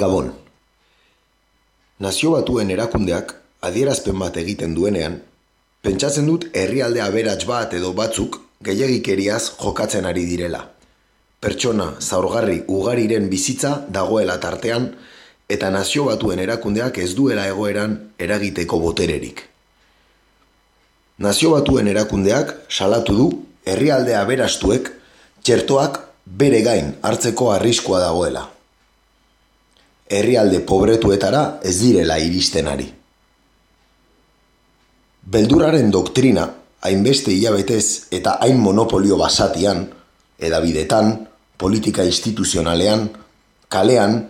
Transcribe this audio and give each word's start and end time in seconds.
Gabon. 0.00 0.30
Nazio 2.00 2.30
batuen 2.32 2.70
erakundeak 2.72 3.34
adierazpen 3.68 4.16
bat 4.22 4.36
egiten 4.40 4.72
duenean, 4.72 5.18
pentsatzen 5.84 6.28
dut 6.30 6.46
herrialde 6.56 7.02
aberats 7.04 7.44
bat 7.48 7.74
edo 7.76 7.90
batzuk 7.98 8.38
gehiagikeriaz 8.64 9.42
jokatzen 9.58 10.06
ari 10.08 10.22
direla. 10.28 10.62
Pertsona 11.40 11.90
zaurgarri 12.00 12.62
ugariren 12.68 13.28
bizitza 13.32 13.74
dagoela 13.96 14.38
tartean 14.40 14.86
eta 15.56 15.68
nazio 15.74 16.06
batuen 16.08 16.40
erakundeak 16.40 17.00
ez 17.04 17.10
duela 17.18 17.44
egoeran 17.50 17.96
eragiteko 18.28 18.78
botererik. 18.80 19.42
Nazio 21.18 21.50
batuen 21.56 21.90
erakundeak 21.92 22.54
salatu 22.68 23.18
du 23.18 23.28
herrialde 23.68 24.16
aberastuek 24.16 24.88
txertoak 25.44 26.00
bere 26.44 26.62
gain 26.64 26.94
hartzeko 27.02 27.50
arriskua 27.52 28.00
dagoela. 28.06 28.46
Herrialde 30.10 30.60
pobretuetara 30.66 31.60
ez 31.62 31.76
direla 31.78 32.18
iristen 32.18 32.66
ari. 32.68 32.88
Beldurraren 35.30 35.92
doktrina, 35.94 36.48
hainbeste 36.82 37.30
hilabetez 37.30 38.10
eta 38.10 38.38
hain 38.42 38.58
monopolio 38.58 39.16
basatian, 39.20 39.84
edabidetan, 40.38 41.12
politika 41.56 42.04
instituzionalean, 42.04 43.10
kalean, 43.68 44.20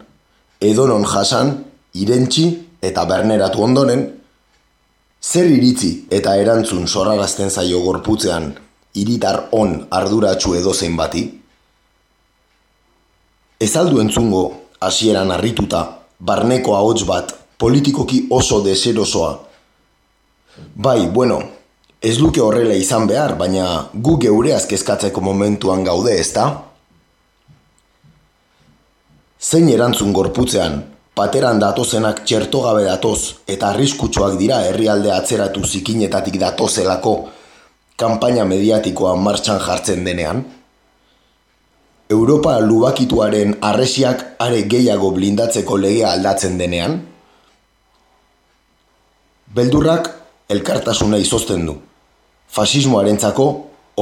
edonon 0.60 1.06
jasan, 1.08 1.54
irentxi 1.94 2.46
eta 2.82 3.06
berneratu 3.08 3.62
ondoren, 3.64 4.04
zer 5.22 5.48
iritzi 5.48 6.06
eta 6.10 6.36
erantzun 6.36 6.86
sorrarazten 6.88 7.50
zaio 7.50 7.80
gorputzean 7.80 8.52
iritar 8.94 9.48
on 9.52 9.86
arduratsu 9.90 10.54
edozein 10.58 10.96
bati? 10.96 11.24
Ez 13.60 13.76
aldu 13.76 14.00
entzungo, 14.00 14.59
hasieran 14.80 15.30
harrituta, 15.30 15.80
barneko 16.18 16.74
ahots 16.76 17.04
bat, 17.08 17.34
politikoki 17.58 18.26
oso 18.30 18.62
deserosoa. 18.64 19.32
Bai, 20.74 21.06
bueno, 21.06 21.40
ez 22.00 22.18
luke 22.18 22.40
horrela 22.40 22.74
izan 22.74 23.06
behar, 23.06 23.36
baina 23.36 23.66
gu 23.94 24.16
geure 24.24 24.54
azkezkatzeko 24.56 25.20
momentuan 25.20 25.84
gaude, 25.84 26.16
ezta? 26.20 26.46
Zein 29.40 29.68
erantzun 29.72 30.12
gorputzean, 30.16 30.80
pateran 31.16 31.60
datozenak 31.60 32.24
txertogabe 32.24 32.86
datoz 32.86 33.42
eta 33.48 33.74
arriskutsuak 33.74 34.38
dira 34.40 34.62
herrialde 34.68 35.12
atzeratu 35.12 35.64
zikinetatik 35.64 36.38
datozelako 36.40 37.14
kanpaina 38.00 38.46
mediatikoa 38.48 39.14
martxan 39.16 39.60
jartzen 39.60 40.04
denean? 40.04 40.44
Europa 42.10 42.58
lubakituaren 42.58 43.52
arresiak 43.62 44.34
are 44.42 44.64
gehiago 44.66 45.12
blindatzeko 45.14 45.76
legea 45.78 46.10
aldatzen 46.10 46.56
denean? 46.58 46.96
Beldurrak 49.54 50.10
elkartasuna 50.50 51.20
izozten 51.22 51.62
du. 51.68 51.76
Fasismoarentzako 52.50 53.46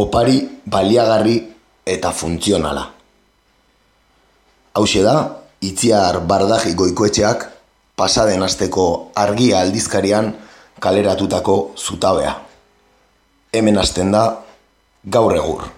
opari 0.00 0.40
baliagarri 0.64 1.36
eta 1.84 2.12
funtzionala. 2.16 2.88
Hauxe 4.72 5.04
da, 5.04 5.16
itziar 5.60 6.22
bardaji 6.24 6.72
goikoetxeak 6.80 7.48
pasaden 7.96 8.42
asteko 8.42 8.88
argia 9.20 9.60
aldizkarian 9.60 10.32
kaleratutako 10.80 11.58
zutabea. 11.76 12.38
Hemen 13.52 13.76
hasten 13.76 14.16
da 14.16 14.28
gaur 15.04 15.36
egur. 15.36 15.77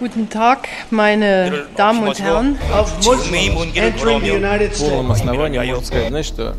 Guten 0.00 0.30
Tag, 0.30 0.66
meine 0.90 1.66
Damen 1.76 2.08
und 2.08 2.18
Herren. 2.18 2.58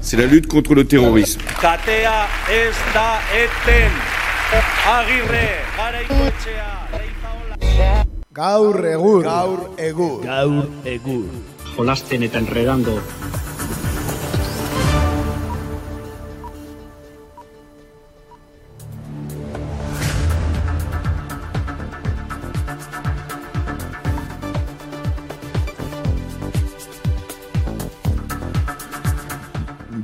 C'est 0.02 0.18
la 0.18 0.26
lutte 0.28 0.48
contre 0.48 0.76
le 0.76 0.86
terrorisme. 0.86 1.42
Katea 1.60 2.28
ez 2.52 2.76
da 2.94 3.20
eten. 3.34 3.92
Agirre, 4.86 5.48
garaikoetxea, 5.78 6.70
leizaola. 6.92 8.06
Gaur 8.32 8.86
egur. 8.86 9.24
Gaur 9.24 9.70
egur. 9.78 10.22
Gaur 10.24 10.68
egur. 10.86 11.26
Jolasten 11.76 12.22
eta 12.22 12.38
enredando 12.38 13.02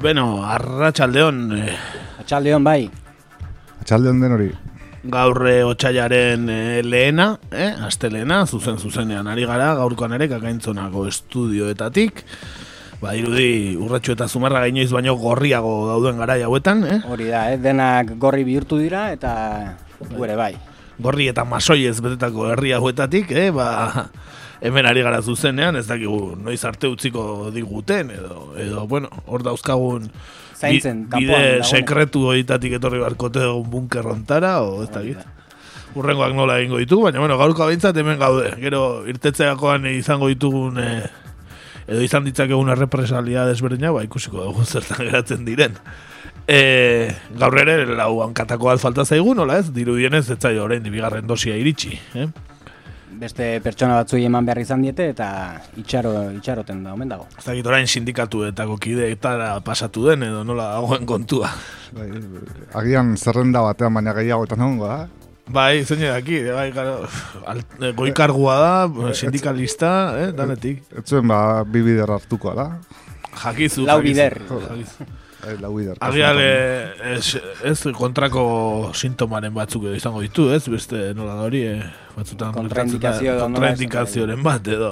Beno, 0.07 0.39
arratsaldeon 0.39 1.39
eh, 1.57 1.73
Atxaldeon 2.21 2.63
bai. 2.63 2.85
Atxalde 3.81 4.13
honden 4.13 4.35
hori. 4.37 4.47
gaur 5.11 5.41
eh, 5.47 5.63
otsailaren 5.67 6.45
eh, 6.51 6.79
lehena, 6.83 7.25
eh, 7.51 7.73
astelehena, 7.87 8.45
zuzen 8.47 8.79
zuzenean 8.79 9.27
ari 9.27 9.43
gara, 9.47 9.73
gaurkoan 9.75 10.15
ere 10.15 10.29
kakaintzonako 10.31 11.03
estudioetatik. 11.11 12.23
Ba, 13.01 13.13
irudi 13.19 13.75
urratxo 13.75 14.15
eta 14.15 14.29
zumarra 14.31 14.63
gainoiz 14.63 14.89
baino 14.95 15.17
gorriago 15.19 15.73
dauden 15.89 16.23
garai 16.23 16.39
hauetan, 16.47 16.85
eh? 16.87 17.01
Hori 17.05 17.27
da, 17.33 17.43
eh? 17.51 17.59
denak 17.61 18.15
gorri 18.17 18.47
bihurtu 18.47 18.79
dira 18.79 19.09
eta 19.11 19.33
gure 20.15 20.39
bai. 20.39 20.53
Gorri 21.03 21.27
eta 21.33 21.43
masoiez 21.45 21.97
betetako 21.99 22.47
herri 22.53 22.71
hauetatik, 22.79 23.35
eh? 23.35 23.49
Ba, 23.51 24.07
hemen 24.61 24.85
ari 24.89 25.01
gara 25.05 25.21
zuzenean, 25.21 25.75
ez 25.75 25.85
dakigu 25.87 26.35
noiz 26.41 26.63
arte 26.65 26.87
utziko 26.89 27.51
diguten, 27.53 28.09
edo, 28.11 28.53
edo 28.57 28.87
bueno, 28.87 29.09
hor 29.27 29.43
dauzkagun 29.43 30.07
bi- 30.09 30.57
Zaintzen, 30.57 31.03
kanpoan 31.05 31.21
bide 31.43 31.63
sekretu 31.69 32.23
horietatik 32.31 32.73
etorri 32.79 32.97
barkote 32.99 33.43
egun 33.45 33.67
bunker 33.69 34.07
hontara, 34.09 34.55
o 34.65 34.81
ez 34.81 34.89
dakit. 34.89 35.19
Urrengoak 35.97 36.33
nola 36.33 36.55
egingo 36.59 36.79
ditugu, 36.81 37.03
baina 37.07 37.19
bueno, 37.21 37.37
gaurko 37.37 37.63
abintzat 37.67 37.95
hemen 37.97 38.17
gaude. 38.19 38.49
Gero 38.61 39.03
irtetzeakoan 39.09 39.85
izango 39.91 40.27
ditugun 40.33 40.77
eh, 40.81 41.05
edo 41.87 42.01
izan 42.01 42.25
ditzakegun 42.25 42.69
errepresalia 42.73 43.45
desberdina, 43.45 43.91
ba 43.93 44.01
ikusiko 44.05 44.43
dugu 44.49 44.65
zertan 44.73 44.97
geratzen 45.05 45.45
diren. 45.45 45.77
E, 46.47 47.11
gaur 47.37 47.57
ere 47.61 47.85
lau 47.93 48.21
hankatako 48.25 48.69
bat 48.71 48.79
falta 48.81 49.05
zaigu, 49.05 49.33
nola 49.37 49.59
ez? 49.61 49.69
Dirudienez 49.75 50.25
ez 50.31 50.39
zaio 50.41 50.63
orain 50.65 50.81
bigarren 50.89 51.27
dosia 51.27 51.57
iritsi, 51.59 51.97
eh? 52.15 52.27
Beste 53.17 53.45
pertsona 53.65 53.95
batzuei 54.01 54.25
eman 54.27 54.45
behar 54.45 54.59
izan 54.61 54.81
diete 54.85 55.07
eta 55.13 55.27
itxaro, 55.81 56.11
itxaroten 56.37 56.83
da, 56.85 56.93
omen 56.93 57.09
dago. 57.09 57.25
Ez 57.39 57.45
dakit 57.47 57.65
orain 57.65 57.87
sindikatuetako 57.89 58.75
kideetara 58.83 59.55
pasatu 59.65 60.05
den 60.09 60.23
edo 60.27 60.43
nola 60.45 60.67
dagoen 60.75 61.05
kontua. 61.09 61.49
Bai, 61.97 62.09
agian 62.77 63.15
zerrenda 63.17 63.63
batean 63.65 63.95
baina 63.97 64.13
gehiago 64.17 64.45
eta 64.45 64.57
nongo 64.59 64.85
da. 64.91 64.99
Bai, 65.47 65.83
zein 65.87 66.01
daki, 66.03 66.41
bai, 66.51 66.67
alt- 67.47 67.77
eh, 67.81 67.93
goikargua 67.95 68.55
da, 68.59 69.13
sindikalista, 69.15 69.91
eh, 70.19 70.31
danetik. 70.35 70.83
Ez 70.99 71.05
zuen 71.07 71.27
ba, 71.31 71.63
bi 71.63 71.81
bider 71.81 72.11
hartuko 72.11 72.53
da. 72.53 72.67
Jakizu, 73.37 73.85
Lau 73.87 73.97
jakizu. 74.01 74.13
bider. 74.13 74.37
Jakizu. 74.49 75.07
Bai, 75.47 75.55
lau 75.63 75.69
bider. 75.77 75.95
Agian 76.03 76.39
eh, 76.43 77.13
ez, 77.15 77.37
ez 77.63 77.77
kontrako 77.95 78.41
sintomaren 78.91 79.53
batzuk 79.55 79.85
edo 79.87 79.95
izango 79.95 80.19
ditu, 80.19 80.49
ez? 80.51 80.65
Beste 80.67 81.13
nola 81.15 81.37
da 81.37 81.45
hori, 81.47 81.61
eh, 81.69 81.85
batzutan 82.17 82.51
Kontraindikazio 82.57 83.31
edo 83.31 83.45
nola 83.45 83.61
kontraindikazioren 83.61 84.43
bat 84.43 84.67
edo. 84.67 84.91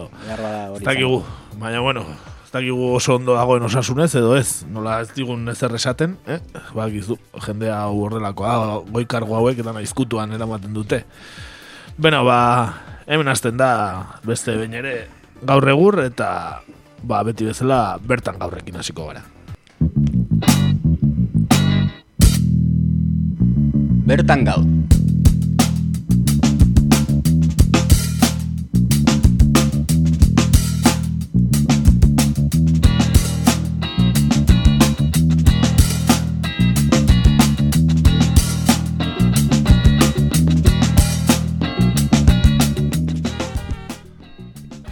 Ez 0.77 0.85
dakigu, 0.85 1.19
baina 1.59 1.83
bueno, 1.83 2.05
ez 2.45 2.53
dakigu 2.53 2.87
oso 2.95 3.17
ondo 3.19 3.35
dagoen 3.35 3.67
osasunez 3.67 4.13
edo 4.15 4.31
ez, 4.39 4.63
nola 4.71 5.01
ez 5.03 5.11
digun 5.17 5.43
ezer 5.51 5.75
esaten, 5.75 6.15
eh? 6.23 6.39
Ba, 6.71 6.87
gizu, 6.93 7.19
jendea 7.49 7.81
hau 7.81 8.05
horrelakoa, 8.05 8.55
goikargo 8.95 9.35
hauek 9.35 9.59
eta 9.59 9.75
izkutuan 9.83 10.39
eramaten 10.39 10.71
dute. 10.71 11.03
Beno, 11.99 12.23
ba, 12.23 12.39
hemen 13.11 13.27
hasten 13.27 13.59
da 13.59 13.71
beste 14.23 14.55
behin 14.55 14.79
ere 14.79 14.97
gaur 15.43 15.67
egur 15.67 15.99
eta 16.07 16.61
ba, 17.03 17.25
beti 17.27 17.51
bezala 17.51 17.97
bertan 17.99 18.39
gaurrekin 18.39 18.79
hasiko 18.79 19.11
gara. 19.11 19.27
Bertan 24.05 24.43
gau. 24.45 24.59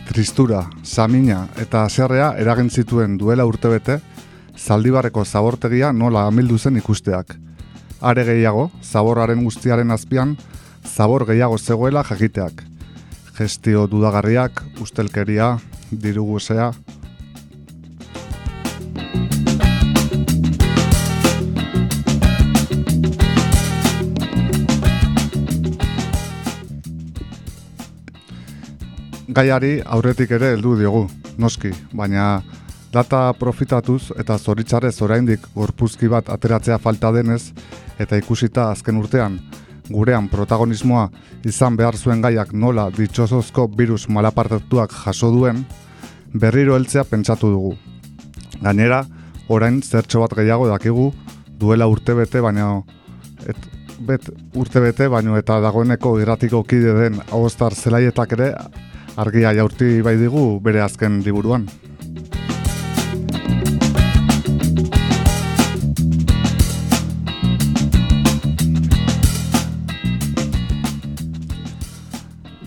Tristura, 0.09 0.63
samina 0.81 1.43
eta 1.61 1.83
haserrea 1.85 2.33
eragin 2.41 2.69
zituen 2.73 3.19
duela 3.21 3.45
urtebete, 3.45 3.99
zaldibarreko 4.57 5.21
zabortegia 5.25 5.93
nola 5.93 6.25
amildu 6.25 6.57
zen 6.57 6.81
ikusteak 6.81 7.37
are 8.03 8.25
gehiago, 8.27 8.69
zaborraren 8.83 9.43
guztiaren 9.47 9.91
azpian, 9.91 10.35
zabor 10.83 11.25
gehiago 11.25 11.57
zegoela 11.57 12.03
jakiteak. 12.03 12.63
Gestio 13.37 13.87
dudagarriak, 13.87 14.61
ustelkeria, 14.83 15.55
dirugusea, 15.89 16.73
gaiari 29.33 29.79
aurretik 29.85 30.31
ere 30.37 30.53
heldu 30.53 30.75
diogu, 30.77 31.07
noski, 31.41 31.71
baina 31.93 32.43
data 32.93 33.31
profitatuz 33.39 34.11
eta 34.21 34.37
zoritzarez 34.37 34.93
oraindik 35.01 35.47
gorpuzki 35.55 36.09
bat 36.11 36.29
ateratzea 36.29 36.77
falta 36.77 37.09
denez, 37.15 37.53
eta 37.99 38.17
ikusita 38.17 38.71
azken 38.71 38.97
urtean 38.97 39.39
gurean 39.89 40.29
protagonismoa 40.31 41.09
izan 41.45 41.75
behar 41.77 41.97
zuen 41.97 42.21
gaiak 42.23 42.53
nola 42.53 42.89
ditxosozko 42.95 43.67
virus 43.77 44.07
malapartatuak 44.09 44.93
jaso 45.03 45.31
duen, 45.31 45.65
berriro 46.33 46.77
heltzea 46.77 47.03
pentsatu 47.03 47.51
dugu. 47.51 47.75
Gainera, 48.63 49.03
orain 49.49 49.81
zertxo 49.81 50.23
bat 50.23 50.35
gehiago 50.37 50.67
dakigu 50.69 51.11
duela 51.59 51.87
urtebete 51.87 52.41
baina 52.41 52.81
et, 53.47 53.57
bet, 53.99 54.29
urtebete 54.55 55.09
baino 55.11 55.37
eta 55.37 55.59
dagoeneko 55.63 56.17
irratiko 56.21 56.63
kide 56.63 56.95
den 57.01 57.19
agostar 57.29 57.75
zelaietak 57.75 58.37
ere 58.39 58.53
argia 59.17 59.53
jaurti 59.53 60.01
bai 60.01 60.15
digu 60.17 60.59
bere 60.63 60.81
azken 60.81 61.21
liburuan. 61.25 61.67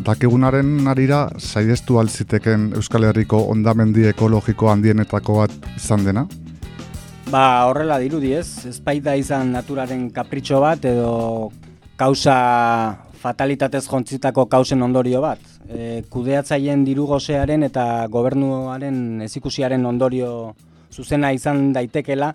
Dakigunaren 0.06 0.86
arira, 0.86 1.24
saiestu 1.42 1.96
alziteken 1.98 2.68
Euskal 2.78 3.08
Herriko 3.08 3.40
ondamendi 3.50 4.04
ekologiko 4.06 4.68
handienetako 4.70 5.40
bat 5.40 5.54
izan 5.72 6.04
dena? 6.06 6.22
Ba, 7.26 7.64
horrela 7.66 7.96
dirudi 7.98 8.30
ez, 8.38 8.68
ez 8.70 8.76
baita 8.86 9.16
izan 9.18 9.50
naturaren 9.50 10.04
kapritxo 10.14 10.60
bat 10.62 10.86
edo 10.86 11.08
kausa 11.98 12.36
fatalitatez 13.18 13.82
jontzitako 13.88 14.44
kausen 14.52 14.86
ondorio 14.86 15.24
bat. 15.24 15.42
E, 15.66 16.04
kudeatzaien 16.06 16.86
diru 16.86 17.08
gozearen 17.10 17.66
eta 17.66 18.06
gobernuaren 18.06 19.26
ezikusiaren 19.26 19.90
ondorio 19.90 20.30
zuzena 20.94 21.32
izan 21.34 21.72
daitekela 21.74 22.30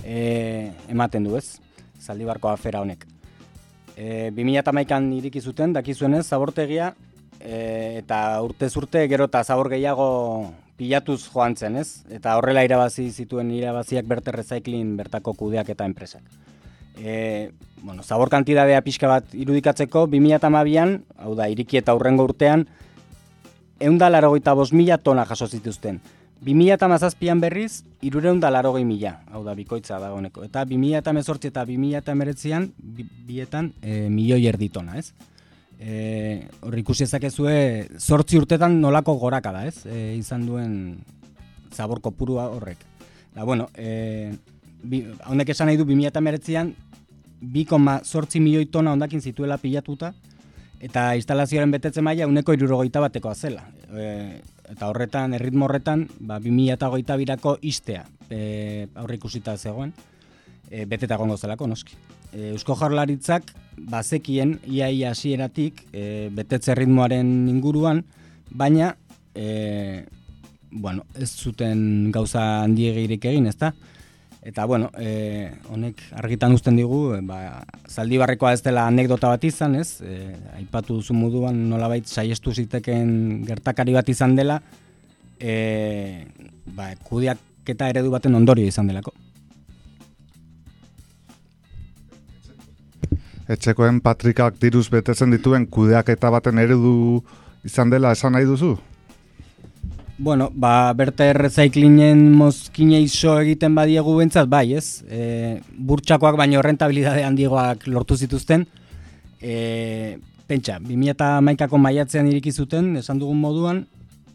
e, 0.00 0.72
ematen 0.88 1.28
du 1.28 1.36
ez, 1.36 1.60
zaldibarko 2.00 2.48
afera 2.48 2.80
honek. 2.80 3.04
E, 3.92 4.32
2008an 4.32 5.12
iriki 5.20 5.44
zuten, 5.44 5.76
dakizuenez, 5.76 6.24
zabortegia 6.24 6.94
e, 7.40 7.98
eta 7.98 8.40
urte 8.44 8.68
urte 8.76 9.06
gero 9.08 9.26
eta 9.26 9.42
zabor 9.44 9.70
gehiago 9.72 10.52
pilatuz 10.76 11.24
joan 11.28 11.56
zen, 11.56 11.76
ez? 11.76 12.04
Eta 12.08 12.36
horrela 12.38 12.64
irabazi 12.64 13.10
zituen 13.10 13.50
irabaziak 13.52 14.06
berte 14.08 14.32
recycling 14.32 14.96
bertako 14.96 15.34
kudeak 15.36 15.68
eta 15.68 15.84
enpresak. 15.84 16.22
E, 16.96 17.50
bueno, 17.82 18.02
zabor 18.02 18.30
kantidadea 18.32 18.80
pixka 18.84 19.08
bat 19.08 19.34
irudikatzeko, 19.34 20.06
2008an, 20.08 20.96
hau 21.24 21.34
da, 21.36 21.48
iriki 21.52 21.80
eta 21.80 21.94
urrengo 21.96 22.24
urtean, 22.28 22.66
eundalaro 23.80 24.30
goita 24.30 24.54
mila 24.72 24.98
tona 24.98 25.24
jaso 25.24 25.48
zituzten. 25.48 26.00
2008an 26.44 27.40
berriz, 27.40 27.84
irureunda 28.00 28.50
laro 28.50 28.72
mila, 28.72 29.20
hau 29.32 29.44
da, 29.44 29.54
bikoitza 29.54 29.98
da 29.98 30.12
honeko. 30.12 30.44
Eta 30.44 30.64
2008 30.64 31.48
eta 31.48 31.64
2008an, 31.66 32.70
bietan, 33.26 33.72
e, 33.82 34.08
milioi 34.08 34.46
erditona, 34.46 34.96
ez? 34.96 35.12
E, 35.80 36.44
hor 36.60 36.76
ikusi 36.76 37.06
ezakezue 37.06 37.54
zortzi 37.96 38.36
urtetan 38.36 38.76
nolako 38.82 39.14
goraka 39.22 39.52
da, 39.54 39.64
ez? 39.64 39.86
E, 39.88 40.14
izan 40.18 40.44
duen 40.44 40.74
zabor 41.72 42.02
kopurua 42.04 42.50
horrek. 42.52 42.84
Da, 43.34 43.44
bueno, 43.48 43.70
e, 43.74 44.32
bi, 44.82 45.06
honek 45.30 45.54
esan 45.54 45.70
nahi 45.70 45.80
du 45.80 45.86
2008an 45.88 46.74
2,zortzi 47.40 48.42
milioi 48.44 48.68
tona 48.68 48.92
ondakin 48.92 49.22
zituela 49.24 49.56
pilatuta 49.56 50.12
eta 50.80 51.14
instalazioaren 51.16 51.72
betetze 51.72 52.04
maila 52.04 52.28
uneko 52.28 52.52
irurogeita 52.56 53.00
batekoa 53.00 53.34
zela. 53.34 53.64
E, 53.88 54.40
eta 54.70 54.88
horretan, 54.92 55.34
erritmo 55.34 55.66
horretan, 55.66 56.06
ba, 56.20 56.38
2008 56.40 57.16
birako 57.24 57.56
istea 57.62 58.04
e, 58.30 58.86
aurre 58.94 59.18
ikusita 59.18 59.56
zegoen, 59.56 59.92
e, 60.70 60.84
beteta 60.84 61.16
gongo 61.16 61.36
zelako, 61.36 61.66
noski. 61.66 61.96
E, 62.32 62.52
Eusko 62.54 62.76
Jarlaritzak 62.78 63.50
bazekien 63.90 64.58
iaia 64.68 65.10
hasieratik 65.14 65.84
e, 65.92 66.28
betetze 66.34 66.74
ritmoaren 66.78 67.48
inguruan, 67.50 68.04
baina 68.50 68.94
e, 69.34 70.04
bueno, 70.70 71.04
ez 71.18 71.30
zuten 71.30 72.10
gauza 72.12 72.62
handiegirik 72.64 73.24
egin, 73.30 73.46
ezta? 73.50 73.72
Eta 74.40 74.64
bueno, 74.64 74.88
e, 74.96 75.50
honek 75.68 76.00
argitan 76.16 76.54
uzten 76.56 76.78
digu, 76.78 77.00
e, 77.16 77.20
ba, 77.26 77.60
zaldibarrekoa 77.88 78.54
ez 78.56 78.62
dela 78.64 78.86
anekdota 78.88 79.28
bat 79.28 79.44
izan, 79.44 79.74
ez? 79.76 80.00
E, 80.00 80.32
aipatu 80.56 80.96
duzu 81.00 81.16
moduan 81.16 81.58
nolabait 81.68 82.08
saiestu 82.08 82.54
ziteken 82.54 83.42
gertakari 83.48 83.96
bat 83.96 84.08
izan 84.08 84.36
dela, 84.38 84.60
e, 85.36 86.24
ba, 86.76 86.94
kudiak 87.04 87.42
eta 87.70 87.90
eredu 87.92 88.10
baten 88.10 88.34
ondorio 88.34 88.66
izan 88.66 88.88
delako. 88.90 89.12
Etxekoen 93.50 93.98
patrikak 94.04 94.60
diruz 94.62 94.86
betetzen 94.92 95.34
dituen 95.34 95.66
kudeak 95.66 96.12
eta 96.14 96.30
baten 96.30 96.60
eredu 96.62 96.92
izan 97.66 97.90
dela 97.90 98.12
esan 98.16 98.36
nahi 98.36 98.46
duzu? 98.48 98.76
Bueno, 100.20 100.50
ba, 100.52 100.92
berte 100.92 101.30
recyclingen 101.32 102.26
mozkine 102.36 102.98
iso 103.00 103.38
egiten 103.40 103.72
badiegu 103.74 104.18
bentsat, 104.18 104.50
bai, 104.52 104.74
ez? 104.76 105.00
E, 105.08 105.60
burtsakoak 105.88 106.36
baino 106.36 106.60
rentabilidade 106.60 107.24
handigoak 107.24 107.86
lortu 107.88 108.18
zituzten. 108.20 108.66
E, 109.40 110.18
pentsa, 110.46 110.76
2000 110.84 111.40
maikako 111.46 111.80
maiatzean 111.80 112.28
iriki 112.28 112.52
zuten, 112.52 112.92
esan 113.00 113.22
dugun 113.22 113.40
moduan, 113.40 113.86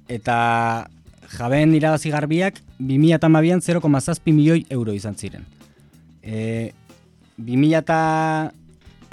eta 0.10 0.40
jabeen 1.38 1.78
irabazi 1.78 2.10
garbiak 2.10 2.58
2000 2.80 3.62
0,6 3.62 4.20
milioi 4.26 4.66
euro 4.74 4.94
izan 4.98 5.14
ziren. 5.14 5.46
E, 6.24 6.72
2000 7.38 8.65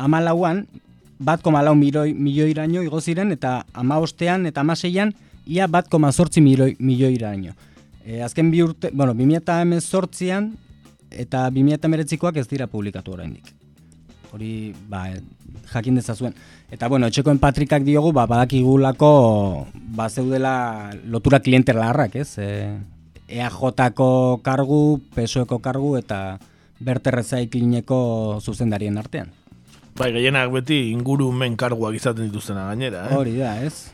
amalauan, 0.02 0.66
bat 1.22 1.42
koma 1.42 1.62
lau 1.62 1.74
milioi, 1.78 2.12
milioiraino 2.14 2.82
igo 2.82 3.00
ziren, 3.00 3.32
eta 3.32 3.62
ama 3.72 4.00
ostean 4.02 4.46
eta 4.50 4.62
amaseian, 4.64 5.14
ia 5.46 5.68
bat 5.70 5.88
koma 5.90 6.12
sortzi 6.12 6.42
milioi, 6.42 6.74
milioiraino. 6.78 7.54
E, 8.04 8.20
azken 8.22 8.50
bi 8.50 8.62
urte, 8.62 8.90
bueno, 8.92 9.14
bi 9.14 9.80
sortzian, 9.80 10.52
eta 11.10 11.48
bi 11.50 11.62
meretzikoak 11.62 12.36
ez 12.36 12.48
dira 12.48 12.66
publikatu 12.66 13.12
oraindik. 13.12 13.44
Hori, 14.32 14.74
ba, 14.88 15.10
jakin 15.72 15.94
dezazuen. 15.94 16.34
Eta, 16.70 16.88
bueno, 16.88 17.06
etxekoen 17.06 17.38
patrikak 17.38 17.84
diogu, 17.84 18.12
ba, 18.12 18.26
badakigulako, 18.26 19.66
ba, 19.94 20.08
zeudela 20.08 20.90
lotura 21.04 21.40
klienter 21.40 21.76
larrak, 21.76 22.16
ez? 22.16 22.38
E, 22.38 22.48
EAJ-ko 23.28 24.40
kargu, 24.42 25.00
PSOeko 25.14 25.60
kargu, 25.60 25.96
eta 26.00 26.38
berterrezaiklineko 26.80 28.40
zuzendarien 28.42 28.98
artean. 28.98 29.30
Bai, 29.92 30.08
gehienak 30.14 30.48
beti 30.54 30.78
ingurumen 30.88 31.52
karguak 31.60 31.92
izaten 31.98 32.24
dituztena 32.24 32.64
gainera, 32.70 33.04
eh? 33.10 33.16
Hori 33.18 33.34
da, 33.36 33.58
ez? 33.60 33.92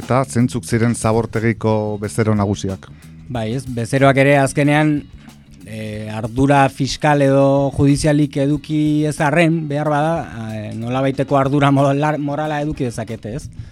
Eta 0.00 0.22
zentzuk 0.24 0.64
ziren 0.64 0.96
zabortegiko 0.96 1.98
bezero 2.00 2.32
nagusiak? 2.34 2.88
Bai, 3.28 3.50
ez, 3.58 3.66
bezeroak 3.68 4.16
ere 4.24 4.38
azkenean 4.40 4.94
e, 5.66 6.08
ardura 6.08 6.64
fiskal 6.72 7.20
edo 7.28 7.44
judizialik 7.76 8.40
eduki 8.46 9.04
ez 9.08 9.18
arren, 9.20 9.66
behar 9.68 9.92
bada, 9.92 10.16
e, 10.48 10.72
nola 10.80 11.04
baiteko 11.04 11.36
ardura 11.36 11.68
morala 11.70 12.62
eduki 12.64 12.88
dezakete, 12.88 13.36
ez? 13.36 13.71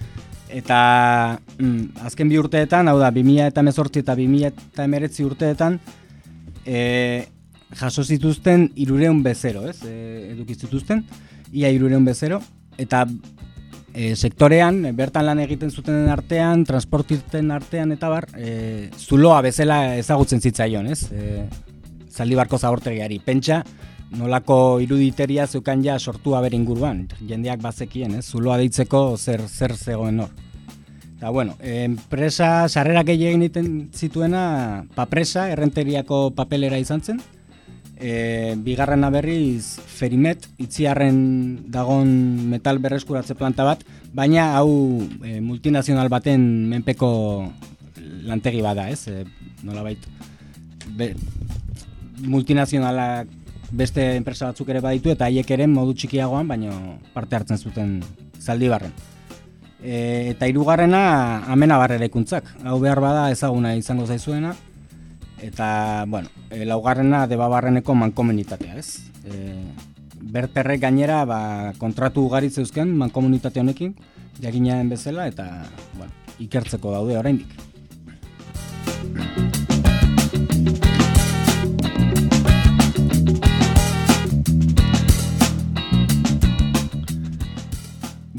Eta 0.51 1.39
mm, 1.59 2.07
azken 2.07 2.31
bi 2.31 2.39
urteetan, 2.41 2.89
hau 2.91 2.99
da, 2.99 3.11
2000 3.15 3.51
eta 3.53 3.63
mezortzi 3.63 4.03
eta 4.03 4.17
2000 4.19 4.51
eta 4.51 4.87
emeretzi 4.87 5.25
urteetan, 5.25 5.79
e, 6.67 7.27
jaso 7.79 8.05
zituzten 8.05 8.71
irureun 8.75 9.23
bezero, 9.23 9.67
ez? 9.71 9.79
E, 9.87 10.35
zituzten, 10.55 11.05
ia 11.53 11.71
irureun 11.71 12.05
bezero, 12.05 12.41
eta 12.79 13.05
e, 13.95 14.15
sektorean, 14.17 14.83
bertan 14.97 15.27
lan 15.27 15.43
egiten 15.47 15.71
zuten 15.71 16.09
artean, 16.11 16.65
transportiten 16.67 17.51
artean, 17.55 17.93
eta 17.95 18.11
bar, 18.11 18.27
e, 18.37 18.91
zuloa 18.99 19.41
bezala 19.47 19.97
ezagutzen 20.01 20.43
zitzaion, 20.43 20.91
ez? 20.91 21.05
E, 21.13 21.47
zaldi 22.11 22.39
barko 22.39 22.59
zabortegiari. 22.59 23.21
Pentsa, 23.25 23.63
nolako 24.17 24.81
iruditeria 24.83 25.47
zeukan 25.47 25.85
ja 25.85 25.99
sortua 25.99 26.41
bere 26.43 26.59
inguruan, 26.59 27.07
jendeak 27.27 27.61
bazekien, 27.63 28.17
ez? 28.19 28.27
Zuloa 28.27 28.59
deitzeko 28.59 29.17
zer 29.17 29.47
zer 29.49 29.77
zegoen 29.77 30.21
hor. 30.25 30.31
Eta 31.21 31.31
bueno, 31.31 31.53
enpresa 31.61 32.69
sarrerak 32.69 33.11
egin 33.13 33.43
egiten 33.45 33.91
zituena 33.93 34.87
papresa, 34.97 35.51
errenteriako 35.53 36.31
papelera 36.33 36.79
izan 36.81 37.05
zen. 37.05 37.21
E, 38.01 38.57
bigarrena 38.57 39.11
berriz 39.13 39.77
Ferimet, 39.85 40.47
itziarren 40.57 41.19
dagon 41.69 42.09
metal 42.49 42.81
berreskuratze 42.81 43.37
planta 43.37 43.67
bat, 43.69 43.85
baina 44.17 44.55
hau 44.57 44.71
e, 45.21 45.43
multinazional 45.45 46.09
baten 46.09 46.47
menpeko 46.73 47.11
lantegi 48.25 48.65
bada, 48.65 48.89
ez? 48.89 49.05
E, 49.13 49.27
nola 49.69 49.85
bait, 49.85 50.09
multinazionalak 52.25 53.29
beste 53.71 54.17
enpresa 54.17 54.51
batzuk 54.51 54.69
ere 54.73 54.83
baditu 54.85 55.13
eta 55.13 55.29
haiek 55.29 55.51
ere 55.57 55.67
modu 55.71 55.95
txikiagoan, 55.95 56.49
baino 56.49 56.99
parte 57.15 57.37
hartzen 57.37 57.59
zuten 57.59 58.01
zaldibarren. 58.41 58.93
E, 59.81 60.31
eta 60.35 60.49
hirugarrena 60.51 61.47
amena 61.53 61.79
barrerekuntzak. 61.81 62.51
Hau 62.65 62.79
behar 62.83 63.01
bada 63.01 63.31
ezaguna 63.33 63.75
izango 63.77 64.07
zaizuena. 64.07 64.55
Eta, 65.41 66.05
bueno, 66.07 66.29
e, 66.51 66.67
laugarrena 66.69 67.25
debabarreneko 67.27 67.95
mankomunitatea, 67.97 68.77
ez? 68.77 69.09
E, 69.25 69.55
berterrek 70.21 70.83
gainera 70.83 71.25
ba, 71.25 71.41
kontratu 71.81 72.27
ugari 72.29 72.51
zeuzken 72.51 72.93
mankomunitate 72.99 73.61
honekin, 73.65 73.95
jakinaren 74.43 74.93
bezala, 74.93 75.27
eta 75.33 75.49
bueno, 75.97 76.13
ikertzeko 76.45 76.93
daude 76.93 77.17
oraindik. 77.17 77.49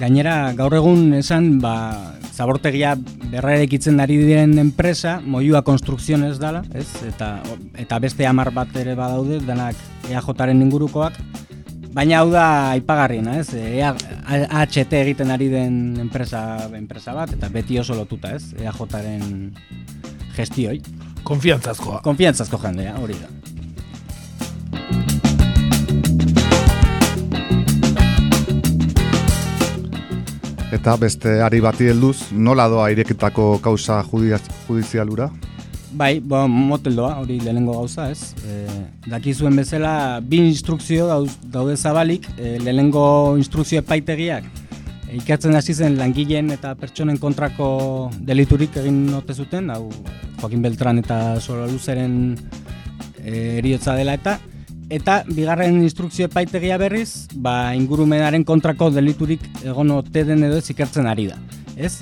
Gainera, 0.01 0.51
gaur 0.58 0.74
egun 0.74 1.12
esan, 1.13 1.60
ba, 1.62 1.75
zabortegia 2.34 2.96
berrarekitzen 3.29 4.01
ari 4.01 4.15
diren 4.17 4.55
enpresa, 4.58 5.20
moiua 5.22 5.62
konstrukzionez 5.62 6.39
dala, 6.41 6.63
ez? 6.74 6.88
Eta, 7.05 7.36
eta 7.77 8.00
beste 8.01 8.25
hamar 8.25 8.50
bat 8.55 8.74
ere 8.81 8.96
badaude, 8.98 9.38
denak 9.46 9.77
EAJaren 10.10 10.65
ingurukoak, 10.65 11.22
Baina 11.91 12.22
hau 12.22 12.29
da 12.31 12.72
aipagarriena, 12.72 13.34
ez? 13.41 13.50
E, 13.51 13.84
HT 13.84 14.96
egiten 15.01 15.31
ari 15.34 15.50
den 15.51 16.00
enpresa, 16.00 16.41
enpresa 16.77 17.12
bat, 17.13 17.34
eta 17.36 17.50
beti 17.51 17.77
oso 17.81 17.98
lotuta, 17.98 18.31
ez? 18.38 18.53
EAJaren 18.55 19.51
gestioi. 20.38 20.79
Konfiantzazkoa. 21.27 22.00
Konfiantzazko 22.08 22.62
jendea, 22.63 22.96
hori 23.03 23.20
da. 23.20 23.27
Eta 30.71 30.93
beste 30.95 31.41
ari 31.43 31.59
bati 31.59 31.89
helduz, 31.91 32.31
nola 32.31 32.69
doa 32.71 32.85
irekitako 32.93 33.57
kauza 33.59 33.97
judizialura? 34.07 35.27
Bai, 35.91 36.21
bo, 36.23 36.45
moteldoa, 36.47 37.17
hori 37.19 37.41
lehenengo 37.41 37.73
gauza, 37.75 38.05
ez? 38.07 38.31
E, 38.47 38.61
dakizuen 39.11 39.57
bezala, 39.59 40.21
bi 40.23 40.39
instrukzio 40.39 41.09
daude 41.43 41.75
zabalik, 41.75 42.29
e, 42.37 42.53
lehenengo 42.63 43.35
instrukzio 43.35 43.81
epaitegiak, 43.83 44.47
e, 45.09 45.17
ikatzen 45.19 45.59
hasi 45.59 45.75
zen 45.75 45.97
langileen 45.99 46.53
eta 46.55 46.71
pertsonen 46.79 47.19
kontrako 47.19 47.67
deliturik 48.31 48.79
egin 48.79 49.03
note 49.11 49.35
zuten, 49.35 49.67
hau 49.75 49.89
Joaquin 50.39 50.63
Beltran 50.63 51.03
eta 51.03 51.19
Sola 51.41 51.67
Luzeren 51.67 52.15
e, 53.19 53.59
eriotza 53.59 53.99
dela 53.99 54.15
eta, 54.15 54.39
eta 54.91 55.21
bigarren 55.31 55.79
instrukzio 55.79 56.27
epaitegia 56.27 56.77
berriz, 56.81 57.27
ba, 57.33 57.71
ingurumenaren 57.77 58.43
kontrako 58.48 58.89
deliturik 58.91 59.43
egon 59.63 59.93
ote 59.95 60.25
den 60.27 60.43
edo 60.43 60.60
ez 60.60 60.67
ikertzen 60.74 61.07
ari 61.07 61.29
da. 61.31 61.39
Ez? 61.79 62.01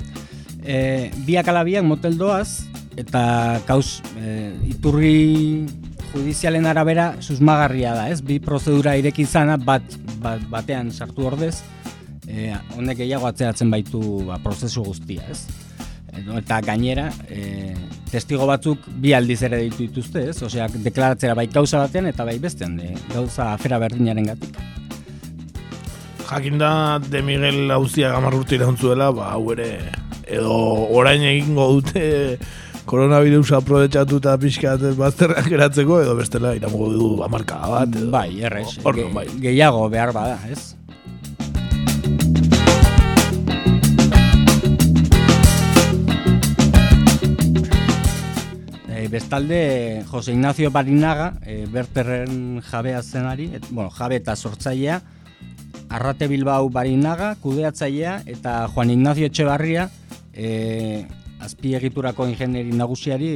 E, 0.66 1.10
biak 1.26 1.48
alabiak 1.48 1.86
moteldoaz, 1.86 2.66
eta 2.98 3.22
kaus 3.68 4.00
e, 4.18 4.50
iturri 4.72 5.66
judizialen 6.10 6.66
arabera 6.66 7.12
susmagarria 7.22 7.94
da, 7.94 8.08
ez? 8.10 8.18
Bi 8.26 8.40
prozedura 8.42 8.96
ireki 8.98 9.22
izana 9.28 9.56
bat, 9.56 9.86
bat 10.20 10.42
batean 10.50 10.90
sartu 10.90 11.30
ordez, 11.30 11.60
e, 12.26 12.50
honek 12.76 13.04
gehiago 13.04 13.30
atzeratzen 13.30 13.70
baitu 13.70 14.02
ba, 14.26 14.40
prozesu 14.42 14.82
guztia, 14.90 15.22
ez? 15.30 15.69
Eta 16.38 16.60
gainera, 16.64 17.10
e, 17.28 17.74
testigo 18.10 18.46
batzuk 18.48 18.86
bi 19.02 19.14
aldiz 19.14 19.40
ere 19.46 19.62
ditu 19.64 19.86
dituzte, 19.86 20.28
ez? 20.30 20.42
Osea, 20.42 20.68
deklaratzera 20.74 21.36
bai 21.38 21.46
gauza 21.52 21.82
batean 21.84 22.10
eta 22.10 22.26
bai 22.26 22.38
bestean, 22.42 22.76
de, 22.80 22.94
gauza 23.14 23.52
afera 23.54 23.78
berdinaren 23.82 24.32
gatik. 24.32 24.58
Jakinda 26.30 27.00
de 27.02 27.22
Miguel 27.26 27.70
Auzia 27.74 28.12
gamarrurti 28.14 28.54
irauntzuela, 28.54 29.10
ba, 29.10 29.32
hau 29.34 29.50
ere, 29.54 29.70
edo 30.30 30.56
orain 30.94 31.22
egingo 31.26 31.66
dute 31.74 32.38
koronavirusa 32.90 33.60
aprobetsatu 33.60 34.18
eta 34.22 34.36
pixkat 34.40 34.84
bazterrak 34.98 35.50
eratzeko, 35.52 36.00
edo 36.04 36.16
bestela 36.18 36.54
iramugu 36.58 36.90
du 36.94 37.08
amarka 37.26 37.60
bat. 37.70 37.90
Edo, 37.90 38.10
bai, 38.14 38.28
errez, 38.46 38.68
ge, 38.82 39.06
bai. 39.14 39.26
gehiago 39.42 39.88
behar 39.92 40.14
bada, 40.16 40.38
ez? 40.50 40.74
Bestalde, 49.10 50.04
Jose 50.08 50.32
Ignacio 50.32 50.70
Barinaga, 50.70 51.34
e, 51.44 51.66
berterren 51.66 52.60
jabea 52.62 53.02
zenari, 53.02 53.50
et, 53.54 53.66
bueno, 53.70 53.90
jabe 53.90 54.16
eta 54.16 54.36
sortzailea, 54.36 55.02
Arrate 55.90 56.28
Bilbao 56.30 56.68
Barinaga, 56.70 57.34
kudeatzailea, 57.42 58.22
eta 58.30 58.68
Juan 58.68 58.90
Ignacio 58.94 59.26
Etxebarria, 59.26 59.88
e, 60.32 61.06
azpiegiturako 61.40 62.28
ingenieri 62.30 62.72
nagusiari 62.76 63.32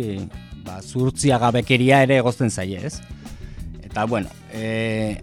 ba, 0.65 0.79
zurtzia 0.81 1.39
gabekeria 1.43 2.03
ere 2.07 2.21
egozten 2.23 2.51
zaie, 2.51 2.87
ez? 2.87 3.01
Eta, 3.83 4.07
bueno, 4.07 4.31
e, 4.53 5.19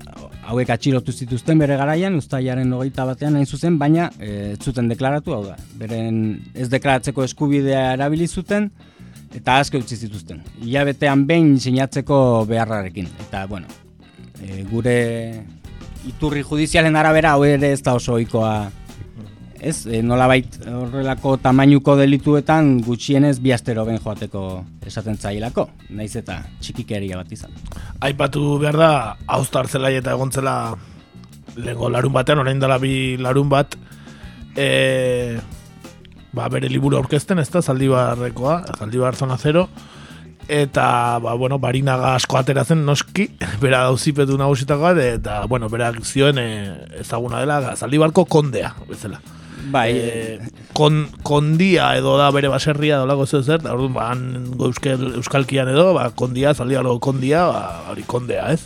hauek 0.52 0.70
atxilotu 0.76 1.14
zituzten 1.16 1.60
bere 1.62 1.78
garaian, 1.80 2.16
ustaiaren 2.20 2.74
hogeita 2.74 3.06
batean 3.08 3.38
hain 3.40 3.48
zuzen, 3.48 3.80
baina 3.80 4.10
e, 4.20 4.56
zuten 4.60 4.92
deklaratu, 4.92 5.36
hau 5.36 5.44
da, 5.46 5.58
beren 5.80 6.42
ez 6.54 6.68
deklaratzeko 6.74 7.24
eskubidea 7.24 7.94
erabili 7.96 8.28
zuten, 8.28 8.72
eta 9.36 9.60
aske 9.62 9.80
utzi 9.80 9.98
zituzten. 9.98 10.42
Ilabetean 10.66 11.26
behin 11.28 11.56
sinatzeko 11.60 12.46
beharrarekin. 12.50 13.08
Eta, 13.28 13.46
bueno, 13.48 13.68
e, 14.42 14.64
gure 14.70 14.98
iturri 16.08 16.44
judizialen 16.44 16.96
arabera, 16.98 17.36
hau 17.36 17.46
ere 17.46 17.72
ez 17.72 17.82
da 17.86 17.96
oso 17.98 18.18
oikoa 18.18 18.54
ez, 19.62 19.86
e, 19.86 20.02
nolabait 20.02 20.58
horrelako 20.66 21.36
tamainuko 21.42 21.96
delituetan 22.00 22.80
gutxienez 22.86 23.38
bi 23.44 23.54
astero 23.54 23.86
ben 23.86 24.00
joateko 24.02 24.44
esaten 24.90 25.20
zailako, 25.22 25.68
naiz 25.94 26.16
eta 26.18 26.40
txikikeria 26.60 27.20
bat 27.22 27.32
izan. 27.32 27.54
Aipatu 28.02 28.58
behar 28.62 28.80
da, 28.82 28.92
hauztartzela 29.38 29.94
eta 29.94 30.18
egontzela 30.18 30.56
lego 31.62 31.90
larun 31.94 32.14
batean, 32.16 32.42
orain 32.42 32.60
dela 32.60 32.80
bi 32.82 33.18
larun 33.22 33.50
bat, 33.52 33.78
e, 34.56 35.38
ba, 36.34 36.48
bere 36.52 36.70
liburu 36.72 37.00
aurkezten, 37.00 37.40
ez 37.40 37.50
da, 37.52 37.62
zaldibarrekoa, 37.62 38.62
zaldibar 38.78 39.16
zona 39.16 39.38
zero, 39.38 39.68
eta 40.52 41.20
ba, 41.24 41.36
bueno, 41.40 41.60
barinaga 41.60 42.16
asko 42.16 42.40
ateratzen 42.40 42.86
noski, 42.86 43.28
bera 43.64 43.86
dauzipetu 43.90 44.40
nagusitakoa, 44.40 44.96
eta 45.18 45.44
bueno, 45.52 45.70
berak 45.70 46.02
zioen 46.06 46.40
e, 46.42 46.48
ezaguna 47.04 47.44
dela, 47.44 47.76
zaldibarko 47.76 48.26
kondea, 48.26 48.74
bezala. 48.90 49.22
Bai, 49.72 49.92
e, 49.94 50.40
kon, 50.74 51.04
kondia 51.24 51.92
edo 52.00 52.16
da 52.18 52.32
bere 52.34 52.50
baserria 52.50 52.98
edo 52.98 53.06
lago 53.06 53.28
zer, 53.28 53.62
da 53.62 53.76
orduan 53.76 53.94
ba, 54.58 54.72
euskal, 54.72 55.04
euskalkian 55.20 55.70
edo, 55.70 55.92
ba, 55.94 56.10
kondia, 56.18 56.56
zaldia 56.56 56.82
kondia, 57.00 57.46
ba, 57.46 57.62
hori 57.92 58.04
kondea, 58.08 58.50
ez? 58.56 58.66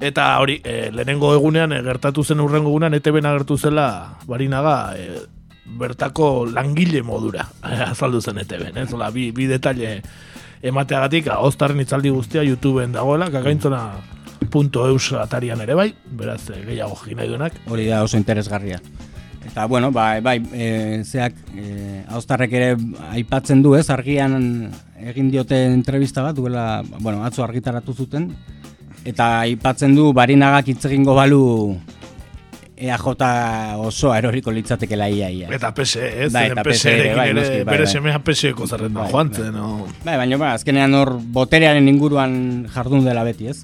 Eta 0.00 0.28
hori, 0.38 0.60
e, 0.62 0.90
lehenengo 0.94 1.32
egunean, 1.34 1.72
e, 1.72 1.80
gertatu 1.82 2.22
zen 2.22 2.40
urrengo 2.40 2.68
egunean, 2.68 2.94
ete 2.94 3.10
bena 3.10 3.34
zela, 3.56 4.18
barinaga, 4.26 4.94
e, 4.94 5.37
bertako 5.78 6.46
langile 6.46 7.02
modura, 7.02 7.48
azaldu 7.92 8.22
zen 8.22 8.40
ete 8.44 8.58
ben, 8.60 8.76
ez? 8.78 8.92
Ola, 8.94 9.10
bi, 9.14 9.30
bi 9.36 9.48
detalle 9.50 9.98
emateagatik, 10.62 11.28
oztarren 11.38 11.80
itzaldi 11.84 12.10
guztia 12.10 12.42
YouTubeen 12.46 12.96
dagoela, 12.96 13.30
kakaintzona 13.30 13.82
punto 14.50 14.86
eus 14.88 15.12
atarian 15.18 15.60
ere 15.60 15.76
bai, 15.78 15.92
beraz, 16.18 16.42
gehiago 16.48 16.96
gina 17.04 17.26
duenak. 17.26 17.58
Hori 17.68 17.86
da 17.90 18.02
oso 18.06 18.16
interesgarria. 18.16 18.80
Eta, 19.48 19.66
bueno, 19.66 19.90
bai, 19.92 20.20
bai, 20.20 20.36
e, 20.52 21.02
zeak, 21.04 21.36
e, 21.56 22.02
haustarrek 22.12 22.52
ere 22.52 22.70
aipatzen 23.14 23.62
du, 23.64 23.74
ez, 23.78 23.86
argian 23.90 24.36
egin 24.98 25.30
diote 25.32 25.56
entrevista 25.72 26.24
bat, 26.26 26.36
duela, 26.36 26.82
bueno, 27.00 27.22
atzo 27.24 27.44
argitaratu 27.46 27.94
zuten, 27.94 28.28
eta 29.08 29.30
aipatzen 29.46 29.94
du, 29.96 30.10
barinagak 30.12 30.68
hitz 30.68 30.82
egingo 30.90 31.14
balu 31.16 31.42
EAJ 32.78 33.08
osoa 33.82 34.18
eroriko 34.20 34.54
litzateke 34.54 34.96
laia 34.96 35.30
ia. 35.34 35.50
Eta 35.54 35.72
PSE, 35.74 36.06
ez? 36.24 36.30
Da, 36.32 36.44
eta 36.46 36.62
ere, 36.62 37.14
bai, 37.16 37.32
bai, 37.34 37.48
bere 37.66 37.84
bai. 37.84 37.90
semea 37.90 38.22
PSE-ko 38.24 38.66
zerrenda 38.66 39.02
bai, 39.02 39.10
joan 39.12 39.34
zen, 39.34 39.52
no? 39.56 39.86
Bai, 40.04 40.16
baina, 40.20 40.38
ba, 40.38 40.54
azkenean 40.54 40.94
hor 40.94 41.16
boterearen 41.18 41.88
inguruan 41.90 42.32
jardun 42.72 43.04
dela 43.04 43.26
beti, 43.26 43.50
ez? 43.50 43.62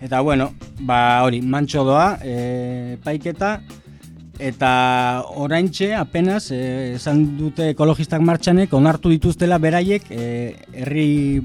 Eta, 0.00 0.20
bueno, 0.20 0.52
ba, 0.80 1.24
hori, 1.26 1.40
mantxo 1.42 1.82
doa, 1.88 2.12
e, 2.22 2.98
paiketa, 3.04 3.58
Eta 4.38 5.24
oraintxe 5.34 5.94
apenas 5.98 6.52
eh, 6.54 6.94
esan 6.94 7.24
dute 7.38 7.72
ekologistak 7.72 8.22
martxanek 8.22 8.72
onartu 8.78 9.10
dituztela 9.10 9.58
beraiek 9.58 10.06
eh, 10.14 10.54
herri 10.70 11.42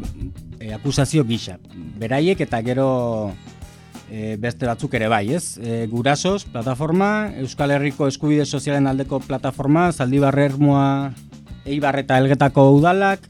eh, 0.59 0.75
akusazio 0.77 1.25
gisa. 1.25 1.57
Beraiek 1.97 2.45
eta 2.45 2.61
gero 2.61 3.33
eh, 4.13 4.38
beste 4.39 4.70
batzuk 4.70 4.93
ere 4.93 5.10
bai, 5.10 5.34
ez? 5.34 5.58
Eh, 5.58 5.88
gurasos, 5.89 6.46
plataforma, 6.46 7.32
Euskal 7.41 7.74
Herriko 7.74 8.08
Eskubide 8.08 8.46
Sozialen 8.46 8.86
aldeko 8.88 9.20
plataforma, 9.25 9.88
Zaldibarre 9.91 10.46
Ermoa, 10.51 11.12
Eibar 11.65 11.98
eta 11.98 12.20
Elgetako 12.22 12.70
udalak, 12.77 13.25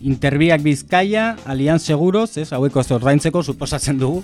Interbiak 0.00 0.62
Bizkaia, 0.62 1.34
Alian 1.44 1.80
Seguros, 1.82 2.36
ez? 2.38 2.52
Haueko 2.56 2.80
ez 2.80 2.90
ordaintzeko 2.94 3.42
suposatzen 3.42 3.98
dugu. 3.98 4.22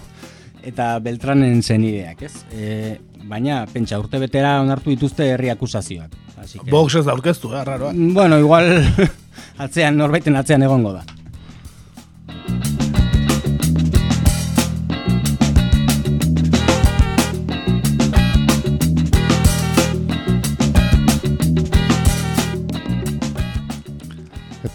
eta 0.67 0.99
Beltranen 0.99 1.61
zenideak, 1.63 2.23
ez? 2.27 2.33
E, 2.51 2.97
baina, 3.31 3.61
pentsa, 3.71 4.01
urte 4.03 4.19
betera 4.19 4.57
onartu 4.61 4.91
dituzte 4.91 5.29
herri 5.31 5.51
akusazioak. 5.53 6.11
Que, 6.51 6.71
Vox 6.73 6.97
ez 6.99 7.05
da 7.07 7.13
aurkeztu, 7.13 7.53
eh, 7.55 7.63
raroa. 7.65 7.93
bueno, 7.95 8.39
igual 8.39 8.83
atzean, 9.65 9.97
norbaiten 9.97 10.35
atzean 10.35 10.63
egongo 10.67 10.93
da. 10.93 11.05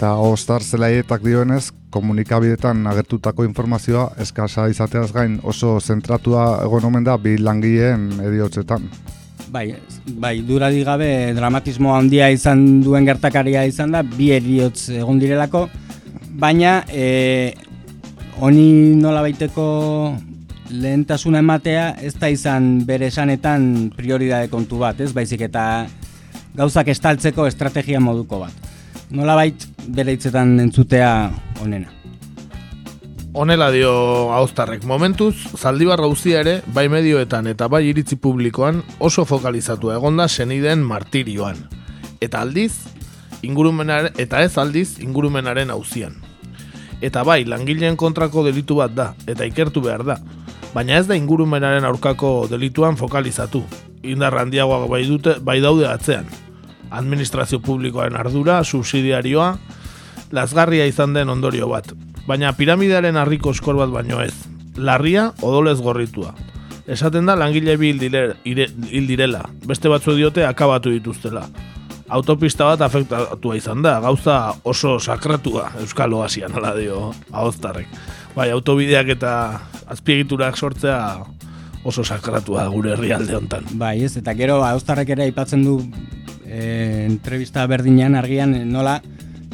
Eta 0.02 0.16
Ostar 0.18 0.64
zelaietak 0.66 1.22
dioenez, 1.22 1.68
komunikabidetan 1.94 2.88
agertutako 2.90 3.44
informazioa 3.46 4.08
eskasa 4.24 4.64
izateaz 4.72 5.12
gain 5.14 5.36
oso 5.46 5.76
zentratua 5.78 6.46
egon 6.64 6.88
omen 6.90 7.06
da 7.06 7.20
bi 7.22 7.36
langileen 7.38 8.08
ediotzetan. 8.26 8.88
Bai, 9.54 9.68
bai, 10.24 10.32
duradi 10.48 10.82
gabe 10.88 11.10
dramatismo 11.38 11.94
handia 11.94 12.32
izan 12.34 12.64
duen 12.82 13.06
gertakaria 13.06 13.68
izan 13.70 13.94
da, 13.94 14.02
bi 14.02 14.32
eriotz 14.34 14.88
egon 15.04 15.22
direlako, 15.22 15.68
baina 16.48 16.80
e, 16.90 17.54
honi 18.42 18.98
nola 19.04 19.22
baiteko 19.22 19.68
lehentasuna 20.72 21.46
ematea 21.46 21.86
ez 22.02 22.16
da 22.18 22.34
izan 22.34 22.72
bere 22.90 23.14
esanetan 23.14 23.92
prioridade 24.02 24.50
kontu 24.50 24.82
bat, 24.82 24.98
ez 24.98 25.14
baizik 25.14 25.46
eta 25.52 25.86
gauzak 26.58 26.90
estaltzeko 26.90 27.46
estrategia 27.54 28.02
moduko 28.02 28.42
bat. 28.48 28.71
Nola 29.12 29.34
bait 29.36 29.66
bere 29.92 30.14
hitzetan 30.16 30.54
entzutea 30.64 31.32
onena. 31.60 31.90
Honela 33.36 33.68
dio 33.72 33.92
hauztarrek 34.32 34.86
momentuz, 34.88 35.36
zaldibarra 35.58 36.08
uzia 36.08 36.40
ere, 36.40 36.54
bai 36.72 36.86
medioetan 36.92 37.50
eta 37.52 37.68
bai 37.68 37.82
iritzi 37.90 38.16
publikoan 38.16 38.80
oso 39.00 39.26
fokalizatu 39.28 39.92
egonda 39.92 40.30
senideen 40.30 40.84
martirioan. 40.88 41.60
Eta 42.24 42.40
aldiz, 42.46 42.72
ingurumenar, 43.44 44.14
eta 44.20 44.44
ez 44.44 44.58
aldiz 44.58 45.00
ingurumenaren 45.04 45.74
auzian. 45.76 46.16
Eta 47.02 47.24
bai, 47.28 47.44
langileen 47.44 47.98
kontrako 48.00 48.46
delitu 48.48 48.78
bat 48.80 48.96
da, 48.96 49.10
eta 49.28 49.48
ikertu 49.48 49.84
behar 49.84 50.06
da. 50.08 50.18
Baina 50.72 51.00
ez 51.00 51.08
da 51.10 51.20
ingurumenaren 51.20 51.84
aurkako 51.84 52.48
delituan 52.52 52.96
fokalizatu. 52.96 53.66
Indar 54.08 54.40
handiagoak 54.40 54.88
bai, 54.92 55.04
dute, 55.10 55.36
bai 55.44 55.60
daude 55.60 55.90
atzean. 55.92 56.32
Administrazio 56.92 57.60
publikoaren 57.64 58.18
ardura, 58.20 58.64
subsidiarioa, 58.64 59.54
lazgarria 60.32 60.86
izan 60.88 61.14
den 61.16 61.30
ondorio 61.30 61.68
bat. 61.72 61.92
Baina 62.28 62.52
piramidearen 62.54 63.18
harriko 63.18 63.52
eskor 63.56 63.76
bat 63.80 63.90
baino 63.92 64.22
ez. 64.24 64.34
Larria, 64.78 65.32
odolez 65.42 65.80
gorritua. 65.82 66.34
Esaten 66.88 67.26
da 67.30 67.36
langile 67.36 67.78
bi 67.78 67.90
hil 67.92 68.00
dire- 68.00 68.36
ire- 68.46 68.70
hil 68.92 69.08
direla. 69.08 69.46
Beste 69.68 69.90
batzu 69.90 70.16
diote 70.18 70.46
akabatu 70.46 70.90
dituztela. 70.92 71.46
Autopista 72.12 72.66
bat 72.68 72.82
afektatua 72.84 73.56
izan 73.56 73.82
da, 73.82 74.00
gauza 74.04 74.54
oso 74.68 74.98
sakratua 75.00 75.70
Euskal 75.80 76.12
Oasian, 76.14 76.52
ala 76.60 76.74
dio 76.76 77.14
ahoztarrek. 77.32 77.88
Bai, 78.36 78.50
autobideak 78.52 79.08
eta 79.16 79.62
azpiegiturak 79.88 80.58
sortzea 80.58 80.98
oso 81.84 82.04
sakratua 82.04 82.68
gure 82.68 82.92
herrialde 82.98 83.36
hontan. 83.36 83.64
Bai, 83.80 84.04
ez, 84.04 84.18
eta 84.18 84.34
gero 84.36 84.60
haustarrek 84.64 85.10
ere 85.16 85.24
aipatzen 85.30 85.64
du 85.64 85.78
e, 86.52 87.06
entrevista 87.08 87.66
berdinean 87.68 88.18
argian 88.20 88.54
e, 88.56 88.66
nola 88.68 88.98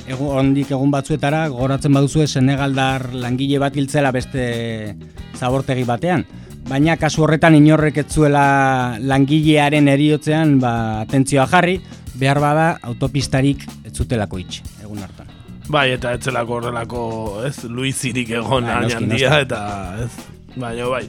egu, 0.08 0.32
ondik 0.40 0.72
egun 0.74 0.92
batzuetara 0.92 1.46
gogoratzen 1.54 1.94
baduzue 1.94 2.28
Senegaldar 2.28 3.12
langile 3.14 3.62
bat 3.62 3.78
hiltzela 3.78 4.12
beste 4.16 4.96
zabortegi 5.38 5.86
batean. 5.88 6.26
Baina 6.68 6.98
kasu 7.00 7.24
horretan 7.24 7.56
inorrek 7.56 8.02
ez 8.02 8.08
zuela 8.12 8.98
langilearen 9.00 9.88
eriotzean 9.88 10.58
ba, 10.60 10.74
atentzioa 11.06 11.48
jarri, 11.48 11.78
behar 12.20 12.42
bada 12.44 12.68
autopistarik 12.90 13.64
ez 13.86 13.94
zutelako 13.94 14.42
itx, 14.42 14.64
egun 14.84 15.00
hartan. 15.06 15.30
Bai, 15.72 15.92
eta 15.96 16.14
etzelako 16.16 16.60
horrelako, 16.60 17.02
ez, 17.48 17.58
Luizirik 17.68 18.32
egon 18.40 18.68
Bai, 18.68 18.92
handia, 18.96 19.40
eta, 19.44 19.62
ez, 20.04 20.12
baina 20.56 20.88
bai. 20.92 21.06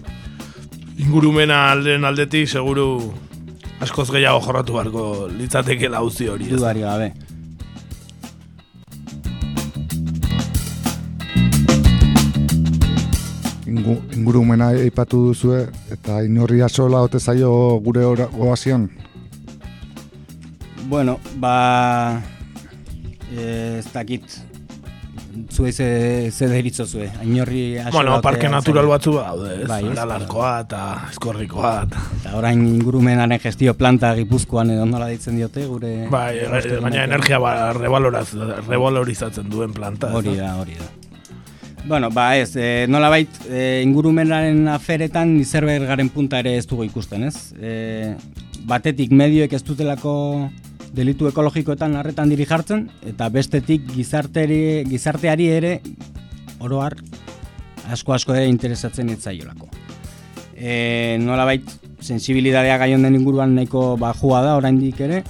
Ingurumena 0.98 1.68
alderen 1.72 2.07
aldetik, 2.07 2.48
seguru 2.51 2.88
askoz 3.81 4.11
gehiago 4.11 4.41
jorratu 4.43 4.75
beharko 4.77 5.03
litzateke 5.38 5.88
lauzi 5.88 6.29
hori? 6.29 6.49
Dudari 6.51 6.83
gabe. 6.83 7.12
Ingu, 13.69 13.99
ingurumena 14.17 14.71
aipatu 14.87 15.29
duzue 15.29 15.61
eta 15.95 16.23
inorri 16.27 16.62
asola 16.64 17.05
ote 17.07 17.21
zaio 17.21 17.53
gure 17.85 18.05
oasian. 18.07 18.88
Bueno, 20.88 21.19
ba... 21.37 22.23
Eh, 23.29 23.79
ez 23.79 23.87
dakit 23.93 24.25
zuei 25.51 25.72
ze, 25.72 26.31
ze 26.31 26.48
deritzo 26.48 26.87
zue. 26.87 27.11
Ainorri 27.20 27.79
Bueno, 27.92 28.20
parke 28.20 28.48
natural 28.48 28.87
batzu 28.87 29.12
daude? 29.16 29.64
Bai? 29.68 29.83
Aralarkoa 29.92 30.53
eta 30.66 30.83
eskorrikoa. 31.11 31.72
eta- 31.87 32.37
orain 32.38 32.64
ingurumenaren 32.66 33.40
gestio 33.40 33.74
planta 33.74 34.14
gipuzkoan 34.14 34.70
edo 34.70 34.87
nola 34.87 35.09
ditzen 35.09 35.37
diote 35.37 35.66
gure... 35.66 36.07
Bai, 36.11 36.38
gure 36.44 36.81
baina 36.81 37.05
energia 37.05 37.38
ba, 37.38 37.72
rebaloraz, 37.72 38.29
revalorizatzen 38.68 39.48
duen 39.51 39.72
planta. 39.72 40.12
Hori 40.14 40.37
da, 40.37 40.55
hori 40.61 40.77
da. 40.79 40.88
Bueno, 41.88 42.11
ba 42.11 42.37
ez, 42.37 42.55
e, 42.57 42.87
nola 42.88 43.09
bait, 43.09 43.31
e, 43.48 43.81
ingurumenaren 43.85 44.66
aferetan 44.68 45.38
izerber 45.40 45.87
garen 45.88 46.11
punta 46.12 46.38
ere 46.42 46.57
ez 46.59 46.66
dugu 46.68 46.85
ikusten, 46.85 47.24
ez? 47.31 47.55
E, 47.57 48.14
batetik 48.68 49.11
medioek 49.16 49.53
ez 49.57 49.62
dutelako 49.64 50.51
delitu 50.94 51.29
ekologikoetan 51.29 51.96
harretan 51.98 52.31
diri 52.33 52.46
jartzen, 52.48 52.87
eta 53.07 53.29
bestetik 53.33 53.87
gizarteri, 53.92 54.85
gizarteari 54.88 55.48
ere 55.53 55.72
oroar 56.61 56.96
asko 57.88 58.14
asko 58.16 58.35
ere 58.35 58.48
interesatzen 58.48 59.11
ez 59.12 59.20
zaiolako. 59.22 59.68
E, 60.55 61.16
nola 61.22 61.44
bait, 61.48 61.64
sensibilidadea 62.01 62.79
gaion 62.81 63.05
den 63.07 63.18
inguruan 63.18 63.55
nahiko 63.55 63.96
bajua 64.01 64.42
da 64.44 64.57
oraindik 64.59 65.01
ere, 65.07 65.22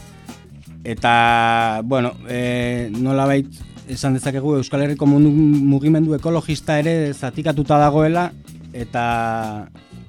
eta, 0.85 1.83
bueno, 1.85 2.15
e, 2.29 2.89
nola 2.97 3.27
bait, 3.29 3.51
esan 3.89 4.17
dezakegu 4.17 4.57
Euskal 4.59 4.85
Herriko 4.85 5.07
mugimendu 5.09 6.15
ekologista 6.17 6.79
ere 6.81 7.13
zatikatuta 7.15 7.79
dagoela 7.81 8.29
eta 8.77 9.05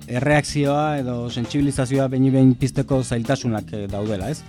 erreakzioa 0.09 0.99
edo 0.99 1.15
sentsibilizazioa 1.29 2.09
behin 2.12 2.31
behin 2.33 2.55
pizteko 2.59 3.01
zailtasunak 3.03 3.71
eh, 3.77 3.85
daudela, 3.91 4.29
ez? 4.33 4.41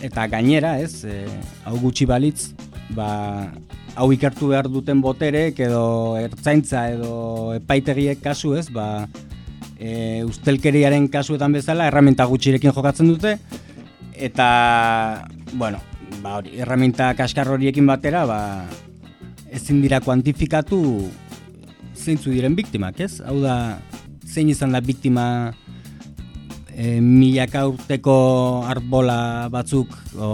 Eta 0.00 0.26
gainera, 0.32 0.78
ez, 0.80 1.04
e, 1.04 1.24
hau 1.68 1.76
gutxi 1.82 2.06
balitz, 2.08 2.52
ba, 2.96 3.50
hau 3.94 4.08
ikertu 4.14 4.48
behar 4.52 4.68
duten 4.72 5.02
boterek 5.04 5.58
edo 5.60 6.16
ertzaintza 6.20 6.86
edo 6.94 7.52
epaitegiek 7.58 8.22
kasu, 8.22 8.54
ez, 8.56 8.68
ba, 8.72 9.06
e, 9.80 10.22
ustelkeriaren 10.28 11.08
kasuetan 11.12 11.56
bezala 11.56 11.88
erramenta 11.90 12.26
gutxirekin 12.28 12.74
jokatzen 12.76 13.08
dute 13.10 13.36
eta 14.20 14.48
bueno, 15.56 15.80
ba 16.22 16.36
hori, 16.38 16.58
erraminta 16.60 17.10
kaskar 17.18 17.48
horiekin 17.48 17.88
batera, 17.88 18.26
ba 18.28 18.40
ezin 19.50 19.80
dira 19.82 20.02
kuantifikatu 20.04 20.78
zeintzu 21.96 22.30
diren 22.30 22.54
biktimak, 22.56 23.00
ez? 23.00 23.18
Hau 23.24 23.40
da, 23.42 23.80
zein 24.28 24.52
izan 24.52 24.76
da 24.76 24.82
biktima 24.84 25.24
e, 26.80 27.00
milaka 27.04 27.66
urteko 27.68 28.16
arbola 28.68 29.48
batzuk 29.52 29.92
o, 30.16 30.30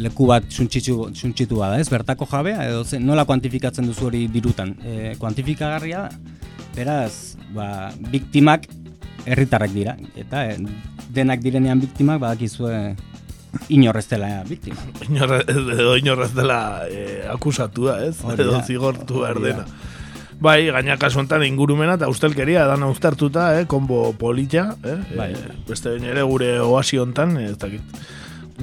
leku 0.00 0.28
bat 0.30 0.48
suntxitu, 0.48 1.10
suntxitu 1.12 1.60
bada, 1.60 1.80
ez? 1.80 1.88
Bertako 1.92 2.28
jabea, 2.30 2.64
edo 2.70 2.84
ze, 2.84 3.00
nola 3.02 3.26
kuantifikatzen 3.28 3.88
duzu 3.88 4.08
hori 4.08 4.24
dirutan? 4.32 4.74
E, 4.80 5.14
kuantifikagarria 5.20 6.06
beraz, 6.76 7.36
ba, 7.54 7.90
biktimak 8.12 8.68
herritarrak 9.28 9.74
dira, 9.74 9.96
eta 10.16 10.46
e, 10.48 10.56
denak 11.12 11.44
direnean 11.44 11.80
biktimak 11.84 12.22
badakizue 12.22 12.96
inorrez 13.72 14.06
dela 14.08 14.42
biktima. 14.48 14.80
Inorre, 15.08 15.42
edo 15.48 15.96
inorrez 15.96 16.32
dela 16.36 16.58
eh, 16.88 17.24
akusatua, 17.28 17.98
ez? 18.08 18.16
Hori 18.24 18.44
edo 18.44 18.60
zigortu 18.64 19.24
behar 19.24 19.40
dena. 19.44 19.64
Bai, 20.38 20.68
gaina 20.70 20.94
kasu 20.94 21.18
honetan 21.18 21.42
ingurumena 21.42 21.96
eta 21.98 22.06
ustelkeria 22.10 22.62
dana 22.70 22.86
uztartuta, 22.86 23.48
eh, 23.58 23.66
konbo 23.66 24.12
polita, 24.14 24.76
eh? 24.86 24.94
Bai. 25.16 25.32
Eh, 25.34 25.56
beste 25.66 25.90
behin 25.90 26.06
ere 26.12 26.22
gure 26.22 26.52
oasi 26.62 27.00
hontan, 27.02 27.36
eh, 27.42 27.50
ez 27.50 27.58
dakit, 27.58 27.82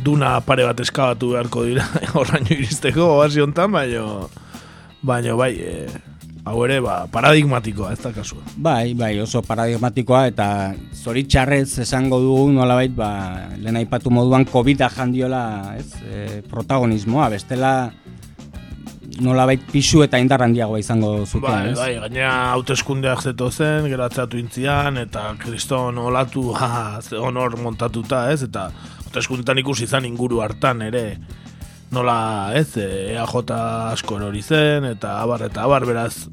duna 0.04 0.40
pare 0.48 0.64
bat 0.64 0.80
eskabatu 0.80 1.34
beharko 1.34 1.66
dira 1.68 1.84
horraino 2.16 2.56
iristeko 2.56 3.18
oasi 3.18 3.44
hontan, 3.44 3.76
baino, 3.76 4.30
baino 5.04 5.36
bai, 5.36 5.52
eh, 5.60 5.92
hau 6.46 6.64
ere, 6.64 6.80
ba, 6.80 6.96
paradigmatikoa, 7.12 7.92
ez 7.92 8.00
da 8.00 8.14
kasua. 8.16 8.46
Bai, 8.56 8.94
bai, 8.96 9.12
oso 9.20 9.42
paradigmatikoa 9.44 10.28
eta 10.32 10.48
zoritxarrez 10.96 11.82
esango 11.84 12.22
dugu 12.24 12.52
nolabait, 12.56 12.94
ba, 12.96 13.10
lehen 13.60 13.82
aipatu 13.82 14.14
moduan 14.14 14.46
covid 14.48 14.86
jandiola, 14.96 15.76
ez, 15.76 15.90
e, 16.06 16.42
protagonismoa, 16.48 17.32
bestela 17.34 17.92
nolabait 19.22 19.62
pisu 19.72 20.02
eta 20.06 20.20
indar 20.22 20.42
handiagoa 20.44 20.80
izango 20.82 21.12
zuten, 21.26 21.46
Bai, 21.46 21.70
ez? 21.72 21.78
bai, 21.78 21.92
gainera 22.04 22.34
hauteskundeak 22.56 23.22
zeto 23.22 23.50
zen, 23.52 23.88
geratzatu 23.92 24.40
intzian, 24.42 24.98
eta 25.02 25.30
kriston 25.42 25.98
olatu, 26.02 26.50
honor 27.26 27.58
montatuta, 27.62 28.26
ez? 28.34 28.44
Eta 28.50 28.70
hauteskundetan 29.06 29.62
ikusi 29.64 29.88
izan 29.88 30.06
inguru 30.06 30.42
hartan 30.44 30.82
ere, 30.88 31.06
nola, 31.96 32.18
ez, 32.58 32.76
e, 32.78 32.90
EAJ 33.16 33.54
asko 33.94 34.20
hori 34.20 34.42
zen, 34.42 34.86
eta 34.92 35.20
abar, 35.22 35.46
eta 35.48 35.64
abar, 35.64 35.86
beraz, 35.88 36.28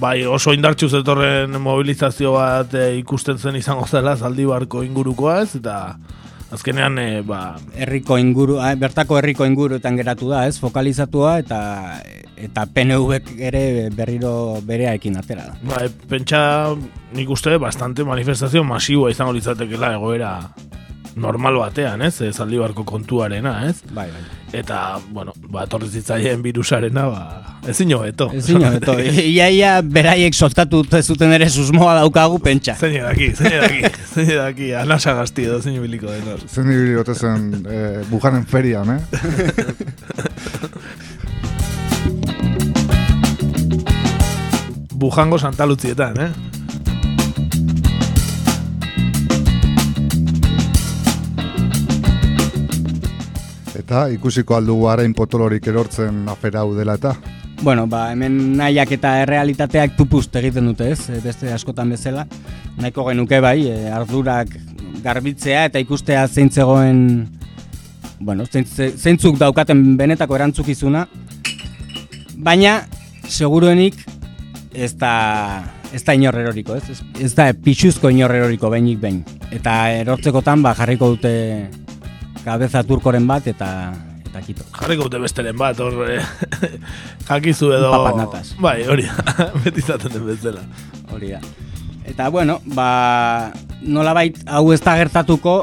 bai, 0.00 0.24
oso 0.26 0.54
indartxu 0.56 0.88
zetorren 0.88 1.60
mobilizazio 1.60 2.32
bat 2.38 2.74
e, 2.74 2.94
ikusten 3.02 3.38
zen 3.38 3.56
izango 3.60 3.86
zela, 3.86 4.16
zaldibarko 4.16 4.82
ingurukoa, 4.86 5.42
ez? 5.42 5.56
Eta 5.60 5.96
azkenean, 6.52 6.98
e, 6.98 7.22
ba, 7.22 7.56
Herriko 7.76 8.18
inguru, 8.18 8.58
ah, 8.60 8.74
bertako 8.78 9.18
herriko 9.18 9.46
inguruetan 9.48 9.96
geratu 9.96 10.28
da, 10.30 10.46
ez? 10.48 10.58
Fokalizatua 10.60 11.38
eta 11.42 11.60
eta 12.36 12.66
PNVek 12.66 13.34
ere 13.38 13.64
berriro 13.94 14.60
bereaekin 14.66 15.16
atera 15.16 15.48
da. 15.52 15.58
Ba, 15.70 15.82
pentsa 16.10 16.40
nik 17.14 17.30
uste 17.30 17.56
bastante 17.62 18.04
manifestazio 18.04 18.64
masiboa 18.66 19.12
izango 19.14 19.32
litzatekeela 19.36 19.94
egoera 19.94 20.34
normal 21.16 21.58
batean, 21.58 22.02
ez? 22.02 22.20
Ez 22.26 22.38
aldibarko 22.42 22.84
kontuarena, 22.84 23.60
ez? 23.68 23.76
Bai, 23.94 24.08
bai. 24.10 24.22
Eta, 24.54 25.00
bueno, 25.10 25.32
ba, 25.50 25.64
etorri 25.66 25.88
zitzaien 25.90 26.42
virusarena, 26.42 27.06
ba, 27.10 27.58
ezin 27.70 27.92
hobeto. 27.94 28.28
Ezin 28.34 28.62
hobeto. 28.62 28.96
Ia, 29.34 29.48
ia, 29.50 29.72
beraiek 29.82 30.34
soltatu 30.34 30.84
zuten 31.02 31.32
ere 31.34 31.48
susmoa 31.48 31.94
daukagu 32.00 32.38
pentsa. 32.42 32.76
Zein 32.78 32.98
edaki, 33.00 33.30
zein 33.34 33.52
edaki, 33.58 33.82
zein 34.14 34.30
edaki, 34.30 34.68
anasa 34.78 35.14
gazti 35.18 35.44
edo 35.48 35.60
zein 35.60 35.80
biliko 35.82 36.06
denor. 36.10 36.40
Zen 36.46 36.70
ibili 36.70 36.94
gote 36.94 37.14
zen 37.14 37.66
eh, 37.66 38.02
Bujanen 38.10 38.44
ferian, 38.46 38.90
eh? 38.94 39.00
Bujango 45.04 45.38
Santa 45.38 45.66
Lutzietan, 45.66 46.20
eh? 46.22 46.30
Eta 53.84 54.08
ikusiko 54.14 54.56
aldugu 54.56 54.86
arain 54.88 55.12
potolorik 55.12 55.66
erortzen 55.68 56.28
afera 56.30 56.60
hau 56.62 56.72
dela 56.78 56.94
eta. 56.96 57.12
Bueno, 57.64 57.86
ba, 57.88 58.10
hemen 58.12 58.58
nahiak 58.58 58.90
eta 58.92 59.14
errealitateak 59.22 59.94
tupust 59.96 60.34
egiten 60.36 60.66
dute, 60.68 60.90
ez? 60.92 61.06
E, 61.08 61.16
Beste 61.24 61.48
askotan 61.48 61.94
bezala. 61.94 62.26
Nahiko 62.76 63.06
genuke 63.06 63.38
bai, 63.40 63.70
e, 63.72 63.88
ardurak 63.88 64.52
garbitzea 65.00 65.62
eta 65.70 65.80
ikustea 65.80 66.26
zeintzegoen 66.28 67.00
bueno, 68.20 68.44
zeintzuk 68.44 69.40
daukaten 69.40 69.96
benetako 69.96 70.36
erantzukizuna. 70.36 71.06
Baina, 72.36 72.82
seguruenik 73.32 73.96
ez 74.76 74.92
da, 75.00 75.64
ez 75.96 76.04
da 76.04 76.20
inor 76.20 76.36
eroriko? 76.44 76.76
Ez, 76.76 77.00
ez 77.16 77.32
da 77.32 77.48
pixuzko 77.56 78.12
inor 78.12 78.42
eroriko 78.42 78.68
behinik 78.76 79.00
behin. 79.00 79.22
Eta 79.56 79.86
erortzekotan 80.04 80.60
ba, 80.60 80.76
jarriko 80.76 81.14
dute 81.16 81.32
kabeza 82.44 82.84
turkoren 82.84 83.24
bat 83.24 83.48
eta 83.48 83.70
eta 84.34 84.42
kito. 84.42 84.66
Jarriko 84.74 85.06
dute 85.06 85.20
besteren 85.22 85.54
bat, 85.58 85.78
hor, 85.78 85.94
eh, 86.10 86.22
jakizu 87.28 87.70
edo... 87.76 87.92
Papanatas. 87.94 88.54
Bai, 88.58 88.80
hori, 88.90 89.06
da, 89.06 89.46
beti 89.62 89.84
izaten 89.84 90.16
den 90.16 90.26
bezala. 90.26 90.64
Hori 91.14 91.30
da. 91.36 91.40
Eta 92.04 92.28
bueno, 92.34 92.58
ba, 92.74 93.52
nolabait 93.86 94.36
hau 94.50 94.66
ez 94.74 94.80
da 94.82 94.96
gertatuko, 94.98 95.60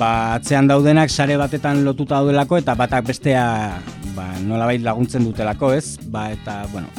ba, 0.00 0.10
atzean 0.36 0.66
daudenak 0.68 1.14
sare 1.14 1.38
batetan 1.40 1.84
lotuta 1.86 2.18
daudelako 2.18 2.58
eta 2.60 2.74
batak 2.76 3.06
bestea 3.06 3.44
ba, 4.16 4.32
nolabait 4.42 4.82
laguntzen 4.82 5.24
dutelako, 5.24 5.72
ez? 5.78 5.96
Ba, 6.10 6.28
eta, 6.34 6.64
bueno, 6.74 6.90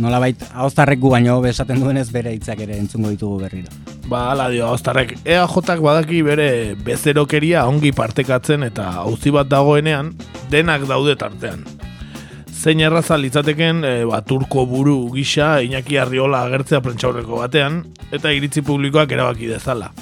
nolabait 0.00 0.46
ahoztarrek 0.54 1.02
gu 1.02 1.10
baino 1.18 1.40
esaten 1.50 1.82
duenez 1.82 2.08
bere 2.14 2.32
hitzak 2.36 2.62
ere 2.68 2.78
entzungo 2.78 3.10
ditugu 3.10 3.42
berriro. 3.42 3.89
Ba, 4.10 4.32
ala 4.32 4.48
dio, 4.50 4.66
Ostarrek, 4.74 5.12
EAJak 5.22 5.78
badaki 5.84 6.24
bere 6.26 6.74
bezerokeria 6.82 7.60
ongi 7.70 7.92
partekatzen 7.94 8.66
eta 8.66 8.88
auzi 9.04 9.30
bat 9.30 9.46
dagoenean, 9.46 10.08
denak 10.50 10.82
daude 10.90 11.14
tartean. 11.14 11.62
Zein 12.50 12.82
erraza 12.82 13.14
litzateken 13.22 13.84
e, 13.86 13.92
ba, 14.10 14.18
turko 14.26 14.64
buru 14.66 14.96
gisa 15.14 15.60
Iñaki 15.62 16.00
Arriola 16.02 16.42
agertzea 16.48 16.80
prentxaurreko 16.82 17.38
batean, 17.38 17.84
eta 18.10 18.34
iritzi 18.34 18.64
publikoak 18.66 19.14
erabaki 19.14 19.46
dezala. 19.52 19.92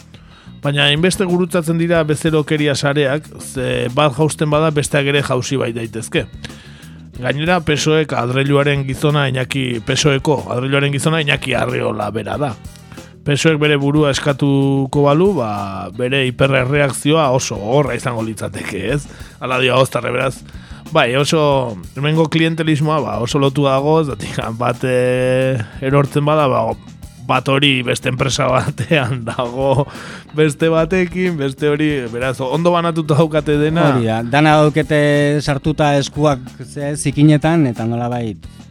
Baina 0.64 0.88
hainbeste 0.88 1.28
gurutzatzen 1.28 1.76
dira 1.76 2.00
bezerokeria 2.08 2.74
sareak, 2.74 3.28
ze 3.44 3.90
bat 3.92 4.16
jausten 4.16 4.48
bada 4.48 4.72
besteak 4.72 5.12
ere 5.12 5.20
jausi 5.28 5.60
bai 5.60 5.74
daitezke. 5.76 6.24
Gainera, 7.20 7.60
pesoek 7.60 8.16
adreiluaren 8.16 8.88
gizona 8.88 9.28
Iñaki, 9.28 9.82
pesoeko 9.84 10.46
adreiluaren 10.48 10.96
gizona 10.96 11.20
Iñaki 11.20 11.52
Arriola 11.60 12.08
bera 12.08 12.40
da. 12.40 12.54
Pesoek 13.28 13.58
bere 13.60 13.76
burua 13.76 14.08
eskatuko 14.14 15.02
balu, 15.04 15.34
ba, 15.36 15.50
bere 15.92 16.22
hiperreakzioa 16.30 17.26
oso 17.36 17.58
horra 17.60 17.92
izango 17.98 18.22
litzateke, 18.24 18.86
ez? 18.94 19.02
Ala 19.44 19.58
dio 19.60 19.76
hostarre 19.76 20.14
beraz. 20.14 20.38
Bai, 20.94 21.10
oso, 21.20 21.42
hemengo 21.92 22.24
klientelismoa, 22.32 23.02
ba, 23.04 23.18
oso 23.20 23.36
lotu 23.42 23.66
dago, 23.68 23.98
zatik, 24.08 24.38
bat 24.62 24.86
e, 24.88 25.58
erortzen 25.84 26.24
bada, 26.24 26.46
ba, 26.48 26.62
bat 27.28 27.50
hori 27.52 27.82
beste 27.84 28.08
enpresa 28.08 28.46
batean 28.48 29.20
dago 29.28 29.84
beste 30.32 30.70
batekin, 30.72 31.36
beste 31.36 31.68
hori, 31.68 31.90
beraz, 32.08 32.38
ondo 32.40 32.72
banatuta 32.72 33.18
daukate 33.18 33.58
dena. 33.60 33.90
Hori 33.90 34.08
da, 34.08 34.22
dana 34.24 34.56
daukete 34.62 35.02
sartuta 35.44 35.98
eskuak 36.00 36.48
ze, 36.64 36.94
zikinetan 36.96 37.68
eta 37.68 37.84
nolabait 37.84 38.40
ba, 38.40 38.67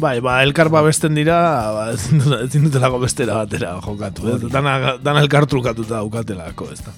Bai, 0.00 0.20
ba, 0.24 0.38
elkar 0.42 0.70
babesten 0.72 1.14
dira, 1.18 1.36
ba, 1.74 1.82
ezin 1.96 2.22
dut- 2.22 2.40
ezin 2.46 2.64
dutelako 2.68 3.00
bestera 3.02 3.34
batera 3.42 3.74
jokatu. 3.84 4.28
Ez? 4.36 4.40
Dana, 4.52 4.96
dana 5.02 5.20
elkar 5.20 5.44
trukatuta 5.50 5.98
daukatelako, 5.98 6.70
ez 6.72 6.80
da. 6.86 6.94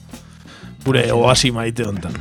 Gure 0.84 1.02
oasi 1.14 1.50
maite 1.54 1.84
hontan. 1.86 2.14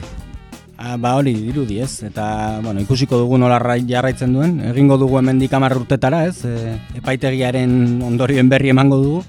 Ah, 0.82 0.96
ba 0.98 1.12
hori 1.20 1.36
dirudi 1.38 1.78
ez, 1.84 2.02
eta 2.08 2.58
bueno, 2.64 2.82
ikusiko 2.82 3.20
dugu 3.22 3.38
nola 3.38 3.60
rai- 3.62 3.86
jarraitzen 3.86 4.34
duen, 4.34 4.56
egingo 4.72 4.98
dugu 4.98 5.20
hemendik 5.20 5.54
hamar 5.54 5.76
urtetara 5.78 6.24
ez, 6.26 6.40
e, 6.50 6.74
epaitegiaren 6.98 8.02
ondorioen 8.08 8.50
berri 8.50 8.72
emango 8.74 8.98
dugu. 8.98 9.20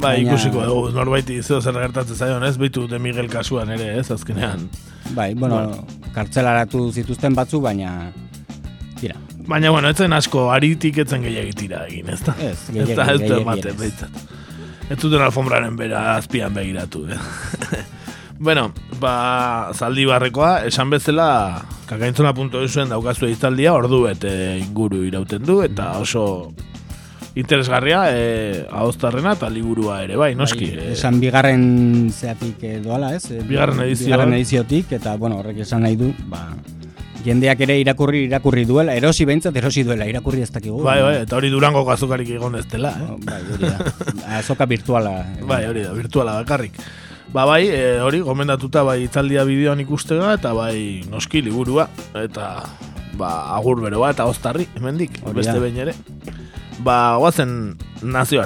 Bai, 0.00 0.16
Baina- 0.24 0.32
ikusiko 0.32 0.64
dugu, 0.66 0.88
norbaiti 0.96 1.38
zeo 1.42 1.60
zer 1.62 1.78
gertatzen 1.78 2.16
zaion, 2.18 2.42
ez? 2.44 2.56
Beitu 2.58 2.88
de 2.90 2.98
Miguel 2.98 3.30
kasuan 3.30 3.70
ere, 3.76 3.92
ez? 4.00 4.10
Azkenean. 4.10 4.66
Bai, 5.14 5.34
bueno, 5.38 5.84
kartzelaratu 6.14 6.88
zituzten 6.92 7.34
batzu, 7.38 7.60
baina. 7.62 8.10
Baina, 9.48 9.70
bueno, 9.70 9.88
etzen 9.88 10.12
asko, 10.12 10.50
aritik 10.52 10.98
etzen 11.06 11.22
gehiagitira 11.24 11.86
egin, 11.88 12.10
ez 12.12 12.20
da? 12.20 12.34
Ez, 12.36 12.58
da, 12.68 12.82
ez 12.84 13.20
da 13.22 13.38
ematen, 13.38 13.78
behitzat. 13.80 14.18
Ez 14.92 14.98
duten 15.00 15.24
alfombraren 15.24 15.76
bera 15.76 16.02
azpian 16.18 16.52
begiratu, 16.52 17.06
eh? 17.08 17.16
bueno, 18.48 18.66
ba, 19.00 19.14
zaldi 19.72 20.04
barrekoa, 20.08 20.66
esan 20.68 20.92
bezala, 20.92 21.30
kakaintzona 21.88 22.34
punto 22.36 22.60
zuen 22.68 22.92
daukazu 22.92 23.30
hitzaldia 23.32 23.72
ordu 23.72 24.02
bete 24.04 24.32
inguru 24.60 25.00
irauten 25.08 25.48
du, 25.48 25.62
eta 25.64 25.94
oso 25.96 26.52
interesgarria, 27.38 28.02
e, 28.12 28.66
ahoztarrena 28.68 29.32
eta 29.38 29.48
liburua 29.48 30.02
ere, 30.04 30.20
bai, 30.20 30.34
noski. 30.36 30.74
Bai, 30.74 30.90
eh, 30.90 30.94
esan 30.98 31.22
bigarren 31.24 31.62
zeatik 32.12 32.68
eh, 32.68 32.80
doala, 32.84 33.14
ez? 33.16 33.30
Bigarren 33.48 33.80
edizioa. 33.86 34.12
Bigarren 34.12 34.36
ediziotik, 34.42 34.92
eta, 35.00 35.16
bueno, 35.16 35.40
horrek 35.40 35.64
esan 35.64 35.86
nahi 35.88 35.96
du, 35.96 36.12
ba, 36.28 36.50
jendeak 37.28 37.60
ere 37.66 37.78
irakurri 37.82 38.24
irakurri 38.26 38.64
duela, 38.68 38.94
erosi 38.98 39.26
behintzat 39.28 39.56
erosi 39.60 39.84
duela, 39.86 40.08
irakurri 40.08 40.42
ez 40.44 40.50
dakigu. 40.54 40.80
bai, 40.82 41.00
bai, 41.02 41.14
eta 41.24 41.36
hori 41.36 41.50
durango 41.52 41.84
azukarik 41.92 42.30
egon 42.38 42.56
ez 42.58 42.66
dela, 42.70 42.94
eh? 42.96 43.18
Bai, 43.24 43.42
hori 43.52 43.68
da. 43.68 43.92
Azoka 44.38 44.66
virtuala. 44.66 45.18
Bai, 45.46 45.64
hori 45.68 45.84
da, 45.86 45.92
virtuala 45.96 46.38
bakarrik. 46.42 46.80
Ba 47.32 47.44
bai, 47.44 47.66
e, 47.68 47.98
hori 48.00 48.22
gomendatuta 48.24 48.82
bai 48.88 49.02
itzaldia 49.04 49.44
bideoan 49.44 49.82
ikustega 49.84 50.32
eta 50.38 50.54
bai 50.56 51.04
noski 51.12 51.42
liburua 51.44 51.84
eta 52.16 52.46
ba 53.20 53.32
agur 53.52 53.82
beroa 53.82 54.14
eta 54.14 54.24
oztarri 54.30 54.64
hemendik 54.78 55.20
beste 55.36 55.58
behin 55.60 55.82
ere. 55.84 55.94
Ba, 56.80 57.18
goazen 57.20 57.76
nazio 58.02 58.40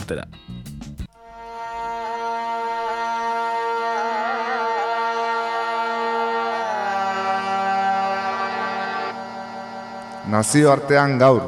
Nazioartean 10.32 11.18
gaur. 11.20 11.42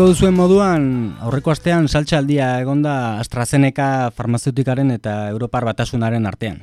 Jakinko 0.00 0.14
duzuen 0.16 0.32
moduan, 0.32 0.84
aurreko 1.20 1.50
astean 1.52 1.84
saltxaldia 1.84 2.46
egonda 2.62 3.20
AstraZeneca 3.20 4.08
farmazeutikaren 4.16 4.94
eta 4.94 5.28
Europar 5.28 5.66
batasunaren 5.68 6.24
artean. 6.24 6.62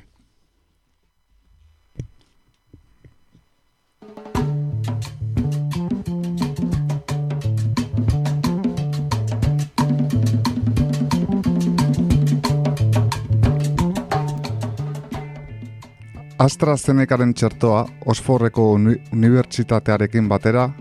AstraZenecaren 16.42 17.38
txertoa 17.38 17.86
Osforreko 18.10 18.72
uni 18.80 18.98
unibertsitatearekin 19.14 20.26
batera 20.26 20.72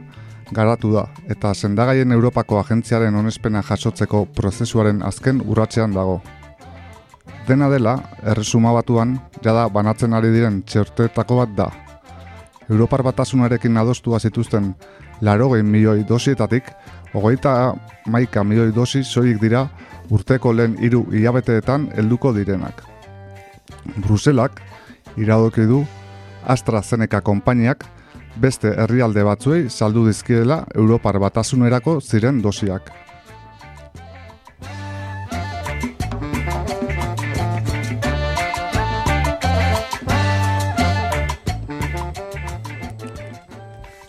garatu 0.52 0.92
da 0.92 1.06
eta 1.28 1.52
sendagaien 1.54 2.12
Europako 2.12 2.60
agentziaren 2.60 3.14
onespena 3.14 3.62
jasotzeko 3.62 4.26
prozesuaren 4.36 5.02
azken 5.02 5.40
urratzean 5.44 5.94
dago. 5.94 6.20
Dena 7.46 7.68
dela, 7.70 7.96
erresuma 8.26 8.72
batuan, 8.74 9.20
jada 9.42 9.68
banatzen 9.70 10.14
ari 10.14 10.32
diren 10.34 10.62
txertoetako 10.66 11.36
bat 11.42 11.52
da. 11.56 11.66
Europar 12.68 13.04
batasunarekin 13.06 13.76
adostua 13.78 14.18
zituzten 14.18 14.72
larogei 15.20 15.62
milioi 15.62 16.02
dosietatik, 16.08 16.72
hogeita 17.14 17.74
maika 18.06 18.42
milioi 18.44 18.72
dosi 18.74 19.04
soilik 19.04 19.38
dira 19.40 19.68
urteko 20.10 20.52
lehen 20.52 20.76
hiru 20.82 21.04
hilabeteetan 21.12 21.90
helduko 21.96 22.32
direnak. 22.34 22.82
Bruselak, 24.02 24.60
iradoki 25.16 25.66
du 25.66 25.84
AstraZeneca 26.46 27.20
konpainiak 27.20 27.86
beste 28.40 28.72
herrialde 28.82 29.24
batzuei 29.24 29.68
saldu 29.70 30.06
dizkiela 30.06 30.64
Europar 30.74 31.18
batasunerako 31.18 32.00
ziren 32.00 32.42
dosiak. 32.42 32.92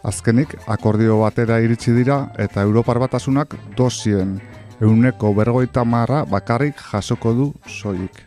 Azkenik, 0.07 0.53
akordio 0.71 1.17
batera 1.19 1.57
iritsi 1.59 1.91
dira 1.91 2.21
eta 2.39 2.63
Europar 2.63 2.99
batasunak 3.03 3.57
dosien 3.75 4.37
euneko 4.79 5.33
bergoita 5.33 5.83
marra 5.83 6.23
bakarrik 6.25 6.79
jasoko 6.91 7.33
du 7.33 7.51
soilik. 7.67 8.26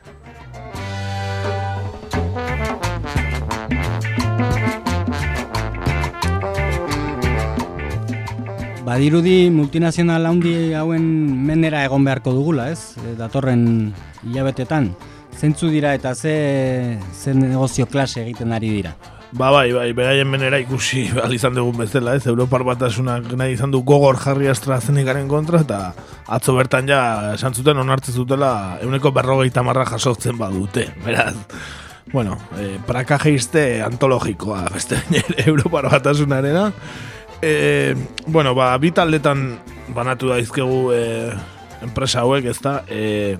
Badirudi 8.90 9.52
multinazional 9.54 10.24
handi 10.26 10.72
hauen 10.74 11.04
menera 11.46 11.84
egon 11.86 12.02
beharko 12.02 12.32
dugula, 12.34 12.64
ez? 12.74 12.96
E, 12.98 13.12
datorren 13.14 13.60
hilabetetan. 14.26 14.88
Zentzu 15.38 15.68
dira 15.70 15.92
eta 15.94 16.10
ze, 16.16 16.98
ze 17.14 17.34
negozio 17.38 17.86
klase 17.86 18.24
egiten 18.24 18.50
ari 18.50 18.72
dira. 18.72 18.96
Ba 19.30 19.52
bai, 19.54 19.68
bai, 19.70 19.92
beraien 19.94 20.26
menera 20.26 20.58
ikusi 20.58 21.04
behar 21.14 21.30
izan 21.36 21.54
dugun 21.54 21.78
bezala, 21.84 22.16
ez? 22.18 22.26
Europar 22.26 22.64
batasunak 22.66 23.30
nahi 23.38 23.54
izan 23.54 23.70
du 23.70 23.84
gogor 23.86 24.18
jarri 24.18 24.50
AstraZenecaren 24.50 25.30
kontra, 25.30 25.62
eta 25.62 25.78
atzo 26.26 26.56
bertan 26.58 26.90
ja 26.90 27.04
esan 27.36 27.54
zuten 27.54 27.78
onartzen 27.78 28.16
zutela 28.18 28.80
euneko 28.82 29.14
berrogeita 29.14 29.62
marra 29.62 29.86
jasotzen 29.92 30.34
badute, 30.40 30.88
beraz. 31.06 31.36
Bueno, 32.10 32.40
eh, 32.58 32.74
praka 32.90 33.20
geiste 33.22 33.84
antologikoa, 33.86 34.64
beste 34.74 34.98
Europar 35.46 35.92
batasunarena. 35.94 36.72
E, 37.42 37.96
bueno, 38.26 38.54
ba, 38.54 38.74
bi 38.76 38.90
taldetan 38.92 39.54
banatu 39.96 40.28
daizkegu 40.28 40.92
e, 40.92 41.02
enpresa 41.80 42.20
hauek, 42.20 42.44
ez 42.52 42.58
da? 42.60 42.82
E, 42.84 43.38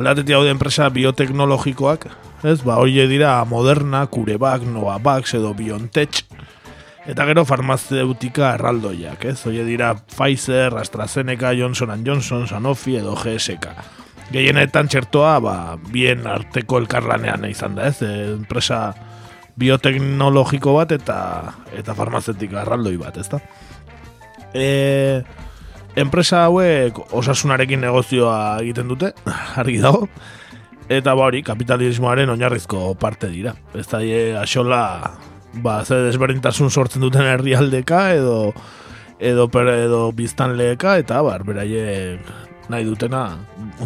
aldatetik 0.00 0.38
hau 0.38 0.46
enpresa 0.48 0.88
bioteknologikoak, 0.88 2.06
ez? 2.48 2.60
Ba, 2.64 2.78
hori 2.80 3.04
dira 3.10 3.36
Moderna, 3.44 4.06
Curevac, 4.08 4.64
Novavax 4.64 5.36
edo 5.36 5.52
BioNTech, 5.54 6.22
eta 7.10 7.26
gero 7.28 7.44
farmazeutika 7.44 8.54
erraldoiak, 8.56 9.28
ez? 9.28 9.36
Hori 9.44 9.66
dira 9.68 9.92
Pfizer, 10.00 10.78
AstraZeneca, 10.80 11.52
Johnson 11.52 11.92
Johnson, 12.06 12.48
Sanofi 12.48 12.96
edo 13.02 13.14
GSK. 13.20 13.68
Gehienetan 14.32 14.88
txertoa, 14.88 15.36
ba, 15.44 15.54
bien 15.92 16.24
arteko 16.24 16.80
elkarlanean 16.80 17.44
izan 17.50 17.76
da, 17.76 17.92
ez? 17.92 18.00
E, 18.00 18.32
enpresa 18.38 18.94
bioteknologiko 19.60 20.74
bat 20.78 20.94
eta 20.96 21.18
eta 21.76 21.94
farmazetika 21.98 22.62
arraldoi 22.64 22.96
bat, 23.00 23.20
ezta? 23.20 23.40
E, 24.54 25.22
enpresa 26.00 26.46
hauek 26.48 26.98
osasunarekin 27.16 27.82
negozioa 27.84 28.60
egiten 28.64 28.90
dute, 28.90 29.12
argi 29.60 29.78
dago, 29.82 30.08
eta 30.90 31.14
ba 31.14 31.28
hori, 31.28 31.44
kapitalismoaren 31.46 32.32
oinarrizko 32.32 32.94
parte 33.00 33.30
dira. 33.30 33.54
Ez 33.74 33.86
da, 33.92 34.02
e, 34.02 34.34
axola, 34.40 34.82
ba, 35.62 35.80
ze 35.84 36.02
desberdintasun 36.08 36.70
sortzen 36.70 37.02
duten 37.06 37.26
herrialdeka 37.26 38.10
edo 38.16 38.52
edo 39.20 39.50
per, 39.52 39.68
edo 39.68 40.06
biztanleeka 40.16 40.96
eta 41.02 41.20
bar 41.22 41.44
beraiek 41.44 42.49
nahi 42.70 42.86
dutena, 42.86 43.22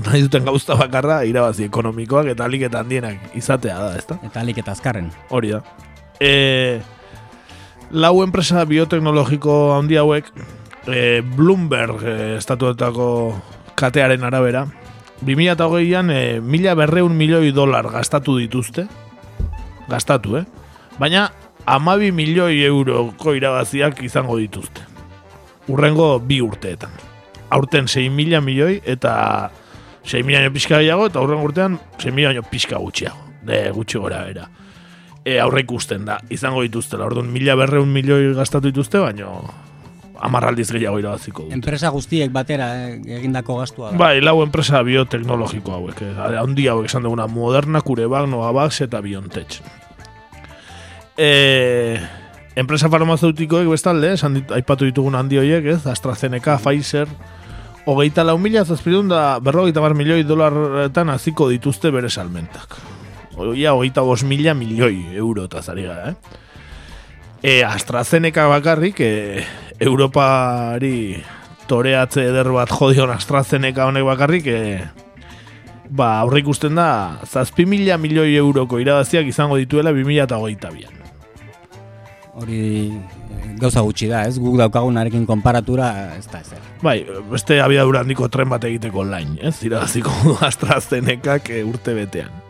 nahi 0.06 0.24
duten 0.26 0.44
gauza 0.44 0.76
bakarra 0.78 1.22
irabazi 1.28 1.66
ekonomikoak 1.68 2.30
eta 2.34 2.46
alik 2.48 2.66
eta 2.68 2.82
handienak 2.84 3.36
izatea 3.38 3.78
da, 3.80 3.92
ezta? 3.98 4.18
Eta 4.26 4.42
alik 4.42 4.60
eta 4.62 4.74
azkarren. 4.74 5.10
Hori 5.34 5.54
da. 5.54 5.62
E, 6.20 6.80
lau 7.90 8.16
enpresa 8.24 8.64
bioteknologiko 8.68 9.74
handi 9.78 9.98
hauek, 10.00 10.30
e, 10.86 11.22
Bloomberg 11.36 12.04
e, 12.04 12.16
estatuetako 12.38 13.08
katearen 13.78 14.24
arabera, 14.28 14.66
2008an 15.24 16.12
e, 16.12 16.20
mila 16.40 16.76
berreun 16.78 17.16
milioi 17.16 17.54
dolar 17.56 17.88
gastatu 17.92 18.36
dituzte, 18.38 18.86
gastatu, 19.88 20.38
eh? 20.42 20.44
Baina, 21.00 21.30
amabi 21.66 22.12
milioi 22.12 22.60
euroko 22.68 23.34
irabaziak 23.34 24.04
izango 24.04 24.36
dituzte. 24.38 24.84
Urrengo 25.72 26.18
bi 26.20 26.42
urteetan 26.44 27.13
aurten 27.54 27.88
6 27.88 28.10
mila 28.12 28.40
milioi 28.44 28.80
eta 28.84 29.50
6 30.04 30.24
mila 30.26 30.50
pixka 30.52 30.80
gehiago 30.82 31.08
eta 31.10 31.22
aurren 31.22 31.44
urtean 31.44 31.78
6 32.02 32.12
mila 32.14 32.42
pixka 32.50 32.80
gutxiago. 32.82 33.20
De 33.44 33.68
gutxi 33.76 34.00
gora 34.00 34.24
era. 34.28 34.48
E, 35.24 35.38
aurre 35.40 35.62
ikusten 35.64 36.04
da, 36.04 36.18
izango 36.32 36.62
dituzte, 36.64 36.98
orduan 37.00 37.30
mila 37.32 37.56
berreun 37.56 37.88
milioi 37.92 38.34
gastatu 38.36 38.68
dituzte, 38.68 39.00
baino 39.00 39.38
amarraldiz 40.24 40.68
gehiago 40.72 40.98
irabaziko 41.00 41.44
dute. 41.44 41.56
Enpresa 41.56 41.90
guztiek 41.94 42.32
batera 42.32 42.68
eh, 42.86 42.98
egindako 43.18 43.58
gastua 43.60 43.92
da. 43.92 44.00
Bai, 44.00 44.18
lau 44.24 44.38
enpresa 44.44 44.82
bioteknologiko 44.86 45.74
hauek, 45.76 46.02
eh, 46.06 46.12
handi 46.40 46.68
hauek 46.70 46.88
esan 46.90 47.04
duguna, 47.06 47.26
Moderna, 47.30 47.82
Curevac, 47.84 48.28
Novavax 48.30 48.84
eta 48.86 49.00
Biontech. 49.04 49.60
Eh, 51.16 52.00
enpresa 52.58 52.90
farmazeutikoek 52.90 53.68
bestalde, 53.70 54.14
esan 54.18 54.40
dit, 54.40 54.54
aipatu 54.54 54.88
ditugun 54.88 55.16
handi 55.18 55.40
horiek, 55.40 55.72
ez? 55.74 55.80
AstraZeneca, 55.90 56.56
Pfizer, 56.62 57.10
hogeita 57.86 58.24
lau 58.24 58.38
mila 58.38 58.64
zazpidun 58.64 59.08
da 59.12 59.38
berrogeita 59.40 59.82
bar 59.84 59.94
milioi 59.94 60.24
dolarretan 60.24 61.10
aziko 61.12 61.48
dituzte 61.52 61.90
bere 61.92 62.10
salmentak. 62.10 62.78
Oia, 63.36 63.74
hogeita 63.74 64.04
bos 64.06 64.22
mila 64.24 64.54
milioi 64.54 65.16
euro 65.18 65.44
eta 65.48 65.62
zari 65.62 65.84
gara, 65.88 66.12
eh? 66.12 66.42
E, 67.44 67.62
AstraZeneca 67.64 68.46
bakarrik, 68.48 69.00
e, 69.00 69.44
Europari 69.80 71.20
toreatze 71.68 72.24
eder 72.30 72.48
bat 72.54 72.72
jodion 72.72 73.12
AstraZeneca 73.12 73.90
honek 73.90 74.06
bakarrik, 74.06 74.48
e, 74.48 74.80
ba, 75.90 76.20
aurre 76.22 76.40
ikusten 76.40 76.80
da, 76.80 77.20
zazpi 77.28 77.66
mila 77.68 77.98
milioi 78.00 78.32
euroko 78.40 78.80
irabaziak 78.80 79.28
izango 79.28 79.60
dituela 79.60 79.92
2000 79.92 80.24
eta 80.24 80.40
hogeita 80.40 80.72
bian 80.72 81.03
hori 82.40 82.60
eh, 82.90 83.54
gauza 83.60 83.82
gutxi 83.86 84.08
da, 84.10 84.24
ez? 84.28 84.38
Guk 84.42 84.58
daukagunarekin 84.60 85.26
konparatura 85.28 85.90
ez 86.18 86.26
da 86.30 86.40
ezer. 86.42 86.62
Bai, 86.82 86.98
beste 87.30 87.60
abiadura 87.62 88.04
handiko 88.04 88.28
tren 88.28 88.50
bat 88.50 88.64
egiteko 88.66 89.06
lain, 89.08 89.36
ez? 89.40 89.56
Iraziko 89.66 90.14
du 90.24 90.36
AstraZenecak 90.48 91.50
eh, 91.54 91.62
urte 91.66 91.96
betean. 91.96 92.42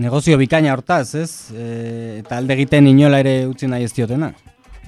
Negozio 0.00 0.38
bikaina 0.40 0.72
hortaz, 0.72 1.12
ez? 1.18 1.32
E, 1.52 1.64
eta 2.22 2.38
alde 2.40 2.54
egiten 2.56 2.86
inola 2.88 3.18
ere 3.20 3.34
utzi 3.50 3.68
nahi 3.68 3.84
ez 3.84 3.92
diotena. 3.92 4.30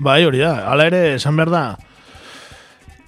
Bai, 0.00 0.22
hori 0.24 0.40
da. 0.40 0.54
Hala 0.70 0.86
ere, 0.88 1.02
esan 1.18 1.36
behar 1.36 1.50
da, 1.52 1.64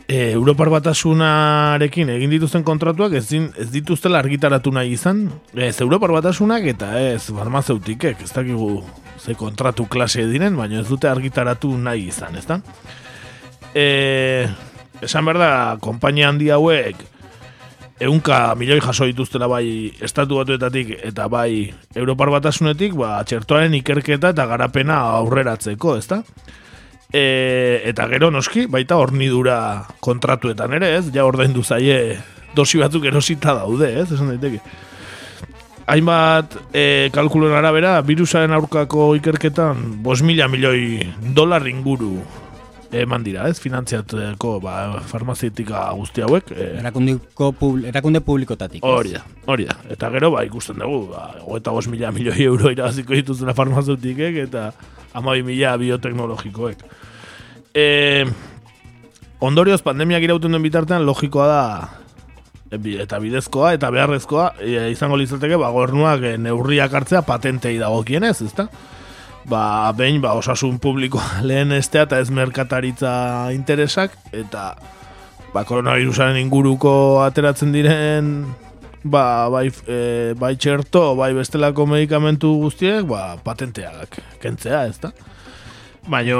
e, 0.09 0.33
Europar 0.33 0.69
batasunarekin 0.73 2.11
egin 2.15 2.33
dituzten 2.35 2.65
kontratuak 2.67 3.15
ez, 3.19 3.27
din, 3.31 3.49
ez 3.61 3.71
dituztela 3.73 4.21
argitaratu 4.21 4.73
nahi 4.75 4.95
izan, 4.97 5.27
ez 5.55 5.77
Europar 5.81 6.13
batasunak 6.15 6.67
eta 6.75 6.93
ez 7.01 7.23
farmazeutikek, 7.31 8.23
ez 8.25 8.33
dakigu 8.35 8.83
ze 9.19 9.35
kontratu 9.39 9.87
klase 9.89 10.27
diren, 10.29 10.57
baina 10.57 10.81
ez 10.83 10.89
dute 10.89 11.09
argitaratu 11.09 11.73
nahi 11.79 12.09
izan, 12.11 12.37
ez 12.37 12.45
da? 12.47 12.61
E, 13.75 14.47
esan 15.03 15.25
behar 15.25 15.41
da, 15.41 15.51
handi 16.29 16.51
hauek 16.51 16.97
eunka 18.05 18.55
milioi 18.59 18.81
jaso 18.83 19.07
dituztela 19.07 19.47
bai 19.47 19.93
estatu 20.03 20.37
batuetatik 20.37 20.91
eta 21.07 21.29
bai 21.29 21.73
Europar 21.95 22.31
batasunetik, 22.31 22.93
ba, 22.99 23.23
txertoaren 23.25 23.75
ikerketa 23.75 24.35
eta 24.35 24.47
garapena 24.51 24.99
aurreratzeko, 25.21 25.97
ezta? 25.97 26.23
E, 27.15 27.83
eta 27.87 28.09
gero 28.11 28.33
noski, 28.35 28.65
baita 28.67 28.97
hornidura 28.99 29.59
kontratuetan 30.03 30.73
ere, 30.75 30.97
ez? 30.99 31.13
Ja 31.15 31.27
ordaindu 31.29 31.63
zaie 31.63 32.19
dosi 32.59 32.81
batzuk 32.83 33.07
erosita 33.07 33.55
daude, 33.55 33.93
ez? 34.01 34.09
Esan 34.11 34.33
daiteke. 34.33 34.59
Hainbat 35.87 36.57
e, 36.73 37.11
kalkuluen 37.15 37.55
arabera, 37.55 37.99
virusaren 38.03 38.55
aurkako 38.57 39.13
ikerketan 39.21 40.01
5 40.03 40.27
mila 40.27 40.49
milioi 40.51 41.13
dolar 41.37 41.69
inguru 41.71 42.17
eman 43.03 43.25
dira, 43.27 43.49
ez? 43.51 43.59
Finantziatuko 43.61 44.61
ba, 44.63 45.01
farmazietika 45.11 45.87
guzti 45.99 46.23
hauek. 46.23 46.51
E, 46.55 46.69
Erakundiko 46.81 47.51
pub, 47.59 47.81
erakunde 47.91 48.21
publikotatik. 48.25 48.85
Hori 48.87 49.13
da, 49.17 49.23
hori 49.51 49.67
da. 49.69 49.77
Eta 49.91 50.11
gero, 50.15 50.31
ba, 50.35 50.45
ikusten 50.47 50.79
dugu, 50.83 51.09
ba, 51.13 51.25
eta 51.59 51.75
bos 51.75 51.89
mila 51.91 52.13
milioi 52.15 52.47
euro 52.47 52.71
irabaziko 52.71 53.15
dituzela 53.19 53.55
farmazeutikek, 53.59 54.37
eta 54.47 54.69
amabi 55.15 55.43
mila 55.47 55.77
bioteknologikoek. 55.81 56.85
E, 57.75 57.87
ondorioz, 59.45 59.81
pandemiak 59.83 60.23
irauten 60.23 60.55
duen 60.55 60.63
bitartean, 60.65 61.05
logikoa 61.07 61.47
da, 61.51 61.63
e, 62.71 62.79
bi- 62.79 62.99
eta 63.03 63.19
bidezkoa, 63.23 63.73
eta 63.77 63.91
beharrezkoa, 63.95 64.53
e, 64.61 64.91
izango 64.95 65.17
litzateke, 65.21 65.57
ba, 65.61 65.71
gobernuak 65.75 66.23
neurriak 66.39 66.95
hartzea 66.95 67.23
patentei 67.27 67.77
dagokienez, 67.83 68.37
ezta? 68.47 68.69
Ba, 69.49 69.93
behin, 69.93 70.23
ba, 70.25 70.33
osasun 70.39 70.79
publikoa 70.81 71.43
lehen 71.49 71.73
estea 71.77 72.07
eta 72.09 72.19
ez 72.23 72.31
merkataritza 72.33 73.53
interesak, 73.53 74.17
eta 74.33 74.73
ba, 75.53 75.65
koronavirusaren 75.69 76.41
inguruko 76.41 76.95
ateratzen 77.25 77.75
diren 77.75 78.31
ba, 79.05 79.51
bai, 79.53 79.69
e, 79.87 80.33
bai 80.41 80.55
txerto, 80.57 81.13
bai 81.19 81.35
bestelako 81.37 81.87
medikamentu 81.93 82.55
guztiek, 82.63 83.05
ba, 83.07 83.37
patenteak 83.45 84.19
kentzea, 84.43 84.87
ez 84.89 84.99
da? 85.03 85.13
Baina 86.09 86.37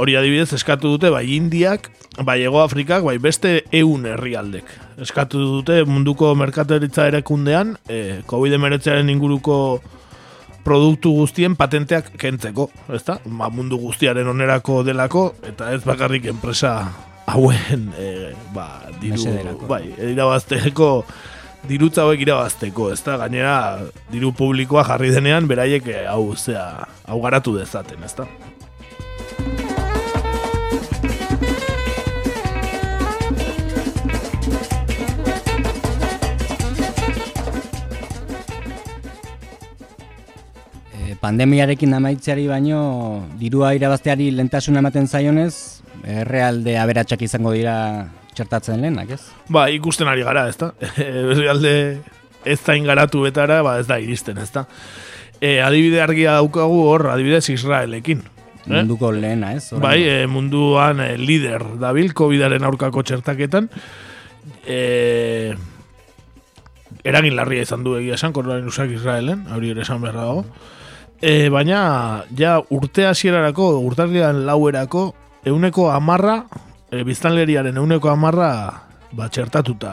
hori 0.00 0.14
adibidez 0.16 0.54
eskatu 0.56 0.94
dute 0.94 1.10
bai 1.12 1.26
Indiak, 1.34 1.90
bai 2.24 2.38
Ego 2.44 2.62
Afrikak, 2.62 3.02
bai 3.04 3.18
beste 3.20 3.58
eun 3.72 4.06
herrialdek. 4.08 4.68
Eskatu 5.04 5.40
dute 5.58 5.82
munduko 5.88 6.30
merkataritza 6.36 7.08
erekundean, 7.10 7.74
e, 7.88 8.22
COVID-19 8.28 9.12
inguruko 9.12 9.56
produktu 10.64 11.12
guztien 11.16 11.56
patenteak 11.58 12.12
kentzeko, 12.20 12.68
ezta? 12.94 13.18
Ba, 13.26 13.50
mundu 13.52 13.78
guztiaren 13.82 14.28
onerako 14.28 14.82
delako, 14.86 15.32
eta 15.48 15.72
ez 15.74 15.82
bakarrik 15.86 16.28
enpresa 16.32 16.76
hauen 17.30 17.90
e, 17.98 18.32
ba, 18.54 18.68
diru, 19.02 19.66
bai, 19.70 19.84
irabazteko 20.12 20.92
dirutza 21.68 22.06
hauek 22.06 22.22
irabazteko, 22.24 22.90
ezta? 22.94 23.16
Gainera, 23.20 23.56
diru 24.12 24.32
publikoa 24.36 24.84
jarri 24.88 25.12
denean, 25.14 25.46
beraiek 25.50 25.86
eh, 25.92 26.06
hau, 26.10 26.34
zea, 26.36 26.68
hau 27.06 27.20
garatu 27.22 27.56
dezaten, 27.58 28.02
ezta? 28.06 28.26
E, 28.26 29.61
pandemiarekin 41.22 41.94
amaitzeari 41.94 42.48
baino 42.50 42.80
dirua 43.38 43.72
irabazteari 43.78 44.30
lentasuna 44.34 44.82
ematen 44.82 45.06
zaionez, 45.06 45.54
errealde 46.02 46.74
aberatsak 46.82 47.22
izango 47.22 47.52
dira 47.54 47.76
txertatzen 48.34 48.80
lehenak, 48.82 49.12
ez? 49.14 49.22
Ba, 49.52 49.68
ikusten 49.70 50.08
ari 50.10 50.24
gara, 50.26 50.48
ezta? 50.50 50.72
Herrialde 50.98 51.74
ez 52.44 52.58
da 52.66 52.74
ingaratu 52.76 53.22
betara, 53.22 53.60
ba, 53.62 53.76
ez 53.78 53.86
da 53.86 54.00
iristen, 54.02 54.40
ezta? 54.42 54.64
E, 55.42 55.60
adibide 55.62 56.00
argia 56.02 56.38
daukagu 56.40 56.80
hor, 56.88 57.06
adibidez 57.12 57.44
Israelekin. 57.54 58.22
Eh? 58.62 58.70
Munduko 58.70 59.10
lehena, 59.14 59.52
ez? 59.58 59.68
Orain- 59.72 59.82
Bai, 59.82 59.98
e, 60.06 60.26
munduan 60.30 61.00
e, 61.02 61.12
lider 61.18 61.62
dabil, 61.82 62.12
COVID-aren 62.18 62.66
aurkako 62.66 63.02
txertaketan. 63.06 63.68
E, 64.66 65.54
eragin 67.06 67.34
larria 67.38 67.62
izan 67.66 67.82
du 67.86 67.96
egia 67.98 68.18
esan, 68.18 68.34
koronavirusak 68.34 68.90
Israelen, 68.94 69.46
hori 69.54 69.70
ere 69.74 69.82
esan 69.86 70.02
beharra 70.02 70.26
dago. 70.30 70.44
E, 71.22 71.48
baina, 71.54 72.24
ja, 72.34 72.56
urte 72.74 73.04
hasierarako, 73.06 73.76
urtarrian 73.86 74.40
lauerako, 74.46 75.12
euneko 75.46 75.86
amarra, 75.94 76.40
e, 76.90 77.04
biztanleriaren 77.06 77.78
euneko 77.78 78.10
amarra, 78.10 78.48
ba, 79.14 79.28
txertatuta, 79.30 79.92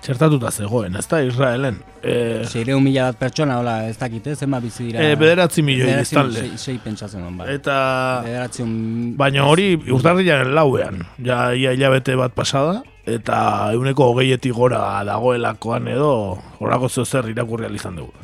txertatuta 0.00 0.48
zegoen, 0.54 0.96
ez 0.96 1.04
da, 1.10 1.20
Israelen. 1.26 1.82
E, 2.00 2.16
Seireun 2.48 2.80
mila 2.86 3.10
bat 3.10 3.20
pertsona, 3.20 3.58
hola, 3.60 3.76
ez 3.90 3.98
dakit, 4.00 4.30
ez, 4.32 4.38
zenba 4.40 4.60
bizi 4.64 4.88
dira. 4.88 5.04
e, 5.04 5.18
bederatzi 5.20 5.60
milioi 5.66 5.98
biztanle. 6.00 6.46
Sei, 6.46 6.56
sei 6.64 6.78
pentsatzen 6.80 7.20
duen, 7.20 7.36
bai. 7.36 7.50
Eta... 7.58 7.76
Bederatzi 8.24 8.64
un- 8.64 9.12
Baina 9.20 9.44
hori 9.50 9.74
urtarrilaren 9.84 10.54
lauean, 10.56 11.04
ja 11.28 11.50
ia 11.52 11.76
hilabete 11.76 12.16
bat 12.16 12.32
pasada, 12.32 12.80
eta 13.04 13.68
euneko 13.76 14.14
hogeietik 14.14 14.56
gora 14.56 15.02
dagoelakoan 15.04 15.92
edo 15.92 16.12
horako 16.58 16.88
zeo 16.88 17.04
zer 17.04 17.28
irakurri 17.36 17.68
izan 17.76 18.00
dugu. 18.00 18.14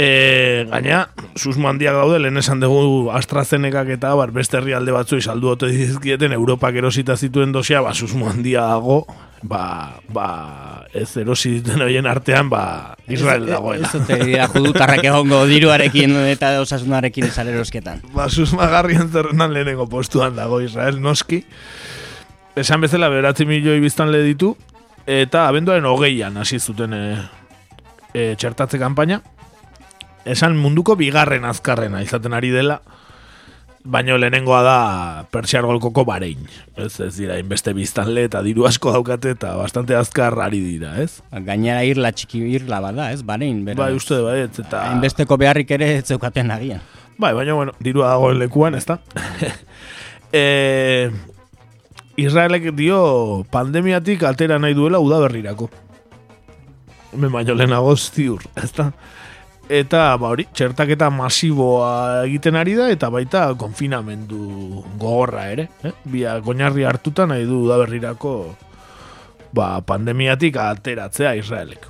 E, 0.00 0.64
gaina, 0.70 1.10
susmo 1.36 1.68
handiak 1.68 1.92
daude, 1.92 2.16
lehen 2.22 2.40
esan 2.40 2.62
dugu 2.62 3.10
AstraZenecak 3.12 3.90
eta 3.98 4.14
bar, 4.16 4.30
beste 4.32 4.56
herrialde 4.56 4.94
batzuei 4.94 5.20
saldu 5.20 5.50
ote 5.52 5.68
dizkieten 5.68 6.32
Europak 6.32 6.78
erosita 6.80 7.18
zituen 7.20 7.50
dosia, 7.52 7.82
ba, 7.84 7.92
susmo 7.92 8.30
handia 8.30 8.62
dago, 8.64 9.02
ba, 9.42 10.00
ba, 10.08 10.28
ez 10.96 11.10
erosi 11.20 11.52
dituen 11.58 11.84
horien 11.84 12.08
artean, 12.08 12.48
ba, 12.48 12.94
Israel 13.12 13.44
dagoela. 13.50 13.90
Ez 13.90 14.00
ote 14.00 14.16
dira 14.24 14.46
judutarrak 14.54 15.04
egongo 15.04 15.42
diruarekin 15.50 16.16
eta 16.30 16.54
osasunarekin 16.62 17.26
esalerosketan. 17.28 18.00
ba, 18.16 18.30
susmagarrien 18.32 19.10
zerrendan 19.12 19.52
lehenengo 19.52 19.84
postuan 19.88 20.32
dago 20.38 20.62
Israel 20.64 21.02
noski. 21.02 21.42
Esan 22.56 22.80
bezala 22.80 23.12
beratzi 23.12 23.44
milioi 23.44 23.84
biztanle 23.84 24.22
ditu, 24.24 24.54
eta 25.04 25.44
abenduaren 25.50 25.84
hogeian 25.92 26.40
hasi 26.40 26.56
zuten 26.56 26.96
e, 26.96 27.04
e, 28.14 28.32
txertatze 28.40 28.80
kanpaina. 28.80 29.20
Esan 30.28 30.56
munduko 30.60 30.96
bigarren 31.00 31.46
azkarrena 31.48 32.02
izaten 32.04 32.34
ari 32.36 32.50
dela, 32.52 32.80
baino 33.84 34.18
lehenengoa 34.20 34.60
da 34.62 34.78
Pertsiar 35.32 35.64
golkoko 35.64 36.04
barein. 36.04 36.44
Ez, 36.76 36.92
ez 37.00 37.14
dira, 37.16 37.38
inbeste 37.40 37.72
biztanle 37.76 38.26
eta 38.28 38.42
diru 38.44 38.66
asko 38.68 38.92
daukate 38.92 39.32
eta 39.36 39.54
bastante 39.56 39.96
azkar 39.96 40.36
ari 40.44 40.60
dira, 40.60 40.96
ez? 41.00 41.22
Gainera 41.32 41.82
irla 41.88 42.12
txiki 42.12 42.42
irla 42.58 42.80
bada, 42.84 43.10
ez? 43.14 43.22
Barein, 43.26 43.64
bera. 43.64 43.86
Bai, 43.86 43.94
uste 43.96 44.20
bai, 44.24 44.40
ez, 44.44 44.52
eta... 44.60 44.84
Hainbesteko 44.90 45.38
beharrik 45.40 45.70
ere 45.76 45.94
ez 45.98 46.04
zeukaten 46.12 46.52
agian. 46.52 46.84
Bai, 47.20 47.32
baina, 47.36 47.56
bueno, 47.56 47.74
dirua 47.80 48.12
dagoen 48.12 48.38
lekuan, 48.40 48.76
ez 48.76 48.84
da? 48.88 48.98
e, 50.32 51.10
Israelek 52.20 52.70
dio 52.76 53.46
pandemiatik 53.52 54.24
atera 54.28 54.60
nahi 54.60 54.76
duela 54.76 55.00
udaberrirako. 55.00 55.70
Hemen 57.14 57.32
baino 57.32 57.56
lehenago 57.56 57.96
ziur, 57.96 58.44
ez 58.60 58.70
da? 58.76 58.90
Eta, 59.70 60.16
ba 60.18 60.32
hori, 60.34 60.48
txertaketa 60.50 61.12
masiboa 61.14 62.24
egiten 62.24 62.56
ari 62.58 62.72
da, 62.74 62.88
eta 62.90 63.06
baita 63.06 63.44
konfinamendu 63.54 64.80
gogorra 64.98 65.44
ere. 65.52 65.68
Eh? 65.86 65.92
Bia, 66.10 66.32
goñarri 66.42 66.82
hartuta 66.82 67.22
nahi 67.30 67.44
du 67.46 67.60
udaberrirako 67.68 68.32
ba, 69.54 69.78
pandemiatik 69.86 70.58
ateratzea 70.58 71.36
Israelek. 71.38 71.86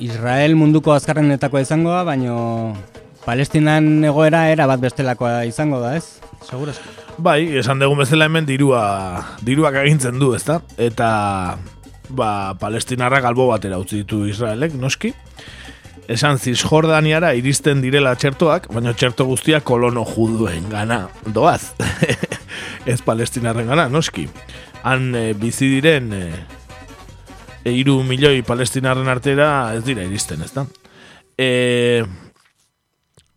Israel 0.00 0.56
munduko 0.56 0.96
azkarrenetakoa 0.96 1.60
izango 1.68 1.92
da, 1.92 2.00
baino 2.08 2.38
Palestinan 3.26 4.00
egoera 4.08 4.46
era 4.48 4.64
bat 4.64 4.80
bestelakoa 4.80 5.44
izango 5.44 5.84
da, 5.84 5.92
ez? 6.00 6.16
Seguros. 6.48 6.80
Bai, 7.18 7.56
esan 7.58 7.80
dugun 7.80 7.98
bezala 8.00 8.28
hemen 8.28 8.46
dirua 8.46 8.82
diruak 9.44 9.80
agintzen 9.82 10.18
du, 10.20 10.32
ezta? 10.36 10.60
Eta 10.78 11.10
ba, 12.08 12.30
palestinarrak 12.60 13.24
albo 13.24 13.48
batera 13.50 13.78
utzi 13.80 14.02
ditu 14.02 14.24
Israelek, 14.30 14.76
noski. 14.78 15.12
Esan 16.10 16.40
Cisjordaniara 16.42 17.32
iristen 17.38 17.82
direla 17.84 18.16
txertoak, 18.18 18.68
baina 18.74 18.94
txerto 18.98 19.26
guztiak 19.28 19.64
kolono 19.66 20.04
juduen 20.08 20.66
gana 20.70 21.04
doaz. 21.26 21.72
Ez 22.90 23.00
palestinarren 23.06 23.70
gana, 23.70 23.88
noski. 23.92 24.26
Han 24.82 25.14
e, 25.14 25.24
bizi 25.38 25.68
diren 25.70 26.10
e, 26.16 26.24
e, 27.64 27.74
iru 27.76 28.00
milioi 28.06 28.40
palestinarren 28.46 29.10
artera 29.12 29.74
ez 29.76 29.84
dira 29.84 30.06
iristen, 30.06 30.40
ezta? 30.42 30.64
E, 31.38 32.02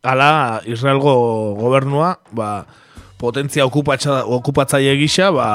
ala 0.04 0.62
Israelgo 0.66 1.14
gobernua, 1.60 2.16
ba, 2.32 2.64
potentzia 3.24 3.64
okupatza, 3.64 4.24
okupatzaile 4.28 4.98
gisa, 5.00 5.30
ba, 5.32 5.48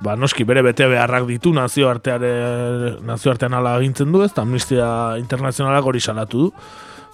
ba, 0.00 0.16
noski 0.16 0.46
bere 0.48 0.62
bete 0.64 0.88
beharrak 0.88 1.26
ditu 1.28 1.52
nazioarteare, 1.52 2.30
nazioartean 3.04 3.58
ala 3.58 3.74
agintzen 3.76 4.12
du, 4.12 4.22
ez, 4.24 4.32
amnistia 4.40 4.88
internazionalak 5.20 5.84
hori 5.92 6.00
salatu 6.00 6.46
du. 6.46 6.52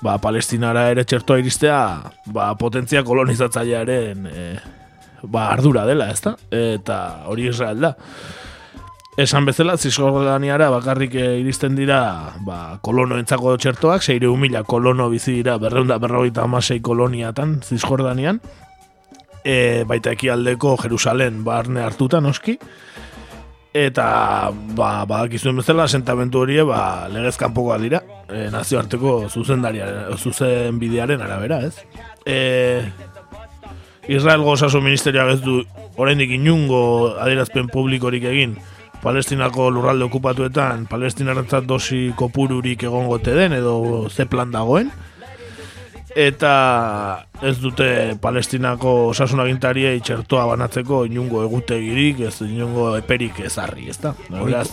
ba, 0.04 0.18
palestinara 0.20 0.90
ere 0.92 1.06
txertoa 1.08 1.40
iristea, 1.40 1.76
ba, 2.30 2.50
potentzia 2.60 3.00
kolonizatzailearen 3.02 4.26
e, 4.28 4.42
ba, 5.24 5.48
ardura 5.54 5.86
dela, 5.88 6.10
ezta? 6.12 6.36
Eta 6.52 6.98
hori 7.32 7.48
Israel 7.48 7.80
da. 7.88 7.94
Esan 9.16 9.46
bezala, 9.48 9.78
Zizkordaniara 9.80 10.68
bakarrik 10.68 11.14
eh, 11.16 11.38
iristen 11.40 11.72
dira 11.74 12.34
ba, 12.44 12.76
kolono 12.84 13.16
entzako 13.16 13.54
txertoak, 13.56 14.04
seire 14.04 14.28
humila 14.28 14.60
kolono 14.68 15.08
bizi 15.08 15.38
dira 15.38 15.56
berreunda 15.56 15.96
berrogeita 15.98 16.44
amasei 16.44 16.82
koloniatan 16.84 17.56
Zizkordanian, 17.64 18.42
e, 19.46 19.84
baita 19.86 20.16
ekialdeko 20.16 20.74
Jerusalen 20.82 21.44
barne 21.46 21.84
hartuta 21.86 22.20
noski, 22.20 22.56
eta 23.76 24.06
ba, 24.74 24.90
badakizuen 25.06 25.60
bezala, 25.60 25.86
sentamentu 25.86 26.42
hori 26.42 26.58
ba, 26.66 27.08
legez 27.12 27.36
kanpokoa 27.38 27.78
dira, 27.82 28.02
e, 28.26 28.48
nazioarteko 28.50 29.28
zuzen 29.30 30.80
bidearen 30.80 31.22
arabera, 31.22 31.60
ez? 31.68 31.76
E, 32.26 32.82
Israel 34.08 34.42
gozasun 34.46 34.84
ministerioak 34.86 35.34
ez 35.34 35.42
du 35.42 35.60
oraindik 35.98 36.30
inungo 36.36 36.80
adierazpen 37.22 37.70
publikorik 37.72 38.26
egin, 38.30 38.56
Palestinako 39.06 39.68
lurralde 39.70 40.06
okupatuetan 40.08 40.86
Palestinarrentzat 40.90 41.66
dosi 41.68 42.14
kopururik 42.16 42.86
egongote 42.88 43.34
den 43.36 43.52
edo 43.52 44.08
ze 44.08 44.24
plan 44.26 44.50
dagoen 44.50 44.88
eta 46.16 47.28
ez 47.44 47.58
dute 47.60 48.16
Palestinako 48.20 48.92
osasun 49.10 49.42
agintariei 49.44 50.00
txertoa 50.00 50.46
banatzeko 50.48 51.02
inungo 51.04 51.42
egutegirik, 51.44 52.22
ez 52.30 52.40
inungo 52.46 52.88
eperik 52.96 53.42
ezarri, 53.44 53.90
ez 53.92 53.98
da? 54.00 54.14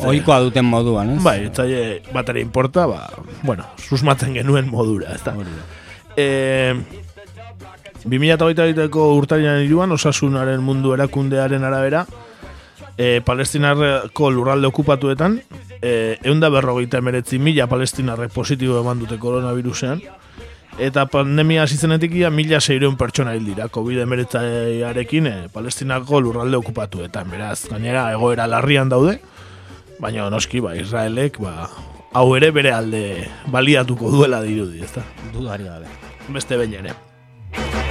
Oikoa 0.07 0.39
duten 0.45 0.63
moduan, 0.63 1.17
ez? 1.17 1.19
Bai, 1.25 1.41
etzaile 1.49 1.99
batera 2.15 2.39
importa, 2.39 2.87
ba, 2.87 3.09
bueno, 3.43 3.67
susmatzen 3.75 4.37
genuen 4.39 4.71
modura, 4.71 5.11
ez 5.11 5.19
da? 5.27 5.35
E, 6.15 6.27
2008ko 8.07 9.11
urtarian 9.17 9.59
iruan, 9.67 9.91
osasunaren 9.91 10.63
mundu 10.63 10.95
erakundearen 10.95 11.67
arabera, 11.67 12.05
e, 12.95 13.19
palestinarreko 13.25 14.31
lurralde 14.31 14.71
okupatuetan, 14.71 15.41
e, 15.81 16.19
eunda 16.23 16.47
berrogeita 16.55 17.03
emeretzi 17.03 17.35
mila 17.35 17.67
palestinarrek 17.67 18.31
positibo 18.31 18.79
eman 18.79 19.03
dute 19.03 19.19
koronavirusean, 19.19 19.99
eta 20.79 21.05
pandemia 21.05 21.63
hasizenetik 21.63 22.15
ia 22.17 22.29
mila 22.33 22.59
seireun 22.61 22.97
pertsona 22.97 23.35
hil 23.37 23.45
dira, 23.45 23.67
COVID-19arekin 23.73 25.29
e, 25.29 25.35
palestinako 25.53 26.21
lurralde 26.21 26.57
okupatuetan, 26.57 27.29
beraz, 27.31 27.65
gainera 27.69 28.09
egoera 28.13 28.47
larrian 28.49 28.89
daude, 28.89 29.19
baina 29.99 30.29
noski, 30.33 30.63
ba, 30.63 30.75
Israelek, 30.79 31.39
ba, 31.43 31.69
hau 32.13 32.27
ere 32.37 32.51
bere 32.51 32.73
alde 32.73 33.03
baliatuko 33.53 34.11
duela 34.13 34.41
dirudi, 34.45 34.83
ezta? 34.83 35.05
Dudari 35.33 35.69
gabe. 35.69 35.89
Beste 36.33 36.57
behin 36.57 36.79
ere. 36.83 37.82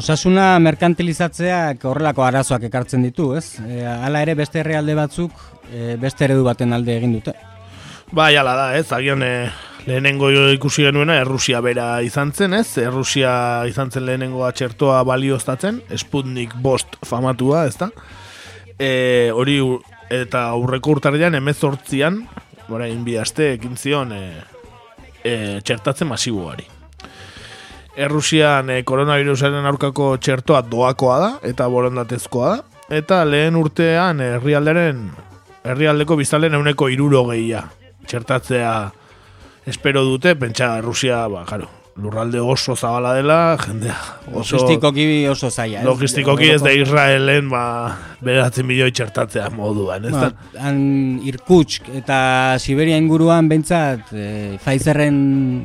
Osasuna 0.00 0.54
merkantilizatzeak 0.64 1.82
horrelako 1.84 2.24
arazoak 2.24 2.62
ekartzen 2.70 3.02
ditu, 3.04 3.34
ez? 3.36 3.58
E, 3.60 3.82
hala 3.84 4.22
ere 4.24 4.32
beste 4.38 4.62
herrialde 4.62 4.94
batzuk 4.96 5.34
e, 5.68 5.96
beste 6.00 6.24
eredu 6.24 6.46
baten 6.46 6.72
alde 6.72 6.94
egin 6.96 7.12
dute. 7.18 7.34
Bai, 8.16 8.32
hala 8.40 8.54
da, 8.56 8.70
ez? 8.78 8.86
Agian 8.96 9.20
e, 9.26 9.50
lehenengo 9.84 10.30
ikusi 10.54 10.86
genuena 10.88 11.18
Errusia 11.20 11.60
bera 11.60 11.90
izan 12.06 12.32
zen, 12.32 12.56
ez? 12.56 12.78
Errusia 12.80 13.34
izan 13.68 13.92
zen 13.92 14.08
lehenengo 14.08 14.46
atxertoa 14.48 15.02
balioztatzen, 15.04 15.82
Sputnik 16.00 16.56
bost 16.64 16.96
famatua, 17.04 17.66
ez 17.68 17.76
da? 17.84 17.92
E, 18.80 18.90
hori 19.36 19.60
eta 20.08 20.48
aurreko 20.56 20.96
urtarrian 20.96 21.36
emezortzian, 21.36 22.22
orain 22.72 23.04
bi 23.04 23.20
aste 23.20 23.52
ekin 23.58 23.76
zion 23.76 24.16
e, 24.16 24.26
e, 25.20 25.32
txertatzen 25.60 26.08
masiboari. 26.08 26.79
Errusian 27.96 28.70
e, 28.70 28.82
koronavirusaren 28.86 29.66
aurkako 29.66 30.14
txertoa 30.22 30.62
doakoa 30.62 31.18
da 31.20 31.32
eta 31.46 31.66
borondatezkoa 31.68 32.54
da. 32.54 32.62
Eta 32.90 33.24
lehen 33.24 33.58
urtean 33.58 34.22
herrialderen 34.24 35.04
herrialdeko 35.64 36.16
biztalen 36.18 36.56
euneko 36.58 36.88
iruro 36.90 37.26
gehia 37.28 37.66
txertatzea 38.10 38.72
espero 39.70 40.02
dute, 40.04 40.34
pentsa 40.34 40.76
Errusia, 40.80 41.22
ba, 41.30 41.44
jaro, 41.46 41.68
lurralde 42.00 42.40
oso 42.40 42.74
zabala 42.76 43.14
dela, 43.14 43.56
jendea 43.60 43.96
oso... 44.32 44.56
Logistikoki 44.56 45.26
oso 45.28 45.50
zaila, 45.50 45.80
ez? 45.80 45.86
Logistikoki 45.86 46.50
ez 46.54 46.60
da 46.62 46.72
Israelen, 46.74 47.48
ba, 47.52 47.62
beratzen 48.24 48.66
milioi 48.68 48.90
txertatzea 48.94 49.48
moduan, 49.54 50.06
ez 50.08 50.12
da? 50.14 50.30
Ba, 50.30 50.64
han 50.64 50.80
Irkutsk 51.28 51.90
eta 52.00 52.20
Siberia 52.62 52.98
inguruan 53.00 53.48
bentsat 53.50 54.12
e, 54.12 54.26
Pfizerren 54.60 55.18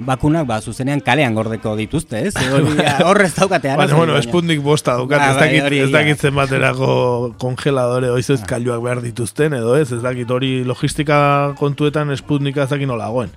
bakunak, 0.08 0.48
ba, 0.50 0.60
zuzenean 0.62 1.04
kalean 1.06 1.38
gordeko 1.38 1.76
dituzte, 1.80 2.26
ez? 2.30 2.34
Horrez 3.10 3.32
daukate, 3.38 3.72
ara? 3.72 3.84
Baina, 3.84 4.00
bueno, 4.00 4.18
Sputnik 4.26 4.64
bosta 4.66 4.98
daukat, 5.00 5.22
ba, 5.22 5.32
ez 5.32 5.38
bai, 5.40 5.50
dakit, 5.62 5.80
ez 5.88 5.92
dakit 5.94 6.28
zenbaterako 6.30 6.90
kongeladore 7.44 8.12
oizo 8.14 8.36
ez 8.36 8.44
kailuak 8.48 8.84
behar 8.84 9.04
dituzten, 9.06 9.56
edo 9.60 9.78
ez, 9.80 9.90
ez 9.96 10.02
dakit 10.04 10.32
hori 10.32 10.58
logistika 10.68 11.18
kontuetan 11.60 12.12
Sputnika 12.20 12.66
ez 12.66 12.74
dakit 12.74 12.90
nolagoen. 12.90 13.32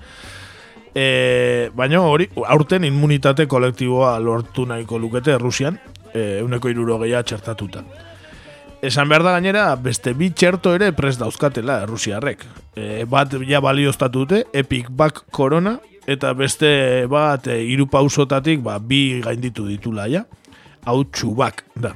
E, 0.99 1.71
baina 1.79 2.01
hori, 2.03 2.27
aurten 2.51 2.83
immunitate 2.89 3.47
kolektiboa 3.47 4.17
lortu 4.19 4.65
nahiko 4.67 4.99
lukete 4.99 5.37
Rusian, 5.39 5.79
e, 6.11 6.41
uneko 6.43 6.71
iruro 6.73 6.99
txertatuta. 6.99 7.85
Esan 8.83 9.09
behar 9.09 9.23
da 9.23 9.33
gainera, 9.37 9.75
beste 9.77 10.15
bi 10.15 10.31
txerto 10.31 10.75
ere 10.75 10.93
pres 10.93 11.19
dauzkatela 11.19 11.85
Rusiarrek. 11.87 12.45
E, 12.75 13.05
bat 13.05 13.35
ja 13.47 13.61
baliostatute, 13.61 14.47
Epic 14.53 14.91
Back 14.91 15.25
Corona, 15.31 15.79
eta 16.07 16.33
beste 16.35 17.07
bat 17.07 17.47
e, 17.47 17.61
irupausotatik 17.75 18.63
ba, 18.63 18.79
bi 18.79 19.21
gainditu 19.23 19.67
ditula 19.69 20.09
ja. 20.09 20.25
Hau 20.87 21.03
txubak, 21.05 21.65
da. 21.77 21.95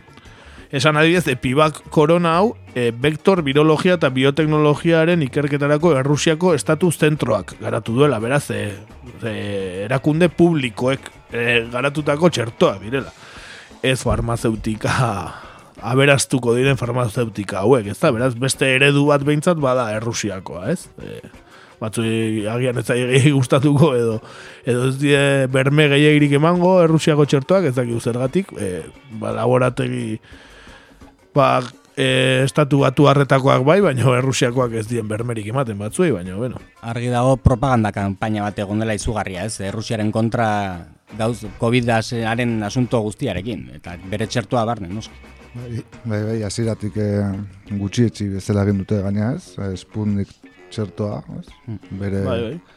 Esan 0.72 0.96
adibidez, 0.96 1.26
epibak 1.28 1.82
korona 1.92 2.38
hau, 2.38 2.54
e, 2.72 2.86
vektor, 2.96 3.42
virologia 3.44 3.98
eta 3.98 4.08
bioteknologiaren 4.08 5.20
ikerketarako 5.26 5.90
Errusiako 6.00 6.54
estatu 6.56 6.88
zentroak 6.88 7.58
garatu 7.60 7.92
duela, 7.98 8.16
beraz, 8.22 8.46
e, 8.56 8.62
e, 9.20 9.32
erakunde 9.84 10.30
publikoek 10.32 11.10
e, 11.28 11.42
garatutako 11.72 12.30
txertoa, 12.32 12.78
birela. 12.80 13.12
Ez 13.84 13.98
farmazeutika 14.00 14.94
aberaztuko 15.92 16.54
diren 16.56 16.78
farmazeutika 16.80 17.60
hauek, 17.66 17.90
ez 17.92 17.98
da, 18.00 18.08
beraz, 18.16 18.32
beste 18.40 18.70
eredu 18.72 19.04
bat 19.10 19.26
behintzat 19.28 19.60
bada 19.60 19.90
Errusiakoa, 19.98 20.70
ez? 20.72 20.86
E, 21.04 21.20
batzu 21.82 22.04
agian 22.48 22.78
ez 22.78 22.86
zaigi 22.86 23.32
gustatuko 23.34 23.90
edo 23.98 24.16
edo 24.64 24.86
ez 24.88 24.96
die 25.00 25.20
berme 25.52 25.88
gehiagirik 25.90 26.36
emango 26.38 26.76
Errusiako 26.84 27.26
txertoak 27.26 27.68
ez 27.68 27.74
dakik 27.76 28.00
zergatik 28.00 28.54
e, 28.54 28.70
ba, 29.18 29.34
laborategi 29.36 30.16
ba, 31.34 31.62
e, 31.96 32.42
estatu 32.44 32.82
batu 32.84 33.06
harretakoak 33.08 33.64
bai, 33.66 33.80
baina 33.84 34.16
Errusiakoak 34.18 34.76
ez 34.80 34.86
dien 34.90 35.08
bermerik 35.08 35.48
ematen 35.52 35.78
batzuei, 35.78 36.10
baina, 36.14 36.36
bueno. 36.36 36.60
Argi 36.82 37.12
dago 37.12 37.36
propaganda 37.42 37.92
kanpaina 37.92 38.46
bat 38.46 38.58
egon 38.64 38.82
dela 38.82 38.96
izugarria, 38.98 39.46
ez? 39.48 39.60
Errusiaren 39.60 40.12
kontra 40.12 40.48
gauz 41.18 41.44
COVID-aren 41.60 42.62
asunto 42.64 43.02
guztiarekin, 43.04 43.68
eta 43.76 43.96
bere 44.10 44.26
txertua 44.26 44.64
barne, 44.68 44.88
nosko? 44.92 45.14
Bai, 45.52 45.82
bai, 46.08 46.22
bai, 46.24 46.38
aziratik 46.48 46.96
e, 46.96 47.10
gutxietxi 47.76 48.30
bezala 48.38 48.64
egin 48.64 48.80
dute 48.84 49.02
gaina, 49.04 49.34
ez? 49.36 49.76
Spundik 49.82 50.32
txertoa, 50.72 51.20
ez? 51.38 51.48
Hmm. 51.66 51.98
Bere... 52.00 52.22
Bai, 52.24 52.38
bai. 52.46 52.71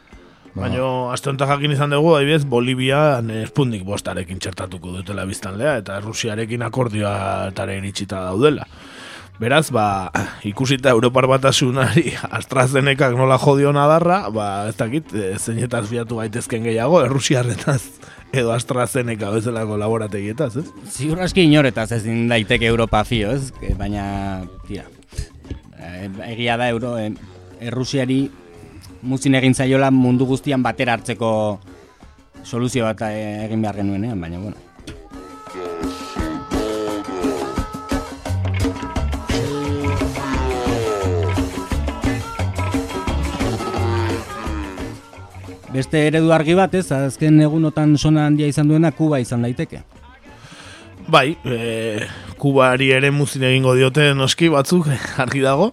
Ba. 0.56 0.64
Baina, 0.64 1.12
azte 1.12 1.28
honetan 1.28 1.50
jakin 1.50 1.74
izan 1.74 1.92
dugu, 1.92 2.14
adibidez, 2.16 2.46
Bolivia 2.48 3.20
Spundik 3.50 3.82
bostarekin 3.84 4.38
txertatuko 4.40 4.94
dutela 4.94 5.26
biztanlea, 5.28 5.74
eta 5.82 5.98
Rusiarekin 6.00 6.64
akordioa 6.64 7.50
eta 7.50 7.66
iritsita 7.74 8.22
daudela. 8.24 8.64
Beraz, 9.36 9.68
ba, 9.68 10.08
ikusita 10.48 10.94
Europar 10.96 11.26
batasunari 11.28 12.14
AstraZeneca 12.38 13.10
nola 13.12 13.36
jodio 13.36 13.74
nadarra, 13.76 14.30
ba, 14.32 14.46
ez 14.70 14.78
dakit, 14.80 15.12
e, 15.12 15.34
zeinetaz 15.36 15.90
biatu 15.90 16.22
gaitezken 16.22 16.64
gehiago, 16.64 17.02
Errusiarretaz 17.04 17.82
edo 18.32 18.54
AstraZeneca 18.56 19.28
bezalako 19.34 19.76
laborategietaz, 19.76 20.54
ez? 20.62 20.66
Ziur 20.88 21.20
aski 21.20 21.44
inoretaz 21.50 21.90
ez 21.98 22.02
daiteke 22.08 22.64
Europa 22.72 23.04
fio, 23.04 23.36
ez? 23.36 23.52
Baina, 23.76 24.08
tira, 24.64 24.88
e, 25.76 26.08
egia 26.32 26.56
da 26.56 26.72
Euro, 26.72 26.96
Errusiari 27.60 28.22
muzin 29.02 29.34
egin 29.34 29.54
zaiola 29.54 29.90
mundu 29.90 30.26
guztian 30.26 30.62
batera 30.62 30.96
hartzeko 30.96 31.60
soluzio 32.44 32.84
bat 32.84 33.02
eh, 33.10 33.44
egin 33.46 33.62
behar 33.62 33.82
genuenean, 33.82 34.20
baina 34.20 34.38
bueno. 34.38 34.56
Beste 45.76 46.06
eredu 46.08 46.30
argi 46.32 46.54
bat 46.56 46.72
ez, 46.78 46.86
azken 46.94 47.42
egunotan 47.44 47.98
sona 48.00 48.24
handia 48.30 48.46
izan 48.48 48.70
duena 48.70 48.94
Kuba 48.96 49.18
izan 49.20 49.42
daiteke. 49.44 49.82
Bai, 51.12 51.36
e, 51.44 52.06
Kubari 52.40 52.88
ere 52.96 53.10
muzin 53.12 53.44
egingo 53.46 53.74
diote 53.76 54.08
noski 54.16 54.48
batzuk 54.50 54.88
argi 55.24 55.42
dago, 55.44 55.72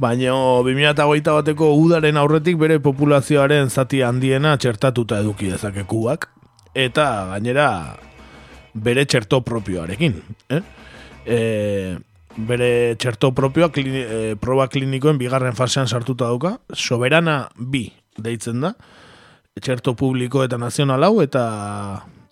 baina 0.00 0.32
2008 0.64 1.34
bateko 1.38 1.70
udaren 1.80 2.16
aurretik 2.20 2.58
bere 2.60 2.78
populazioaren 2.84 3.70
zati 3.70 4.02
handiena 4.04 4.56
txertatuta 4.60 5.20
eduki 5.24 5.48
dezake 5.52 5.86
Kubak, 5.88 6.28
eta 6.76 7.06
gainera 7.32 7.68
bere 8.74 9.06
txerto 9.08 9.40
propioarekin. 9.40 10.18
Eh? 10.52 10.60
E, 11.24 11.38
bere 12.36 12.70
txerto 13.00 13.32
propioa 13.34 13.70
klini, 13.72 14.02
e, 14.02 14.34
proba 14.40 14.68
klinikoen 14.68 15.16
bigarren 15.18 15.56
fasean 15.56 15.88
sartuta 15.88 16.28
dauka, 16.28 16.58
soberana 16.74 17.46
bi 17.56 17.88
deitzen 18.20 18.60
da, 18.60 18.74
txerto 19.56 19.96
publiko 19.96 20.44
eta 20.44 20.60
nazional 20.60 21.08
hau, 21.08 21.16
eta 21.24 21.46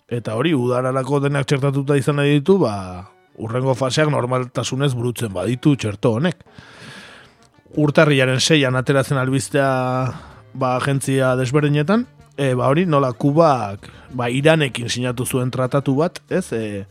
eta 0.05 0.35
hori 0.37 0.53
udararako 0.53 1.23
denak 1.23 1.47
txertatuta 1.49 1.97
izan 1.97 2.19
nahi 2.21 2.37
ditu, 2.37 2.59
ba, 2.61 3.09
urrengo 3.41 3.73
faseak 3.73 4.11
normaltasunez 4.13 4.93
burutzen 4.93 5.33
baditu 5.33 5.73
txerto 5.75 6.13
honek. 6.19 6.45
Urtarriaren 7.75 8.39
seian 8.39 8.77
ateratzen 8.79 9.17
albistea 9.19 9.69
ba, 10.55 10.75
agentzia 10.77 11.33
desberdinetan, 11.35 12.05
e, 12.39 12.53
ba 12.55 12.69
hori 12.71 12.85
nola 12.87 13.11
kubak 13.11 13.89
ba, 14.15 14.29
iranekin 14.31 14.87
sinatu 14.87 15.25
zuen 15.27 15.51
tratatu 15.51 15.97
bat, 15.99 16.21
ez? 16.31 16.45
E, 16.55 16.85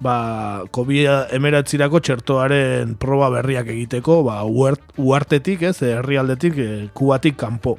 ba, 0.00 0.64
COVID 0.72 1.34
emeratzirako 1.36 2.00
txertoaren 2.00 2.94
proba 3.00 3.28
berriak 3.36 3.68
egiteko, 3.74 4.22
ba, 4.24 4.40
uart, 4.48 4.96
uartetik, 4.96 5.66
ez? 5.68 5.76
Herrialdetik, 5.84 6.56
e, 6.56 6.68
kubatik 6.96 7.36
kanpo. 7.36 7.76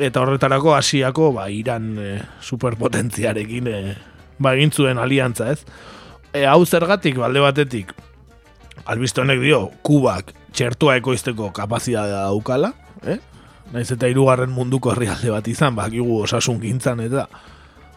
Eta 0.00 0.22
horretarako 0.24 0.72
hasiako 0.74 1.28
ba, 1.36 1.50
iran 1.52 1.90
e, 2.00 2.14
superpotentziarekin 2.40 3.68
e, 3.68 3.82
ba, 4.40 4.54
egin 4.56 4.72
zuen 4.72 5.02
aliantza, 5.02 5.52
ez? 5.52 5.60
E, 6.32 6.46
hau 6.48 6.64
zergatik, 6.64 7.20
balde 7.20 7.44
batetik, 7.44 7.92
albiste 8.88 9.20
honek 9.20 9.44
dio, 9.44 9.68
kubak 9.84 10.32
txertua 10.54 10.98
ekoizteko 11.00 11.50
kapazitatea 11.54 12.26
daukala, 12.28 12.72
eh? 13.06 13.18
Naiz 13.74 13.88
eta 13.94 14.08
hirugarren 14.10 14.52
munduko 14.54 14.92
herrialde 14.92 15.32
bat 15.32 15.48
izan, 15.50 15.74
bakigu 15.74 16.20
osasun 16.22 16.60
gintzan 16.62 17.00
eta 17.02 17.26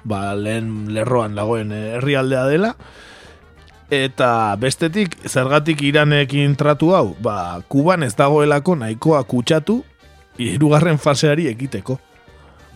ba, 0.07 0.31
lehen 0.35 0.87
lerroan 0.95 1.35
dagoen 1.37 1.73
herrialdea 1.75 2.45
dela. 2.49 2.73
Eta 3.93 4.29
bestetik, 4.59 5.15
zergatik 5.27 5.81
iranekin 5.87 6.57
tratu 6.59 6.91
hau, 6.95 7.13
ba, 7.23 7.59
kuban 7.71 8.03
ez 8.03 8.13
dagoelako 8.19 8.75
nahikoa 8.81 9.21
kutsatu 9.29 9.81
hirugarren 10.37 10.99
faseari 10.99 11.47
ekiteko. 11.51 11.99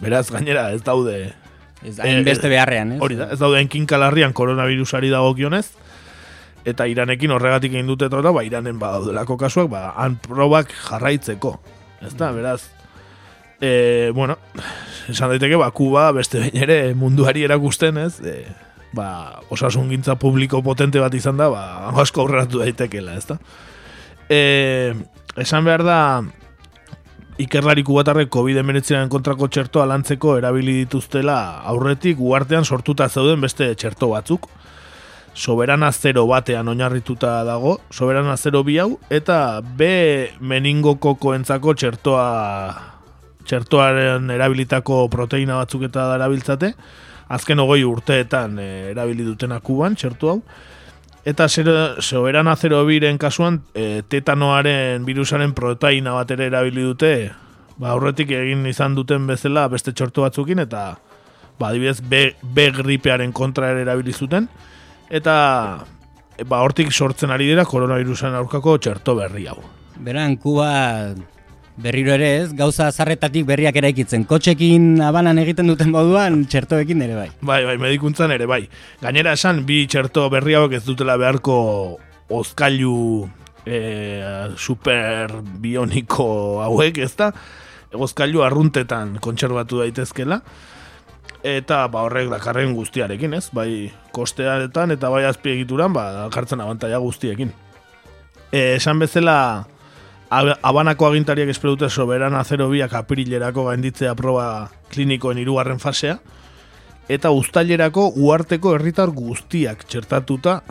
Beraz, 0.01 0.29
gainera, 0.31 0.69
ez 0.75 0.81
daude... 0.83 1.33
Ez 1.81 1.95
da, 1.97 2.05
beste 2.25 2.49
beharrean, 2.49 2.95
ez? 2.95 3.01
Hori 3.01 3.17
da, 3.17 3.27
ez 3.33 3.39
daude 3.41 3.59
enkin 3.61 3.87
kalarrian 3.89 4.33
koronavirusari 4.37 5.09
dagokionez, 5.11 5.65
eta 6.65 6.85
iranekin 6.89 7.31
horregatik 7.33 7.73
egin 7.73 7.89
dute 7.89 8.09
trota, 8.11 8.33
ba, 8.35 8.43
iranen 8.45 8.79
badaudelako 8.81 9.37
kasuak, 9.39 9.69
ba, 9.71 9.85
han 9.97 10.17
probak 10.21 10.73
jarraitzeko. 10.89 11.55
Ez 12.05 12.13
da, 12.17 12.31
beraz, 12.35 12.61
e, 13.61 14.11
bueno, 14.13 14.37
esan 15.09 15.33
daiteke, 15.33 15.57
ba, 15.61 15.71
Kuba 15.71 16.09
beste 16.17 16.41
behin 16.41 16.65
ere 16.67 16.81
munduari 16.97 17.45
erakusten, 17.47 17.97
ez? 18.01 18.19
E, 18.21 18.45
ba, 18.93 19.41
osasun 19.53 19.89
gintza 19.93 20.17
publiko 20.19 20.61
potente 20.65 21.01
bat 21.01 21.13
izan 21.17 21.39
da, 21.39 21.49
ba, 21.53 21.63
asko 22.03 22.25
aurreratu 22.25 22.61
daitekela, 22.63 23.17
ez 23.17 23.25
da? 23.29 23.39
E, 24.29 24.41
esan 25.41 25.65
behar 25.65 25.85
da, 25.87 25.99
ikerlari 27.41 27.83
kubatarrek 27.87 28.29
COVID-19 28.33 29.07
kontrako 29.09 29.47
txertoa 29.49 29.87
lantzeko 29.89 30.35
erabili 30.37 30.81
dituztela 30.83 31.37
aurretik 31.71 32.19
uartean 32.21 32.65
sortuta 32.65 33.07
zeuden 33.09 33.41
beste 33.41 33.71
txerto 33.75 34.11
batzuk, 34.11 34.49
soberana 35.33 35.91
zero 35.91 36.25
batean 36.27 36.67
oinarrituta 36.67 37.43
dago, 37.43 37.79
soberana 37.89 38.37
zero 38.37 38.63
bi 38.63 38.77
hau, 38.79 38.99
eta 39.09 39.61
B 39.61 40.31
meningokoko 40.39 41.35
entzako 41.35 41.75
txertoa 41.75 42.27
txertoaren 43.47 44.29
erabilitako 44.31 45.07
proteina 45.11 45.57
batzuk 45.59 45.87
eta 45.87 46.11
erabiltzate, 46.15 46.73
azken 47.31 47.61
ogoi 47.63 47.81
urteetan 47.87 48.59
e, 48.59 48.67
erabili 48.91 49.25
dutena 49.25 49.59
kuban, 49.63 49.95
txertu 49.95 50.29
hau, 50.29 50.37
eta 51.25 51.47
zero, 51.49 52.01
soberana 52.01 52.55
zero 52.55 52.83
biren 52.85 53.17
kasuan, 53.21 53.61
e, 53.73 54.03
tetanoaren 54.07 55.05
virusaren 55.07 55.55
proteina 55.57 56.15
bat 56.17 56.31
ere 56.35 56.49
erabili 56.51 56.83
dute, 56.85 57.13
ba, 57.77 57.93
aurretik 57.95 58.31
egin 58.35 58.65
izan 58.69 58.95
duten 58.99 59.25
bezala 59.29 59.67
beste 59.71 59.93
txertu 59.95 60.27
batzukin, 60.27 60.61
eta 60.67 60.83
ba, 61.57 61.71
adibidez, 61.71 62.01
B, 62.01 62.27
B 62.43 62.69
gripearen 62.75 63.33
kontra 63.33 63.71
ere 63.73 63.87
erabili 63.87 64.13
zuten, 64.13 64.49
eta 65.11 65.35
ba, 66.47 66.63
hortik 66.63 66.91
sortzen 66.91 67.33
ari 67.35 67.51
dira 67.51 67.67
koronavirusen 67.67 68.33
aurkako 68.39 68.77
txerto 68.79 69.15
berri 69.19 69.45
hau. 69.51 69.59
Beran, 70.01 70.37
Kuba 70.41 71.13
berriro 71.81 72.13
ere 72.13 72.29
ez, 72.41 72.53
gauza 72.57 72.89
zarretatik 72.91 73.45
berriak 73.47 73.75
eraikitzen. 73.79 74.25
Kotxekin 74.29 75.01
abanan 75.05 75.39
egiten 75.41 75.69
duten 75.71 75.91
moduan, 75.93 76.43
txertoekin 76.49 77.03
ere 77.05 77.17
bai. 77.17 77.29
Bai, 77.41 77.61
bai, 77.67 77.77
medikuntzan 77.81 78.33
ere 78.35 78.47
bai. 78.49 78.63
Gainera 79.01 79.35
esan, 79.37 79.63
bi 79.67 79.83
txerto 79.89 80.27
berri 80.33 80.57
hauek 80.57 80.77
ez 80.79 80.83
dutela 80.87 81.17
beharko 81.21 81.55
ozkailu 82.31 83.27
e, 83.65 83.79
super 84.57 85.39
bioniko 85.63 86.27
hauek, 86.65 87.01
ez 87.03 87.13
da? 87.19 87.31
Ozkailu 87.91 88.45
arruntetan 88.45 89.17
kontserbatu 89.23 89.81
daitezkela 89.81 90.39
eta 91.43 91.87
ba 91.87 92.05
horrek 92.05 92.29
dakarren 92.29 92.75
guztiarekin, 92.77 93.33
ez? 93.33 93.49
Bai 93.53 93.91
kostearetan 94.13 94.91
eta 94.91 95.09
bai 95.09 95.25
azpiegituran 95.25 95.93
ba 95.93 96.11
dakartzen 96.25 96.61
abantaila 96.61 97.01
guztiekin. 97.01 97.53
E, 98.51 98.75
esan 98.75 98.99
bezala 98.99 99.65
abanako 100.31 101.07
agintariak 101.07 101.49
espero 101.49 101.89
soberana 101.89 102.43
02ak 102.43 102.93
aprilerako 102.93 103.65
gainditzea 103.65 104.15
proba 104.15 104.69
klinikoen 104.89 105.37
hirugarren 105.37 105.79
fasea 105.79 106.19
eta 107.09 107.31
uztailerako 107.31 108.13
uarteko 108.15 108.75
herritar 108.75 109.09
guztiak 109.09 109.83
txertatuta 109.83 110.61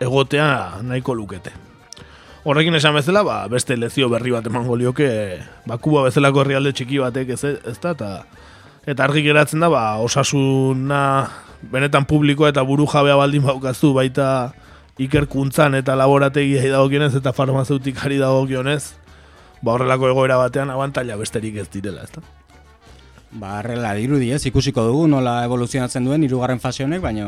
egotea 0.00 0.80
nahiko 0.82 1.14
lukete. 1.14 1.52
Horrekin 2.44 2.74
esan 2.78 2.94
bezala, 2.96 3.20
ba, 3.22 3.42
beste 3.52 3.76
lezio 3.76 4.08
berri 4.08 4.30
bat 4.32 4.46
emango 4.48 4.76
lioke, 4.76 5.10
ba, 5.66 5.76
kuba 5.76 6.06
bezalako 6.06 6.40
herrialde 6.40 6.72
txiki 6.72 7.00
batek 7.02 7.34
ez, 7.34 7.42
ez 7.44 7.76
da, 7.82 7.90
eta 7.90 8.10
eta 8.86 9.04
argi 9.04 9.22
geratzen 9.26 9.60
da 9.60 9.68
ba, 9.68 9.84
osasuna 10.00 11.02
benetan 11.72 12.06
publikoa 12.08 12.50
eta 12.52 12.64
buru 12.64 12.86
jabea 12.88 13.16
baldin 13.20 13.44
baukazu 13.44 13.92
baita 13.94 14.52
ikerkuntzan 15.00 15.76
eta 15.78 15.96
laborategia 15.96 16.62
dagokionez 16.72 17.14
eta 17.20 17.32
farmazeutikari 17.36 18.18
dagokionez 18.20 19.00
ba 19.62 19.74
horrelako 19.74 20.08
egoera 20.08 20.38
batean 20.40 20.70
abantaila 20.72 21.16
besterik 21.20 21.56
ez 21.60 21.68
direla, 21.72 22.04
ezta? 22.04 22.22
Ba, 23.30 23.60
horrela 23.60 23.92
dirudi, 23.94 24.32
ez, 24.34 24.42
ikusiko 24.48 24.82
dugu 24.88 25.06
nola 25.06 25.44
evoluzionatzen 25.44 26.04
duen 26.04 26.24
hirugarren 26.24 26.58
fase 26.58 26.82
honek, 26.84 27.02
baina 27.04 27.26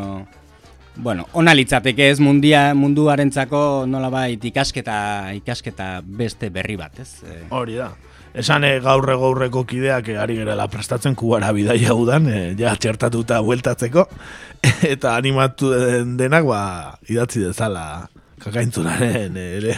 bueno, 0.96 1.26
ona 1.32 1.54
litzateke 1.54 2.08
ez 2.10 2.18
mundia 2.20 2.72
munduarentzako 2.76 3.84
nolabait 3.88 4.44
ikasketa 4.44 4.96
ikasketa 5.38 6.00
beste 6.04 6.50
berri 6.50 6.76
bat, 6.76 6.98
ez? 7.00 7.22
Eh, 7.24 7.44
Hori 7.50 7.78
da. 7.78 7.92
Esan 8.32 8.64
e, 8.64 8.78
gaurre 8.80 9.16
gaurreko 9.20 9.66
kideak 9.68 10.08
e, 10.08 10.16
ari 10.20 10.38
gerela 10.40 10.64
prestatzen 10.72 11.14
kubara 11.18 11.52
bidaia 11.52 11.92
udan, 11.92 12.28
e, 12.32 12.40
ja 12.56 12.72
txertatuta 12.80 13.42
bueltatzeko, 13.44 14.06
eta 14.94 15.16
animatu 15.18 15.72
den, 15.74 16.16
denak 16.20 16.48
ba, 16.48 16.62
idatzi 17.12 17.44
dezala 17.44 18.06
kakaintzunaren 18.42 19.36
e, 19.36 19.74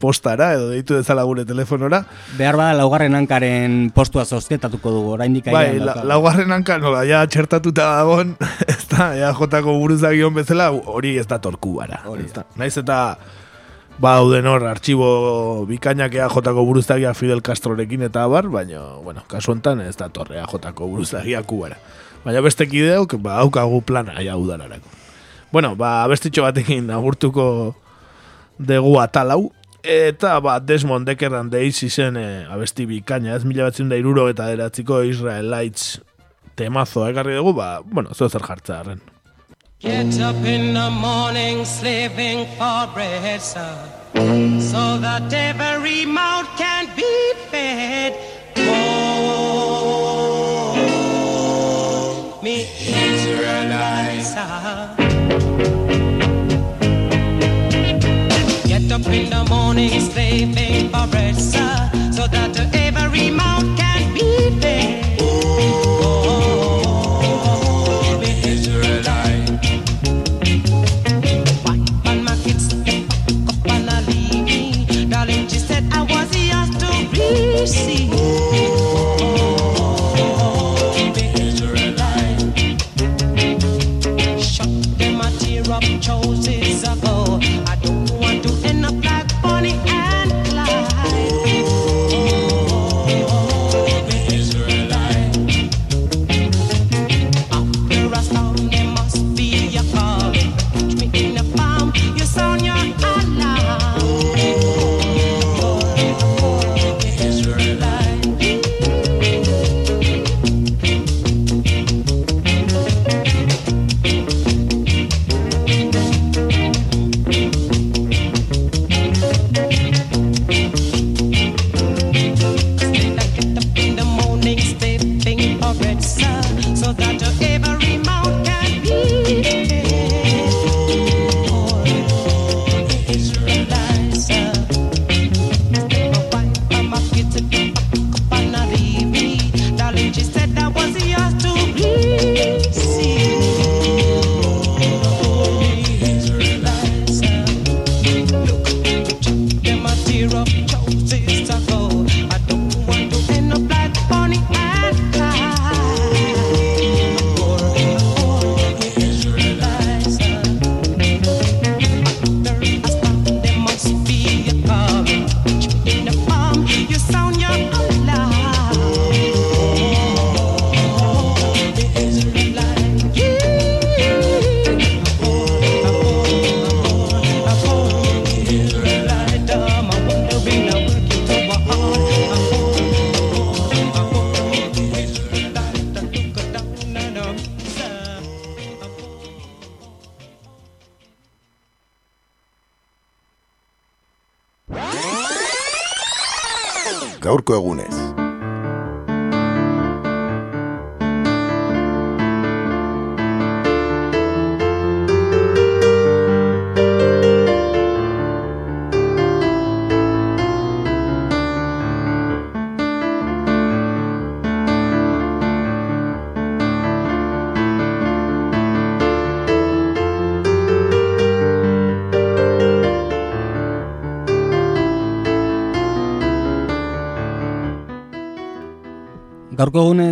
postara, 0.00 0.52
edo 0.56 0.70
deitu 0.70 0.94
dezala 0.96 1.24
gure 1.28 1.44
telefonora. 1.48 2.04
Behar 2.38 2.56
bada 2.60 2.76
laugarren 2.78 3.18
hankaren 3.18 3.90
postua 3.96 4.24
zozketatuko 4.24 4.94
dugu, 4.94 5.16
oraindik 5.18 5.50
Bai, 5.52 5.80
la, 5.82 5.98
laugarren 6.08 6.54
hanka, 6.54 6.78
nola, 6.80 7.02
ja 7.08 7.24
txertatuta 7.26 7.90
dagoen, 7.98 8.36
ez 8.72 8.84
da, 8.94 9.10
ja 9.18 9.34
jotako 9.36 9.74
buruzagion 9.82 10.38
bezala, 10.38 10.70
hori 10.70 11.16
ez 11.18 11.26
da 11.28 11.42
torkubara. 11.42 12.04
Hori, 12.08 12.30
naiz 12.60 12.76
eta 12.78 13.02
ba 13.98 14.14
dauden 14.14 14.46
hor 14.46 14.62
artxibo 14.70 15.08
bikainak 15.66 16.14
EAJko 16.14 16.62
buruzagia 16.62 17.14
Fidel 17.18 17.42
Castrorekin 17.42 18.04
eta 18.06 18.22
abar, 18.24 18.46
baina, 18.48 18.80
bueno, 19.02 19.24
kasu 19.26 19.52
honetan 19.52 19.82
ez 19.82 19.96
da 19.98 20.08
torre 20.08 20.38
EAJko 20.38 20.86
buruzagia 20.86 21.42
kubara. 21.42 21.76
Baina 22.24 22.40
beste 22.42 22.66
kideok, 22.70 23.16
ba, 23.22 23.40
haukagu 23.42 23.82
plana 23.82 24.22
ja 24.22 24.36
udararako. 24.38 24.88
Bueno, 25.52 25.74
ba, 25.76 26.06
bestitxo 26.10 26.44
batekin 26.46 26.90
agurtuko 26.94 27.74
dugu 28.58 28.98
atalau, 29.02 29.50
eta 29.82 30.38
ba, 30.44 30.58
Desmond 30.60 31.08
Deckerran 31.08 31.50
deiz 31.50 31.82
izen 31.82 32.18
e, 32.20 32.28
abesti 32.50 32.86
bikaina, 32.86 33.34
ez 33.34 33.44
mila 33.48 33.66
batzen 33.66 33.90
da 33.90 33.98
iruro 33.98 34.28
eta 34.30 34.46
deratziko 34.50 35.02
Israelites 35.08 35.98
temazo 36.58 37.06
egarri 37.08 37.38
dugu, 37.38 37.54
ba, 37.58 37.78
bueno, 37.82 38.14
zo 38.14 38.28
zer 38.28 38.46
jartza 38.46 38.80
arren. 38.80 39.02
Get 39.80 40.18
up 40.18 40.34
in 40.44 40.74
the 40.74 40.90
morning 40.90 41.64
slaving 41.64 42.46
for 42.56 42.88
bread, 42.92 43.40
sir, 43.40 43.78
so 44.12 44.98
that 44.98 45.32
every 45.32 46.04
mouth 46.04 46.48
can 46.58 46.86
be 46.96 47.32
fed. 47.48 48.12
Oh, 48.56 48.74
me 52.42 52.66
Israelites, 52.88 54.34
Get 58.66 58.90
up 58.90 59.06
in 59.06 59.30
the 59.30 59.44
morning 59.48 60.00
slaving 60.00 60.90
for 60.90 61.06
bread, 61.06 61.36
sir, 61.36 61.90
so 62.10 62.26
that 62.26 62.58
every 62.74 63.30
mouth 63.30 63.76
can 63.78 63.87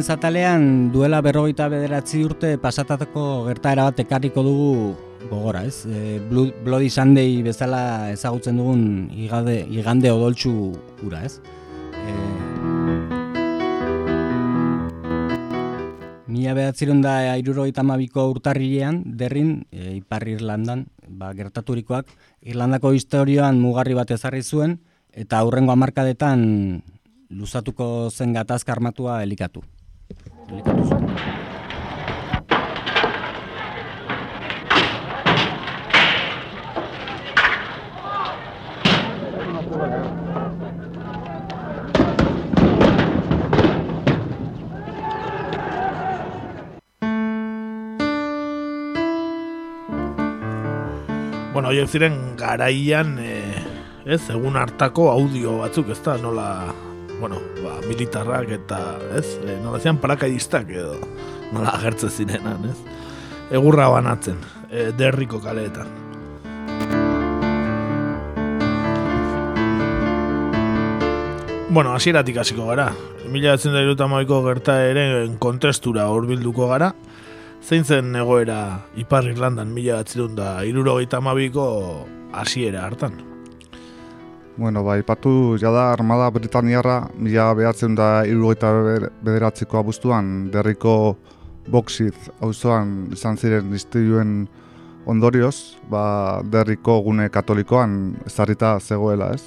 Gaurko 0.07 0.29
egunen 0.29 0.87
zatalean 0.87 0.93
duela 0.93 1.21
berrogeita 1.21 1.69
bederatzi 1.69 2.23
urte 2.25 2.59
pasatatako 2.59 3.47
gertaera 3.49 3.85
bat 3.89 3.99
ekarriko 3.99 4.43
dugu 4.43 4.95
gogora, 5.29 5.65
ez? 5.65 5.85
E, 5.87 6.21
Blo- 6.31 6.53
Bloody 6.65 6.89
Sunday 6.91 7.43
bezala 7.43 8.13
ezagutzen 8.13 8.57
dugun 8.57 9.11
igande, 9.11 9.67
igande 9.69 10.11
odoltsu 10.11 10.77
ura, 11.03 11.25
ez? 11.25 11.41
E, 11.91 12.15
Mila 16.29 16.55
behatziron 16.55 17.03
da 17.03 17.37
irurogeita 17.37 17.81
amabiko 17.81 18.31
urtarrilean, 18.31 19.03
derrin, 19.17 19.67
e, 19.73 19.97
Ipar 19.97 20.29
Irlandan, 20.29 20.87
ba, 21.09 21.33
gertaturikoak, 21.35 22.07
Irlandako 22.43 22.93
historioan 22.93 23.59
mugarri 23.59 23.95
bat 23.95 24.11
ezarri 24.11 24.43
zuen, 24.43 24.79
eta 25.13 25.39
aurrengo 25.41 25.73
hamarkadetan 25.73 26.83
luzatuko 27.31 28.11
zen 28.11 28.33
gatazka 28.37 28.71
armatua 28.73 29.23
elikatu. 29.25 29.65
Elikatu 30.47 30.85
zuen. 30.87 31.07
Bueno, 51.57 51.71
horiek 51.73 51.89
ziren 51.89 52.37
garaian, 52.37 53.17
eh, 53.19 53.65
ez, 54.05 54.21
egun 54.31 54.59
hartako 54.61 55.09
audio 55.11 55.59
batzuk, 55.63 55.89
ez 55.91 56.03
da, 56.05 56.19
nola, 56.21 56.51
bueno, 57.21 57.41
ba, 57.62 57.79
militarrak 57.89 58.51
eta, 58.59 58.81
ez, 59.17 59.27
e, 59.45 59.59
nola 59.62 59.81
zian 59.81 60.01
parakaidistak 60.03 60.71
edo, 60.71 60.99
nola 61.53 61.77
agertzen 61.79 62.11
zirenan, 62.11 62.67
ez, 62.71 62.79
egurra 63.57 63.89
banatzen, 63.93 64.41
e, 64.71 64.91
derriko 64.97 65.41
kaleetan. 65.41 66.07
Bueno, 71.77 71.93
hasieratik 71.93 72.39
hasiko 72.41 72.71
gara. 72.71 72.87
Mila 73.29 73.53
batzen 73.53 73.75
da 73.77 73.83
irutamaiko 73.85 74.39
gerta 74.47 74.79
ere 74.89 75.03
kontestura 75.43 76.07
horbilduko 76.09 76.71
gara. 76.71 76.95
Zein 77.61 77.85
zen 77.85 78.17
egoera 78.17 78.87
Ipar 78.97 79.29
Irlandan 79.29 79.75
mila 79.77 79.99
batzirun 80.01 80.39
da 80.39 80.62
irurogeita 80.64 81.21
amabiko 81.21 81.67
hasiera 82.33 82.87
hartan. 82.87 83.36
Bueno, 84.57 84.83
ba, 84.83 84.97
ipatu 84.97 85.59
jada 85.61 85.93
Armada 85.93 86.31
Britaniarra 86.33 87.11
mila 87.21 87.51
behatzen 87.53 87.93
da 87.95 88.25
irurogeita 88.25 88.71
bederatziko 89.21 89.77
abuztuan 89.77 90.49
derriko 90.49 91.19
Boxit 91.69 92.31
auzoan 92.41 93.11
izan 93.13 93.37
ziren 93.37 93.75
istiluen 93.77 94.47
ondorioz, 95.05 95.77
ba, 95.91 96.41
derriko 96.41 97.03
gune 97.05 97.29
katolikoan 97.29 98.17
ezarrita 98.25 98.79
zegoela, 98.81 99.29
ez? 99.37 99.45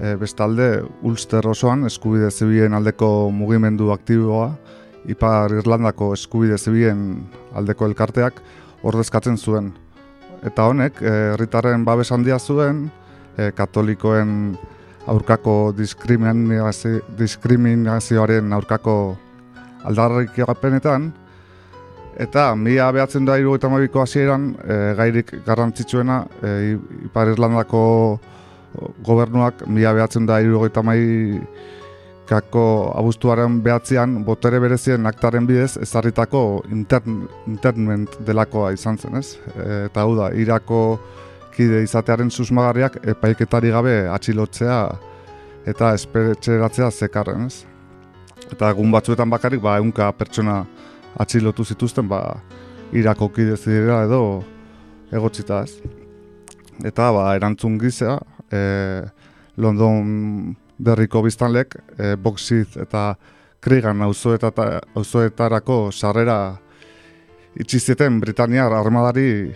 E, 0.00 0.14
bestalde, 0.16 0.86
Ulster 1.04 1.46
osoan 1.46 1.84
eskubide 1.84 2.30
zibien 2.30 2.72
aldeko 2.72 3.28
mugimendu 3.28 3.92
aktiboa, 3.92 4.54
Ipar 5.04 5.52
Irlandako 5.52 6.14
eskubide 6.16 6.56
zibien 6.56 7.26
aldeko 7.52 7.90
elkarteak 7.90 8.40
ordezkatzen 8.88 9.36
zuen. 9.36 9.72
Eta 10.46 10.64
honek, 10.70 11.02
eh, 11.02 11.34
herritarren 11.34 11.84
babes 11.84 12.10
handia 12.14 12.38
zuen, 12.38 12.86
e, 13.36 13.50
katolikoen 13.56 14.56
aurkako 15.06 15.72
diskriminazio, 15.76 17.00
diskriminazioaren 17.18 18.52
aurkako 18.52 19.16
aldarrikapenetan, 19.84 21.12
Eta 22.20 22.50
mila 22.60 22.90
behatzen 22.92 23.24
da 23.24 23.38
irugaita 23.40 23.70
mabiko 23.72 24.02
hasieran 24.02 24.50
e, 24.60 24.74
gairik 24.98 25.30
garrantzitsuena 25.46 26.18
e, 26.44 26.50
Ipar 27.06 27.30
Irlandako 27.32 27.84
gobernuak 29.04 29.64
mila 29.66 29.94
behatzen 29.96 30.26
da 30.26 30.40
irugaita 30.40 30.82
kako 32.26 32.92
abuztuaren 32.96 33.60
behatzean 33.62 34.24
botere 34.24 34.60
berezien 34.60 35.06
aktaren 35.06 35.46
bidez 35.46 35.76
ezarritako 35.76 36.62
intern, 36.70 37.26
internment 37.46 38.08
delakoa 38.26 38.72
izan 38.72 38.98
zen, 38.98 39.16
ez? 39.16 39.38
E, 39.56 39.86
eta 39.86 40.04
hau 40.04 40.14
da, 40.16 40.30
irako 40.32 40.98
kide 41.54 41.82
izatearen 41.84 42.30
susmagarriak 42.30 42.98
epaiketari 43.14 43.72
gabe 43.74 43.96
atxilotzea 44.10 44.78
eta 45.68 45.92
esperetxeratzea 45.96 46.90
zekarren, 46.90 47.46
ez? 47.46 47.64
Eta 48.52 48.72
egun 48.74 48.90
batzuetan 48.92 49.30
bakarrik, 49.30 49.62
ba, 49.62 49.76
eunka 49.80 50.10
pertsona 50.18 50.62
atxilotu 51.22 51.64
zituzten, 51.64 52.08
ba, 52.10 52.22
irako 52.92 53.30
kide 53.32 53.56
zidera 53.56 54.02
edo 54.08 54.42
egotzita, 55.12 55.62
ez? 55.62 55.78
Eta, 56.82 57.10
ba, 57.14 57.28
erantzun 57.38 57.78
gizea, 57.80 58.18
e, 58.50 58.62
London 59.56 60.56
berriko 60.82 61.22
biztanlek, 61.22 61.76
e, 61.98 62.16
boxit 62.16 62.76
eta 62.82 63.12
krigan 63.62 64.02
auzoetarako 64.02 65.78
sarrera 65.92 66.56
itxizieten 67.54 68.18
Britaniar 68.20 68.72
armadari 68.74 69.52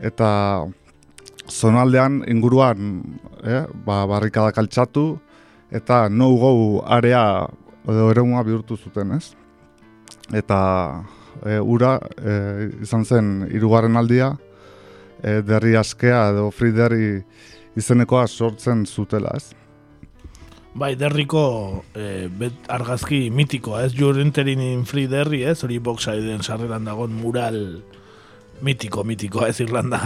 eta 0.00 0.30
zonaldean 1.50 2.22
inguruan 2.30 3.02
eh, 3.44 3.66
ba, 3.84 4.04
barrikadak 4.06 4.58
altxatu 4.62 5.18
eta 5.70 6.08
no-go 6.08 6.82
area 6.86 7.46
edo 7.88 8.10
eremua 8.10 8.42
bihurtu 8.46 8.76
zuten, 8.76 9.14
ez? 9.16 9.32
Eta 10.34 10.60
e, 11.44 11.58
ura 11.58 11.96
e, 12.18 12.34
izan 12.84 13.04
zen 13.04 13.30
hirugarren 13.50 13.96
aldia 13.96 14.34
e, 15.22 15.40
derri 15.46 15.76
askea 15.78 16.28
edo 16.34 16.50
free 16.54 16.74
derri 16.76 17.22
izenekoa 17.78 18.26
sortzen 18.28 18.84
zutela, 18.86 19.32
ez? 19.36 19.54
Bai, 20.70 20.92
derriko 20.94 21.82
e, 21.98 22.28
bet 22.30 22.68
argazki 22.70 23.24
mitikoa, 23.34 23.84
ez? 23.86 23.94
You're 23.98 24.22
entering 24.22 24.62
in 24.62 24.84
free 24.86 25.08
derri, 25.10 25.42
ez? 25.42 25.62
Hori 25.66 25.80
boxaiden 25.82 26.44
sarreran 26.46 26.86
dagoen 26.86 27.16
mural 27.16 27.58
mitiko, 28.62 29.04
mitikoa, 29.04 29.48
ez 29.48 29.60
Irlanda. 29.60 30.00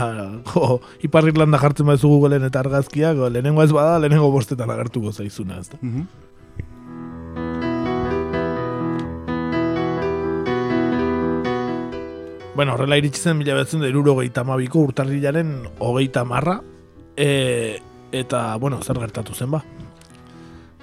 Jo, 0.53 0.81
Ipar 1.07 1.27
Irlanda 1.29 1.59
jartzen 1.63 1.87
baizu 1.87 2.11
Googleen 2.13 2.45
eta 2.47 2.63
argazkiak, 2.65 3.19
lehenengo 3.31 3.65
ez 3.65 3.73
bada, 3.75 3.99
lehenengo 4.03 4.31
bostetan 4.35 4.71
agertuko 4.71 5.13
zaizuna, 5.13 5.61
ez 5.61 5.69
da? 5.73 5.81
Mhm. 5.81 6.07
Bueno, 12.55 12.77
horrela 12.77 12.97
iritsi 13.01 13.19
zen 13.19 13.41
mila 13.41 13.57
betzen 13.59 13.81
da 13.83 13.89
irurogeita 13.91 14.45
amabiko 14.45 14.85
urtarrilaren 14.87 15.57
hogeita 15.83 16.23
marra, 16.25 16.61
e, 17.17 17.81
eta, 18.15 18.45
bueno, 18.63 18.79
zer 18.79 19.01
gertatu 19.03 19.35
zen 19.35 19.51
ba? 19.51 19.65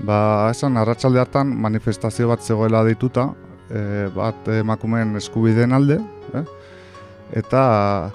Ba, 0.04 0.18
esan, 0.52 0.76
arratsalde 0.82 1.22
hartan 1.22 1.54
manifestazio 1.64 2.28
bat 2.28 2.44
zegoela 2.44 2.84
dituta, 2.84 3.30
e, 3.70 4.10
bat 4.12 4.52
emakumeen 4.52 5.16
eskubideen 5.22 5.72
alde, 5.78 6.02
eh? 6.36 6.44
Eta 7.38 8.12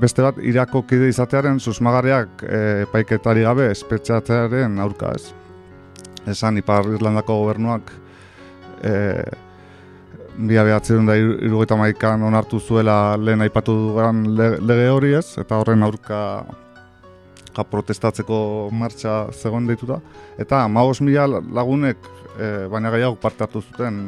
beste 0.00 0.24
bat 0.24 0.38
irako 0.42 0.82
kide 0.88 1.08
izatearen 1.12 1.60
susmagarriak 1.60 2.42
e, 2.42 2.60
epaiketari 2.86 3.44
gabe 3.46 3.68
espetxatzearen 3.70 4.78
aurka 4.82 5.12
ez. 5.16 5.32
Esan, 6.32 6.58
Ipar 6.58 6.86
Irlandako 6.86 7.38
gobernuak 7.42 7.90
e, 8.82 8.92
Bia 10.32 10.62
behatzen 10.64 11.04
da 11.04 11.12
irugaita 11.18 11.76
maikan 11.76 12.22
onartu 12.24 12.56
zuela 12.56 13.18
lehen 13.20 13.44
aipatu 13.44 13.74
dugan 13.76 14.22
lege 14.32 14.86
hori 14.88 15.12
ez, 15.18 15.26
eta 15.36 15.58
horren 15.60 15.84
aurka 15.84 16.20
ja, 17.52 17.64
protestatzeko 17.68 18.70
martxa 18.72 19.26
zegoen 19.32 19.68
deituta. 19.68 20.00
Eta 20.40 20.64
maos 20.72 21.02
mila 21.04 21.26
lagunek, 21.28 22.08
e, 22.38 22.48
baina 22.72 22.90
gehiago 22.94 23.18
parte 23.20 23.44
hartu 23.44 23.60
zuten 23.60 24.00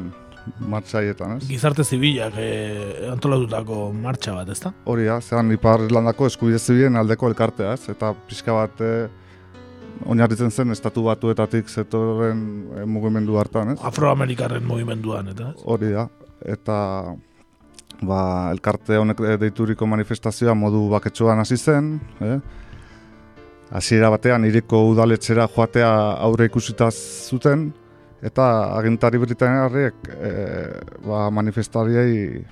martxaietan, 0.59 1.39
ez? 1.39 1.49
Gizarte 1.49 1.85
zibilak 1.85 2.37
e, 2.41 2.49
antolatutako 3.11 3.89
martxa 3.97 4.37
bat, 4.37 4.49
ezta? 4.53 4.73
Hori 4.91 5.09
da, 5.09 5.19
zean 5.21 5.53
Ipar 5.55 5.85
Irlandako 5.87 6.29
eskubide 6.31 6.61
zibilen 6.61 6.97
aldeko 7.01 7.31
elkartea, 7.33 7.75
ez? 7.79 7.89
Eta 7.93 8.13
pixka 8.29 8.57
bat 8.57 8.83
e, 8.85 8.95
oinarritzen 10.11 10.51
zen 10.51 10.75
estatu 10.75 11.07
batuetatik 11.09 11.71
zetorren 11.71 12.43
e, 12.77 12.89
mugimendu 12.89 13.39
hartan, 13.41 13.75
ez? 13.75 13.79
Afroamerikarren 13.93 14.67
mugimenduan, 14.69 15.31
eta? 15.35 15.53
Hori 15.65 15.95
da, 15.95 16.09
eta 16.57 16.77
ba, 18.05 18.21
elkarte 18.53 18.99
honek 19.01 19.23
deituriko 19.41 19.89
manifestazioa 19.89 20.55
modu 20.59 20.87
baketsuan 20.93 21.41
hasi 21.41 21.57
zen, 21.57 21.97
eh? 22.21 22.39
hasiera 23.75 24.11
batean 24.13 24.45
iriko 24.47 24.83
udaletxera 24.91 25.49
joatea 25.51 25.91
aurre 26.27 26.51
ikusita 26.51 26.91
zuten, 26.93 27.71
eta 28.25 28.45
agintari 28.79 29.21
britaniarriek 29.21 30.09
e, 30.09 30.31
ba, 31.05 31.29
manifestariei 31.31 32.45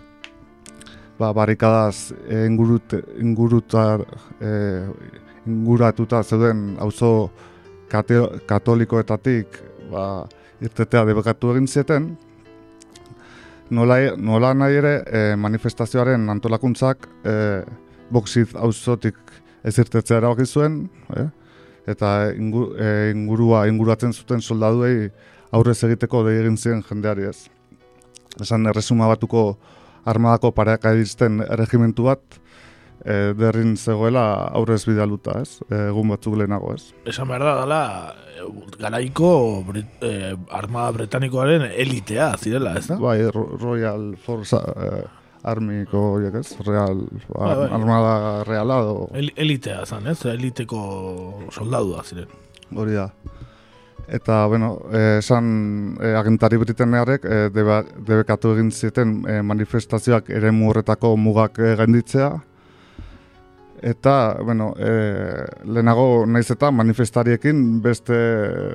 ba, 1.18 1.32
barrikadaz 1.32 2.12
e, 2.28 2.44
ingurut, 2.46 2.96
ingurutar, 3.20 4.04
e, 4.40 4.52
inguratuta 5.46 6.22
zeuden 6.22 6.76
auzo 6.80 7.30
katolikoetatik 7.88 9.58
ba, 9.92 10.26
irtetea 10.62 11.06
debekatu 11.08 11.54
egin 11.56 11.66
zieten, 11.66 12.12
nola, 13.72 13.98
nola 14.16 14.52
nahi 14.54 14.78
ere 14.80 14.94
e, 15.06 15.22
manifestazioaren 15.40 16.28
antolakuntzak 16.36 17.08
e, 17.24 17.36
boxit 18.12 18.52
auzotik 18.60 19.16
ez 19.64 19.78
irtetzea 19.78 20.20
erabaki 20.20 20.44
zuen, 20.44 20.82
eh? 21.16 21.28
eta 21.88 22.32
ingu, 22.36 22.72
e, 22.76 23.10
ingurua 23.14 23.66
inguratzen 23.70 24.12
zuten 24.12 24.42
soldaduei 24.42 25.08
aurrez 25.52 25.78
egiteko 25.84 26.22
dei 26.26 26.38
egin 26.40 26.56
ziren 26.56 26.82
jendeari 26.88 27.28
ez. 27.28 27.46
Esan 28.40 28.66
erresuma 28.66 29.08
batuko 29.10 29.56
armadako 30.08 30.50
parakadizten 30.56 31.42
erregimentu 31.44 32.06
bat, 32.08 32.22
e, 33.04 33.34
derrin 33.38 33.76
zegoela 33.76 34.24
aurrez 34.56 34.80
bidaluta, 34.88 35.40
ez? 35.44 35.58
E, 35.68 35.88
egun 35.90 36.08
batzuk 36.14 36.36
lehenago, 36.40 36.72
ez? 36.74 36.88
Esan 37.06 37.28
behar 37.28 37.44
da, 37.44 37.54
dala, 37.60 37.80
garaiko 38.80 39.32
Brit, 39.68 39.90
eh, 40.02 40.32
armada 40.50 40.90
britanikoaren 40.96 41.68
elitea, 41.70 42.32
zirela, 42.40 42.72
ez 42.80 42.86
da? 42.88 42.96
Bai, 42.98 43.18
Royal 43.30 44.14
Force 44.24 44.56
eh, 44.56 45.02
Armiko, 45.44 46.00
horiek 46.16 46.34
ez? 46.40 46.56
Real, 46.66 47.04
Bai, 47.28 47.54
bai. 47.60 47.68
armada 47.74 48.44
reala, 48.48 48.80
do, 48.86 49.08
El, 49.18 49.30
elitea 49.36 49.84
zan, 49.86 50.06
ez? 50.10 50.20
Eliteko 50.32 50.82
soldadua 51.52 52.02
ziren. 52.06 52.28
hori 52.74 52.94
da. 52.98 53.08
Eta, 54.08 54.46
bueno, 54.46 54.78
esan 54.92 55.96
eh, 56.02 56.14
agentari 56.18 56.58
britanearek 56.60 57.24
eh, 57.24 57.50
deba, 57.54 57.82
debekatu 57.82 58.52
egin 58.56 58.70
zieten 58.70 59.22
eh, 59.28 59.42
manifestazioak 59.42 60.28
ere 60.30 60.50
horretako 60.50 61.16
mugak 61.16 61.58
eh, 61.58 61.76
gainditzea. 61.76 62.32
Eta, 63.82 64.36
bueno, 64.42 64.74
eh, 64.78 65.46
lehenago 65.64 66.26
naiz 66.26 66.50
eta 66.50 66.70
manifestariekin 66.70 67.80
beste 67.82 68.18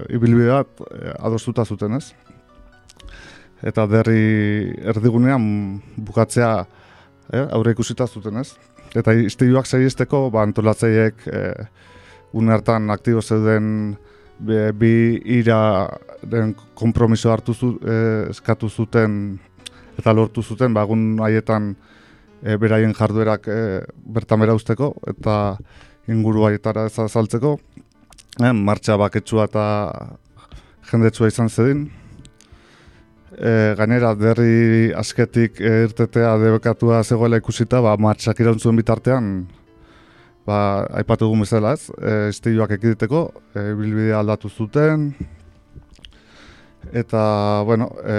ibilbide 0.10 0.52
bat 0.52 0.82
eh, 0.92 1.14
adostuta 1.20 1.66
zuten, 1.66 1.96
ez? 1.96 2.14
Eta 3.64 3.86
derri 3.88 4.74
erdigunean 4.84 5.82
bukatzea 5.98 6.52
eh, 7.32 7.46
aurre 7.52 7.72
ikusita 7.72 8.08
zuten, 8.08 8.42
ez? 8.42 8.58
Eta 8.96 9.14
istiluak 9.14 9.68
saihesteko 9.68 10.30
ba 10.32 10.44
antolatzaileek 10.48 11.28
eh, 11.28 11.66
une 12.34 12.52
hartan 12.52 12.90
aktibo 12.90 13.22
zeuden 13.22 13.98
be- 14.40 14.72
bi 14.74 15.22
ira 15.40 15.90
den 16.24 16.56
konpromiso 16.76 17.32
hartu 17.32 17.54
zu, 17.54 17.80
eh, 17.86 18.30
eskatu 18.30 18.70
zuten 18.70 19.40
eta 19.98 20.14
lortu 20.14 20.42
zuten 20.42 20.74
ba 20.74 20.84
egun 20.86 21.18
haietan 21.20 21.76
e, 22.44 22.58
beraien 22.58 22.94
jarduerak 22.94 23.48
e, 23.50 23.60
bertan 24.06 24.42
bera 24.44 24.56
usteko 24.58 24.94
eta 25.10 25.58
inguru 26.08 26.46
haietara 26.48 26.86
ez 26.90 26.98
azaltzeko 27.00 27.58
e, 28.42 28.52
martxa 28.54 28.98
baketsua 29.00 29.48
eta 29.50 29.66
jendetsua 30.92 31.28
izan 31.28 31.50
zedin. 31.50 31.88
E, 33.38 33.76
gainera 33.78 34.14
derri 34.16 34.94
asketik 34.96 35.60
e, 35.62 35.84
irtetea 35.90 36.38
debekatua 36.42 37.04
zegoela 37.04 37.42
ikusita 37.42 37.82
ba, 37.84 37.98
martxak 38.00 38.40
irauntzuen 38.42 38.78
bitartean 38.80 39.32
ba, 40.48 40.60
aipatu 41.02 41.28
dugun 41.28 41.44
bezala 41.44 41.74
ez, 41.76 41.90
e, 42.00 42.30
istiluak 42.32 42.72
ekiditeko, 42.78 43.24
e, 43.54 43.66
bilbidea 43.78 44.22
aldatu 44.22 44.50
zuten, 44.50 45.12
eta, 46.94 47.22
bueno, 47.68 47.90
e, 48.04 48.18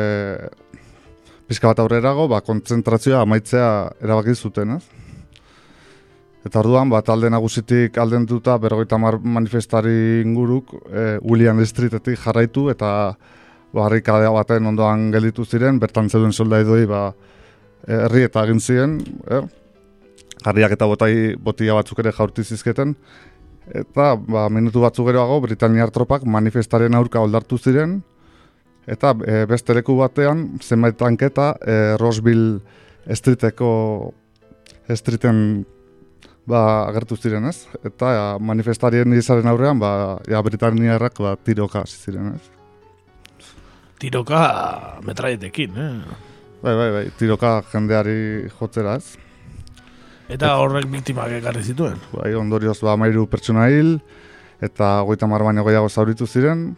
pizka 1.48 1.72
bat 1.72 1.80
aurrerago, 1.80 2.28
ba, 2.28 2.42
kontzentrazioa 2.44 3.24
amaitzea 3.24 3.70
erabaki 4.04 4.36
zuten, 4.36 4.76
ez? 4.76 4.84
Eta 6.46 6.60
orduan, 6.60 6.92
ba, 6.92 7.00
talde 7.02 7.32
nagusitik 7.32 7.98
aldenduta 7.98 8.54
berrogeita 8.60 9.00
mar 9.00 9.18
manifestari 9.18 10.22
inguruk 10.22 10.76
e, 10.86 11.08
William 11.24 11.58
Streetetik 11.64 12.20
jarraitu 12.22 12.68
eta 12.72 12.90
barrikadea 13.74 14.30
baten 14.32 14.68
ondoan 14.70 15.08
gelditu 15.12 15.44
ziren, 15.44 15.78
bertan 15.80 16.08
zeuden 16.08 16.32
soldaidoi 16.32 16.84
ba, 16.88 17.02
eh, 17.86 18.04
herri 18.06 18.24
eta 18.28 18.44
egin 18.46 18.60
ziren, 18.60 18.98
eh? 19.30 19.42
Harriak 20.44 20.74
eta 20.76 20.86
botai, 20.86 21.12
botia 21.36 21.74
batzuk 21.78 21.98
ere 22.04 22.12
jaurti 22.12 22.44
zizketen, 22.44 22.94
eta 23.74 24.12
ba, 24.16 24.48
minutu 24.52 24.82
batzuk 24.84 25.08
geroago 25.10 25.40
Britaniar 25.44 25.90
tropak 25.94 26.24
manifestaren 26.24 26.94
aurka 26.94 27.20
oldartu 27.20 27.58
ziren, 27.58 27.98
eta 28.88 29.12
e, 29.26 29.42
beste 29.48 29.74
leku 29.76 29.98
batean 29.98 30.46
zenbait 30.62 30.96
tanketa 30.96 31.52
e, 31.60 31.96
Roseville 32.00 32.60
Streeteko 33.08 33.70
streeten 34.96 35.64
ba, 36.48 36.88
agertu 36.88 37.16
ziren 37.16 37.48
ez, 37.48 37.66
eta 37.84 38.12
ja, 38.14 38.26
manifestarien 38.40 39.12
izaren 39.16 39.48
aurrean 39.50 39.80
ba, 39.80 39.90
ja, 40.28 40.40
Britaniarrak 40.44 41.20
ba, 41.24 41.36
tiroka 41.44 41.84
ziren 41.88 42.32
ez. 42.34 42.44
Tiroka 43.98 44.40
metraietekin, 45.04 45.76
eh? 45.76 45.92
Bai, 46.62 46.74
bai, 46.74 46.90
bai, 46.94 47.06
tiroka 47.18 47.58
jendeari 47.72 48.48
jotzera 48.58 48.96
ez. 48.98 49.16
Eta 50.28 50.50
horrek 50.60 50.90
biktimak 50.92 51.32
ekarri 51.38 51.62
zituen. 51.64 51.96
Bai, 52.12 52.34
ondorioz 52.36 52.76
ba, 52.84 52.98
mairu 53.00 53.24
pertsona 53.32 53.70
hil, 53.72 53.94
eta 54.60 54.98
goita 55.08 55.28
mar 55.30 55.40
baino 55.46 55.64
gehiago 55.64 55.88
zauritu 55.88 56.28
ziren. 56.28 56.74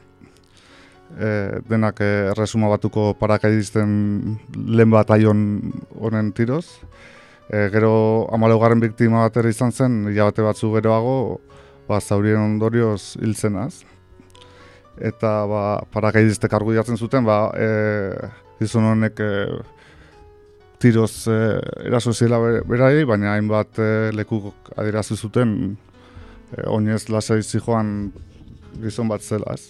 E, 1.19 1.31
denak 1.67 1.99
e, 2.07 2.11
erresuma 2.31 2.71
batuko 2.71 3.09
parakaidisten 3.19 3.91
lehen 4.55 4.95
bat 4.95 5.11
aion 5.11 5.41
honen 5.99 6.31
tiroz. 6.31 6.65
E, 7.51 7.67
gero 7.75 8.29
amaleugarren 8.31 8.83
biktima 8.85 9.25
bat 9.25 9.41
ere 9.43 9.51
izan 9.51 9.75
zen, 9.75 10.05
hilabete 10.13 10.47
batzu 10.47 10.71
geroago, 10.77 11.41
ba, 11.91 11.99
zaurien 11.99 12.39
ondorioz 12.39 13.17
hil 13.19 13.35
zenaz. 13.35 13.83
Eta 14.95 15.35
ba, 15.51 15.65
parakaidiste 15.91 16.47
kargu 16.53 16.79
jartzen 16.79 17.01
zuten, 17.01 17.27
ba, 17.27 17.43
e, 17.59 18.31
gizon 18.63 18.87
honek 18.93 19.19
e, 19.27 19.35
tiroz 20.81 21.27
e, 21.29 21.37
eraso 21.87 22.13
ziela 22.17 22.39
be- 22.41 22.63
berari, 22.69 23.05
baina 23.09 23.35
hainbat 23.35 23.79
e, 23.79 23.91
lekuk 24.17 24.73
adierazi 24.77 25.17
zuten 25.17 25.77
e, 26.57 26.65
oinez 26.67 27.05
lasai 27.13 27.43
zijoan 27.43 28.11
gizon 28.81 29.09
bat 29.11 29.23
zela, 29.23 29.55
ez. 29.55 29.69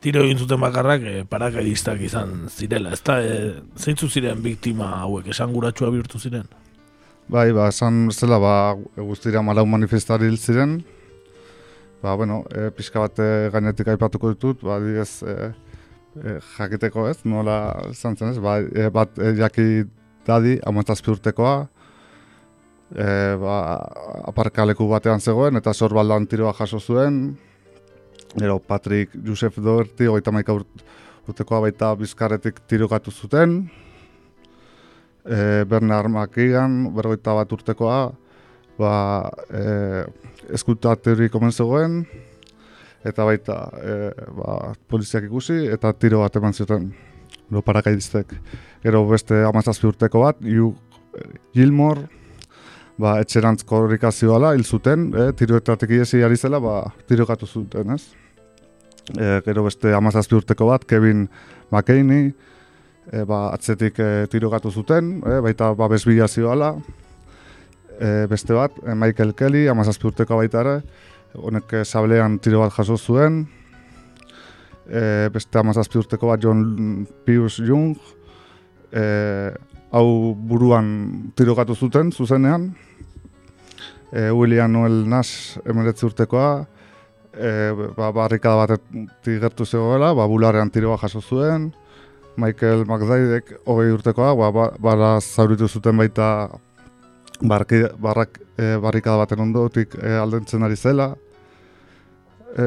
Tiro 0.00 0.22
egin 0.24 0.38
zuten 0.40 0.60
bakarrak 0.62 1.02
e, 1.04 1.14
parakaidistak 1.28 2.00
izan 2.06 2.46
zirela, 2.48 2.94
ezta 2.96 3.18
e, 3.20 3.36
zeintzu 3.76 4.08
ziren 4.08 4.40
biktima 4.44 4.92
hauek 5.02 5.28
esanguratsua 5.34 5.90
bihurtu 5.92 6.18
ziren. 6.22 6.46
Bai, 7.30 7.50
ba, 7.54 7.68
esan 7.70 8.08
zela, 8.10 8.40
ba, 8.42 8.54
guztira 8.96 9.42
malau 9.46 9.66
manifestari 9.68 10.26
hil 10.30 10.38
ziren, 10.40 10.80
ba, 12.02 12.16
bueno, 12.16 12.44
e, 12.50 12.70
pixka 12.74 13.02
bat 13.02 13.20
e, 13.22 13.50
gainetik 13.52 13.92
aipatuko 13.92 14.32
ditut, 14.32 14.64
ba, 14.66 14.78
adibidez, 14.80 15.22
e, 15.22 15.52
e, 16.16 16.38
jakiteko 16.56 17.06
ez, 17.10 17.20
nola 17.28 17.60
izan 17.90 18.16
zen 18.16 18.32
ez, 18.32 18.40
ba, 18.42 18.56
e, 18.62 18.88
bat 18.94 19.20
e, 19.20 19.34
jaki 19.38 19.66
dadi, 20.30 20.56
amazazpi 20.66 21.12
urtekoa, 21.12 21.54
e, 22.94 23.06
ba, 23.42 23.60
aparkaleku 24.30 24.88
batean 24.90 25.20
zegoen, 25.20 25.58
eta 25.60 25.74
sorbaldan 25.74 26.26
tiroa 26.30 26.54
jaso 26.56 26.80
zuen, 26.80 27.22
Gero 28.38 28.60
Patrick 28.60 29.10
Joseph 29.26 29.58
Doherty, 29.58 30.06
hogeita 30.06 30.30
maika 30.30 30.54
urt, 30.54 30.84
urtekoa 31.28 31.64
baita 31.66 31.90
bizkarretik 31.98 32.60
tirokatu 32.70 33.10
zuten. 33.10 33.64
E, 35.26 35.64
Bernard 35.68 36.08
McKeegan, 36.08 36.92
berrogeita 36.94 37.34
bat 37.34 37.52
urtekoa, 37.52 37.98
ba, 38.78 38.94
e, 39.50 39.64
eskutaterik 40.54 41.34
omen 41.36 41.52
zegoen, 41.52 42.00
eta 43.04 43.26
baita 43.26 43.58
e, 43.82 43.96
ba, 44.38 44.56
poliziak 44.88 45.26
ikusi, 45.28 45.64
eta 45.74 45.92
tiro 45.92 46.22
bat 46.22 46.38
eman 46.40 46.54
zuten, 46.54 46.88
lo 47.50 47.62
parakaidistek. 47.62 48.32
Gero 48.84 49.04
beste 49.08 49.42
amazazpi 49.44 49.88
urteko 49.90 50.24
bat, 50.24 50.40
Hugh 50.40 50.74
Gilmore, 51.54 52.06
ba, 53.00 53.16
etxerantz 53.22 53.64
korrikazioala 53.68 54.52
hil 54.54 54.64
zuten, 54.64 55.08
e, 55.14 55.30
tiroetatik 55.36 55.96
iesi 55.98 56.22
ari 56.26 56.36
zela, 56.36 56.60
ba, 56.62 56.82
tirokatu 57.08 57.48
zuten, 57.48 57.94
ez? 57.96 58.02
E, 59.16 59.40
gero 59.46 59.64
beste 59.66 59.94
amazazpi 59.96 60.36
urteko 60.38 60.70
bat, 60.70 60.86
Kevin 60.88 61.26
McCaney, 61.70 62.30
e, 63.10 63.24
ba, 63.28 63.48
atzetik 63.54 64.00
e, 64.00 64.10
tirokatu 64.32 64.70
zuten, 64.70 65.16
e, 65.24 65.38
baita 65.46 65.72
ba, 65.78 65.88
bezbilazioala, 65.92 66.74
e, 67.98 68.10
beste 68.30 68.56
bat, 68.56 68.76
Michael 68.94 69.34
Kelly, 69.38 69.66
amazazpi 69.72 70.10
urteko 70.10 70.40
baita 70.42 70.64
ere, 70.64 70.76
honek 71.38 71.80
sablean 71.84 72.38
tiro 72.42 72.62
bat 72.64 72.74
jaso 72.76 72.98
zuen, 72.98 73.44
e, 74.90 75.30
beste 75.32 75.58
amazazpi 75.60 76.00
urteko 76.00 76.32
bat 76.32 76.42
John 76.42 77.06
Pius 77.24 77.60
Jung, 77.62 77.94
e, 78.92 79.04
hau 79.90 80.34
buruan 80.34 81.32
tirokatu 81.38 81.74
zuten, 81.74 82.12
zuzenean, 82.12 82.70
e, 84.12 84.30
William 84.30 84.72
Noel 84.72 85.04
Nash 85.08 85.58
emeretzi 85.64 86.06
urtekoa, 86.08 86.50
e, 87.34 87.52
ba, 87.96 88.10
barrikada 88.12 88.66
batetik 88.66 89.40
gertu 89.42 89.66
zegoela, 89.66 90.12
ba, 90.14 90.26
bularrean 90.30 90.70
tiroa 90.70 90.98
jaso 90.98 91.22
zuen, 91.22 91.70
Michael 92.40 92.84
McDaidek 92.86 93.54
hogei 93.66 93.90
urtekoa, 93.94 94.34
ba, 94.38 94.50
ba, 94.54 94.68
bara 94.80 95.16
zauritu 95.20 95.68
zuten 95.68 95.98
baita 95.98 96.48
barki, 97.42 97.82
barrak, 97.98 98.40
e, 98.58 98.76
barrikada 98.82 99.24
baten 99.24 99.42
ondotik 99.46 99.96
e, 100.00 100.14
aldentzen 100.18 100.62
ari 100.66 100.76
zela. 100.76 101.14
E, 102.50 102.64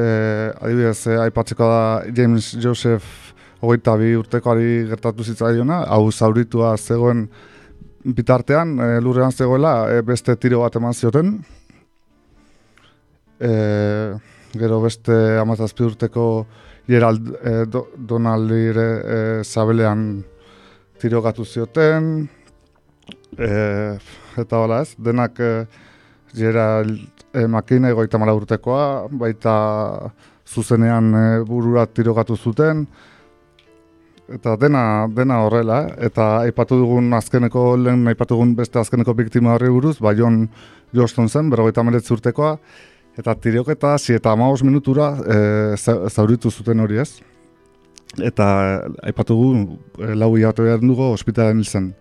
adibidez, 0.60 1.06
e, 1.06 1.16
aipatzeko 1.26 1.66
da 1.68 1.80
James 2.16 2.54
Joseph 2.60 3.34
hogeita 3.64 3.96
bi 4.00 4.14
urtekoari 4.16 4.86
gertatu 4.88 5.24
zitzaiona, 5.24 5.82
hau 5.92 6.10
zauritua 6.12 6.74
zegoen 6.76 7.26
bitartean, 8.04 8.78
e, 8.78 8.88
lurrean 9.04 9.32
zegoela, 9.32 9.74
e, 9.92 10.02
beste 10.02 10.36
tiro 10.40 10.62
bat 10.64 10.76
eman 10.80 10.96
zioten. 10.96 11.34
E, 13.40 13.52
gero 14.54 14.80
beste 14.84 15.14
amazazpi 15.40 15.84
urteko 15.84 16.28
Gerald 16.88 17.32
e, 17.42 17.54
do, 17.66 17.86
Donaldire 17.96 18.86
e, 18.86 19.18
zabelean 19.44 20.22
tirokatu 21.00 21.44
zioten, 21.44 22.28
e, 23.36 23.50
eta 24.40 24.60
hola 24.60 24.80
ez, 24.84 24.94
denak 24.96 25.40
e, 25.40 25.52
Gerald 26.34 27.13
e, 27.34 27.46
Makine 27.50 27.92
goita 27.92 28.18
mala 28.18 28.34
urtekoa, 28.36 29.08
baita 29.10 29.54
zuzenean 30.46 31.10
e, 31.14 31.24
burura 31.48 31.86
tirokatu 31.86 32.36
zuten, 32.36 32.86
eta 34.32 34.56
dena, 34.56 35.06
dena 35.12 35.42
horrela, 35.44 35.82
eta 36.00 36.30
aipatu 36.46 36.78
dugun 36.80 37.12
azkeneko, 37.18 37.74
lehen 37.76 38.06
aipatu 38.08 38.38
dugun 38.38 38.54
beste 38.56 38.80
azkeneko 38.80 39.14
biktima 39.14 39.54
horri 39.54 39.68
buruz, 39.72 39.98
ba 40.00 40.14
John 40.16 40.48
Johnston 40.94 41.28
zen, 41.28 41.50
berrogeita 41.50 41.82
meretzi 41.84 42.14
urtekoa, 42.14 42.56
eta 43.18 43.34
tiroketa 43.34 43.94
hasi 43.94 44.14
eta 44.16 44.32
amaos 44.32 44.62
minutura 44.62 45.12
e, 45.22 45.38
za- 45.76 46.08
zauritu 46.10 46.50
zuten 46.50 46.80
hori 46.80 46.98
ez. 47.02 47.20
Eta 48.22 48.46
eh, 48.62 49.08
aipatu 49.10 49.34
dugu, 49.34 49.78
e, 49.98 50.14
lau 50.14 50.32
hilabete 50.36 50.62
behar 50.62 50.82
dugu 50.82 51.10
ospitalen 51.12 51.58
hil 51.58 51.66
zen. 51.66 51.92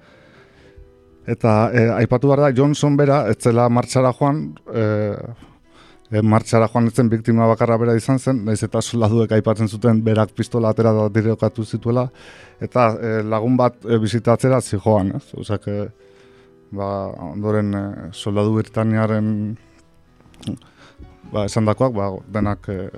Eta 1.29 1.71
e, 1.71 1.87
aipatu 2.01 2.27
behar 2.27 2.41
da, 2.43 2.51
Johnson 2.55 2.97
bera, 2.99 3.23
ez 3.31 3.37
zela 3.39 3.69
martxara 3.71 4.11
joan, 4.17 4.41
e, 4.67 4.83
e, 6.11 6.21
martxara 6.21 6.67
joan 6.67 6.89
etzen 6.91 7.09
biktima 7.11 7.47
bakarra 7.47 7.77
bera 7.79 7.95
izan 7.95 8.19
zen, 8.19 8.41
naiz 8.47 8.59
eta 8.67 8.81
soldaduek 8.81 9.31
aipatzen 9.37 9.71
zuten 9.71 10.01
berak 10.03 10.33
pistola 10.35 10.73
atera 10.75 10.91
da 10.97 11.07
dirokatu 11.13 11.63
zituela, 11.63 12.09
eta 12.59 12.89
e, 12.99 13.13
lagun 13.23 13.55
bat 13.59 13.79
e, 13.87 14.01
bizitatzera 14.03 14.59
zijoan, 14.61 15.15
ez? 15.15 15.23
Osak, 15.39 15.69
e, 15.71 15.87
ba, 16.75 16.89
ondoren 17.31 17.71
e, 17.71 17.85
soldadu 18.11 18.57
Britaniaren 18.59 19.31
ba, 21.31 21.45
esan 21.45 21.71
dakoak, 21.71 21.95
ba, 21.95 22.11
denak 22.35 22.67
e, 22.67 22.89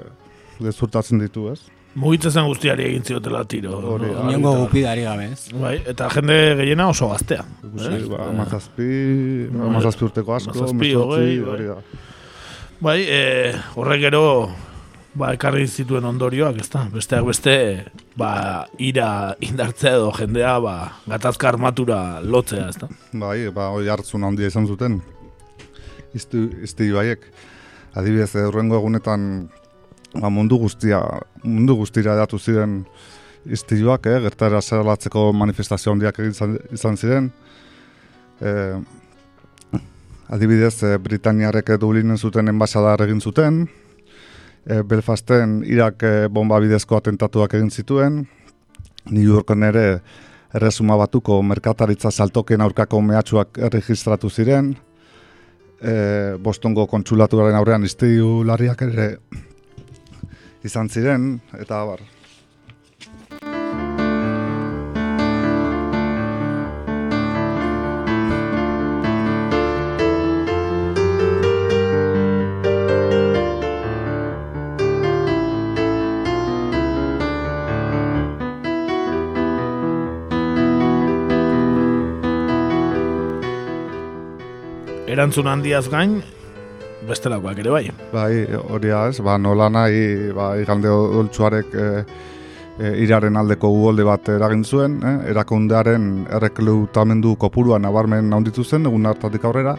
gezurtatzen 0.57 1.21
ditu, 1.21 1.51
ez? 1.53 1.74
Mugitza 1.95 2.27
zen 2.29 2.43
guztiari 2.49 2.83
egin 2.89 3.05
ziotela 3.07 3.45
tiro. 3.47 3.77
Hori. 3.93 4.09
Inongo 4.11 4.51
gupidari 4.65 5.05
gabe, 5.07 5.29
ez? 5.31 5.45
Bai, 5.55 5.77
eta 5.87 6.09
jende 6.11 6.35
gehiena 6.59 6.89
oso 6.91 7.07
gaztea. 7.13 7.45
Ikusi, 7.63 7.87
Eh? 7.87 8.01
ba, 8.11 8.25
amazazpi, 8.33 8.89
amazazpi 9.69 10.03
urteko 10.09 10.35
asko, 10.35 10.51
mezortzi, 10.51 10.93
hogei, 10.99 11.39
bai. 11.39 11.49
hori 11.53 11.67
da. 11.71 11.77
Bai, 12.83 12.97
e, 13.07 13.21
horrek 13.79 14.01
gero 14.03 14.23
ba, 15.15 15.31
ekarri 15.37 15.63
zituen 15.71 16.03
ondorioak, 16.03 16.59
ezta? 16.59 16.83
Besteak 16.91 17.23
beste, 17.29 17.55
ba, 18.19 18.67
ira 18.77 19.35
indartzea 19.39 19.95
edo 19.95 20.11
jendea, 20.19 20.57
ba, 20.59 20.75
gatazka 21.07 21.47
armatura 21.47 22.19
lotzea, 22.21 22.67
ezta? 22.75 22.89
Bai, 23.13 23.47
ba, 23.55 23.69
hoi 23.71 23.87
hartzun 23.87 24.27
handia 24.27 24.51
izan 24.51 24.67
zuten. 24.67 24.99
Izti, 26.13 26.43
izti 26.67 26.91
baiek. 26.91 27.23
Adibidez, 27.95 28.33
hurrengo 28.35 28.75
egunetan 28.81 29.47
ba, 30.20 30.30
mundu 30.30 30.57
guztia, 30.61 31.01
mundu 31.43 31.76
guztira 31.80 32.16
edatu 32.16 32.39
ziren 32.39 32.84
iztiluak, 33.45 34.07
eh, 34.07 34.20
gertara 34.26 34.61
zerlatzeko 34.61 35.32
manifestazio 35.34 35.91
handiak 35.93 36.20
izan, 36.20 36.57
izan 36.74 36.97
ziren. 36.97 37.32
Eh, 38.41 38.80
adibidez, 40.30 40.84
eh, 40.84 40.97
Britaniarek 40.97 41.76
Dublinen 41.80 42.18
zuten 42.18 42.47
enbasadar 42.47 43.01
egin 43.01 43.22
zuten, 43.22 43.68
eh, 44.66 44.82
Belfasten 44.82 45.63
Irak 45.66 46.03
eh, 46.03 46.28
bomba 46.28 46.59
bidezko 46.59 46.97
atentatuak 46.97 47.53
egin 47.53 47.70
zituen, 47.70 48.28
New 49.11 49.24
Yorken 49.24 49.63
ere 49.63 50.01
erresuma 50.53 50.95
batuko 50.97 51.41
merkataritza 51.43 52.11
saltoken 52.11 52.61
aurkako 52.61 53.01
mehatxuak 53.01 53.57
erregistratu 53.57 54.30
ziren, 54.30 54.76
e, 55.82 56.38
Bostongo 56.41 56.88
kontsulatuaren 56.88 57.57
aurrean 57.57 57.84
iztiu 57.84 58.43
larriak 58.47 58.82
ere 58.88 59.07
izan 60.66 60.89
ziren, 60.89 61.36
eta 61.61 61.84
bar. 61.86 62.01
Erantzun 85.16 85.47
handiaz 85.47 85.86
gain, 85.88 86.18
bestelakoak 87.07 87.59
ere 87.63 87.73
bai. 87.73 87.83
Bai, 88.13 88.31
hori 88.69 88.93
ez, 88.93 89.19
ba, 89.23 89.37
nola 89.41 89.69
nahi, 89.69 90.31
ba, 90.35 90.53
igande 90.61 90.91
oltsuarek 90.91 91.75
e, 91.75 91.89
e, 92.79 92.93
iraren 93.05 93.37
aldeko 93.39 93.69
uholde 93.71 94.05
bat 94.07 94.29
eragin 94.35 94.63
zuen, 94.63 94.97
eh? 95.03 95.15
erakundearen 95.33 96.25
erreklutamendu 96.39 97.35
kopurua 97.41 97.79
nabarmen 97.79 98.33
handitu 98.33 98.63
zen, 98.63 98.87
egun 98.89 99.05
hartatik 99.09 99.45
aurrera, 99.45 99.75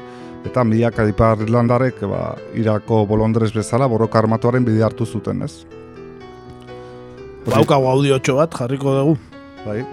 eta 0.47 0.65
milak 0.65 1.01
adipar 1.03 1.43
irlandarek 1.43 2.03
ba, 2.11 2.23
irako 2.55 3.05
bolondrez 3.11 3.51
bezala 3.55 3.89
borroka 3.91 4.23
armatuaren 4.23 4.65
bide 4.65 4.85
hartu 4.87 5.07
zuten, 5.07 5.43
ez? 5.43 5.67
Baukago 7.47 7.91
audiotxo 7.93 8.35
bat 8.41 8.55
jarriko 8.59 8.95
dugu. 8.95 9.19
Bai. 9.67 9.85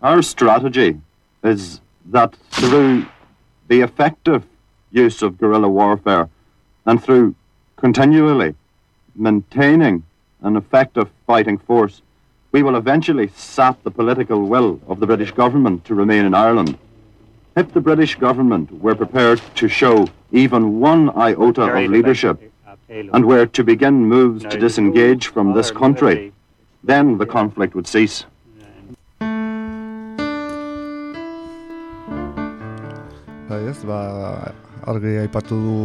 Our 0.00 0.22
strategy 0.22 0.96
is 1.42 1.80
that 2.08 2.34
through 2.50 3.06
the 3.68 3.80
effective 3.80 4.44
use 4.90 5.22
of 5.22 5.38
guerrilla 5.38 5.68
warfare 5.68 6.28
and 6.86 7.02
through 7.02 7.34
continually 7.76 8.54
maintaining 9.14 10.02
an 10.42 10.56
effective 10.56 11.08
fighting 11.26 11.58
force, 11.58 12.00
we 12.52 12.62
will 12.62 12.76
eventually 12.76 13.28
sap 13.36 13.82
the 13.82 13.90
political 13.90 14.42
will 14.44 14.80
of 14.88 15.00
the 15.00 15.06
British 15.06 15.32
government 15.32 15.84
to 15.84 15.94
remain 15.94 16.24
in 16.24 16.34
Ireland. 16.34 16.78
If 17.56 17.72
the 17.74 17.80
British 17.80 18.14
government 18.14 18.72
were 18.80 18.94
prepared 18.94 19.42
to 19.56 19.68
show 19.68 20.08
even 20.32 20.80
one 20.80 21.10
iota 21.10 21.62
of 21.62 21.90
leadership 21.90 22.40
and 22.88 23.24
were 23.26 23.46
to 23.46 23.64
begin 23.64 24.06
moves 24.06 24.44
to 24.44 24.58
disengage 24.58 25.26
from 25.26 25.52
this 25.52 25.70
country, 25.70 26.32
then 26.82 27.18
the 27.18 27.26
conflict 27.26 27.74
would 27.74 27.86
cease. 27.86 28.24
Bai 33.48 33.62
ez, 33.70 33.78
ba, 33.88 33.98
argi 34.92 35.14
aipatu 35.22 35.56
du 35.56 35.76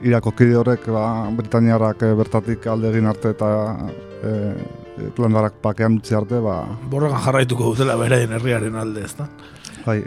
Irako 0.00 0.32
kide 0.32 0.56
horrek 0.56 0.86
ba, 0.88 1.28
Britaniarrak 1.36 2.06
eh, 2.06 2.14
bertatik 2.16 2.64
alde 2.72 2.88
egin 2.88 3.10
arte 3.10 3.34
eta 3.34 3.50
e, 4.24 4.30
Irlandarak 5.10 5.58
pakean 5.60 5.98
utzi 5.98 6.16
arte, 6.16 6.40
ba, 6.40 6.62
Borrokan 6.88 7.20
jarraituko 7.26 7.74
dutela 7.74 7.98
beraien 8.00 8.32
herriaren 8.38 8.80
alde, 8.80 9.04
ez 9.04 9.12
da? 9.18 9.28
bai, 9.84 9.98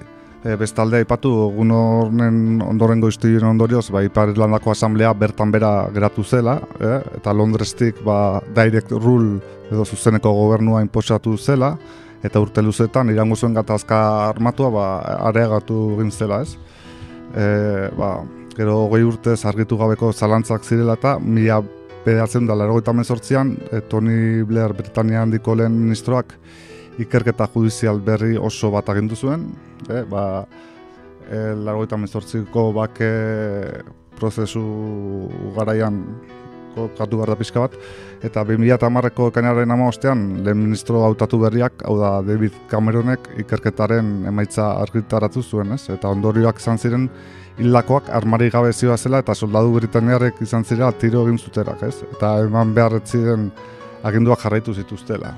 e, 0.41 0.55
bestalde 0.59 1.03
aipatu 1.03 1.31
egun 1.47 1.73
horren 1.77 2.61
ondorengo 2.65 3.09
istuien 3.13 3.45
ondorioz, 3.47 3.85
ba, 3.93 4.01
Ipar 4.05 4.33
Irlandako 4.33 4.73
asamblea 4.73 5.13
bertan 5.13 5.53
bera 5.53 5.73
geratu 5.93 6.25
zela, 6.25 6.57
e, 6.79 6.95
eta 7.19 7.33
Londrestik 7.33 8.01
ba, 8.05 8.41
direct 8.55 8.93
rule 8.97 9.37
edo 9.69 9.85
zuzeneko 9.85 10.33
gobernua 10.41 10.81
inposatu 10.81 11.37
zela, 11.37 11.75
eta 12.23 12.39
urte 12.39 12.63
luzetan 12.63 13.11
irango 13.11 13.35
zuen 13.35 13.53
gatazka 13.53 13.99
armatua 14.29 14.69
ba, 14.71 14.85
areagatu 15.29 15.79
egin 15.97 16.11
zela, 16.11 16.41
ez? 16.41 16.55
E, 17.35 17.45
ba, 17.97 18.15
gero 18.55 18.83
hogei 18.85 19.03
urtez 19.03 19.41
argitu 19.49 19.77
gabeko 19.77 20.11
zalantzak 20.13 20.63
zirela 20.63 20.95
eta 20.99 21.17
mila 21.19 21.61
behatzen 22.05 22.47
da 22.47 22.55
larogeita 22.55 22.93
mezortzian, 22.95 23.55
e, 23.71 23.81
Tony 23.89 24.43
Blair 24.47 24.75
Britania 24.77 25.23
handiko 25.23 25.55
lehen 25.55 25.75
ministroak 25.79 26.35
ikerketa 27.03 27.47
judizial 27.53 27.99
berri 28.03 28.37
oso 28.37 28.71
bat 28.71 28.89
agindu 28.93 29.15
zuen, 29.15 29.47
e, 29.89 30.03
ba, 30.09 30.45
e, 31.27 31.51
larogeita 31.59 31.99
mezortziko 31.99 32.69
bake 32.75 33.11
prozesu 34.19 34.63
garaian 35.57 35.99
kokatu 36.75 37.19
behar 37.19 37.33
da 37.33 37.37
pixka 37.39 37.63
bat, 37.63 37.77
eta 38.23 38.43
2008ko 38.47 39.29
ekainaren 39.31 39.71
amaostean 39.75 40.25
lehen 40.45 40.59
ministro 40.61 41.03
hautatu 41.05 41.39
berriak, 41.41 41.83
hau 41.87 41.97
da 41.99 42.15
David 42.25 42.57
Cameronek 42.71 43.29
ikerketaren 43.45 44.25
emaitza 44.29 44.71
argitaratu 44.81 45.43
zuen, 45.43 45.73
ez? 45.77 45.87
Eta 45.93 46.11
ondorioak 46.11 46.61
izan 46.61 46.77
ziren 46.81 47.09
hilakoak 47.61 48.09
armari 48.09 48.49
gabe 48.53 48.73
zioa 48.73 48.97
zela 48.97 49.21
eta 49.21 49.35
soldadu 49.35 49.73
britaniarek 49.77 50.41
izan 50.41 50.65
zira 50.65 50.91
tiro 50.91 51.25
egin 51.27 51.37
zuterak, 51.37 51.83
ez? 51.83 52.03
Eta 52.15 52.37
eman 52.47 52.73
behar 52.73 52.99
ziren 53.05 53.51
aginduak 54.03 54.41
jarraitu 54.43 54.73
zituztela. 54.73 55.33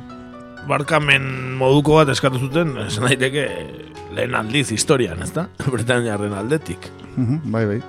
Barkamen 0.65 1.27
moduko 1.59 1.99
bat 1.99 2.09
eskatu 2.15 2.41
zuten, 2.41 2.73
esan 2.87 3.05
daiteke 3.09 3.45
lehen 4.17 4.35
aldiz 4.37 4.71
historian, 4.73 5.21
ez 5.21 5.31
da? 5.35 5.47
Britaniarren 5.75 6.33
aldetik. 6.33 6.91
Mhm, 7.15 7.41
bai, 7.53 7.65
bai. 7.75 7.81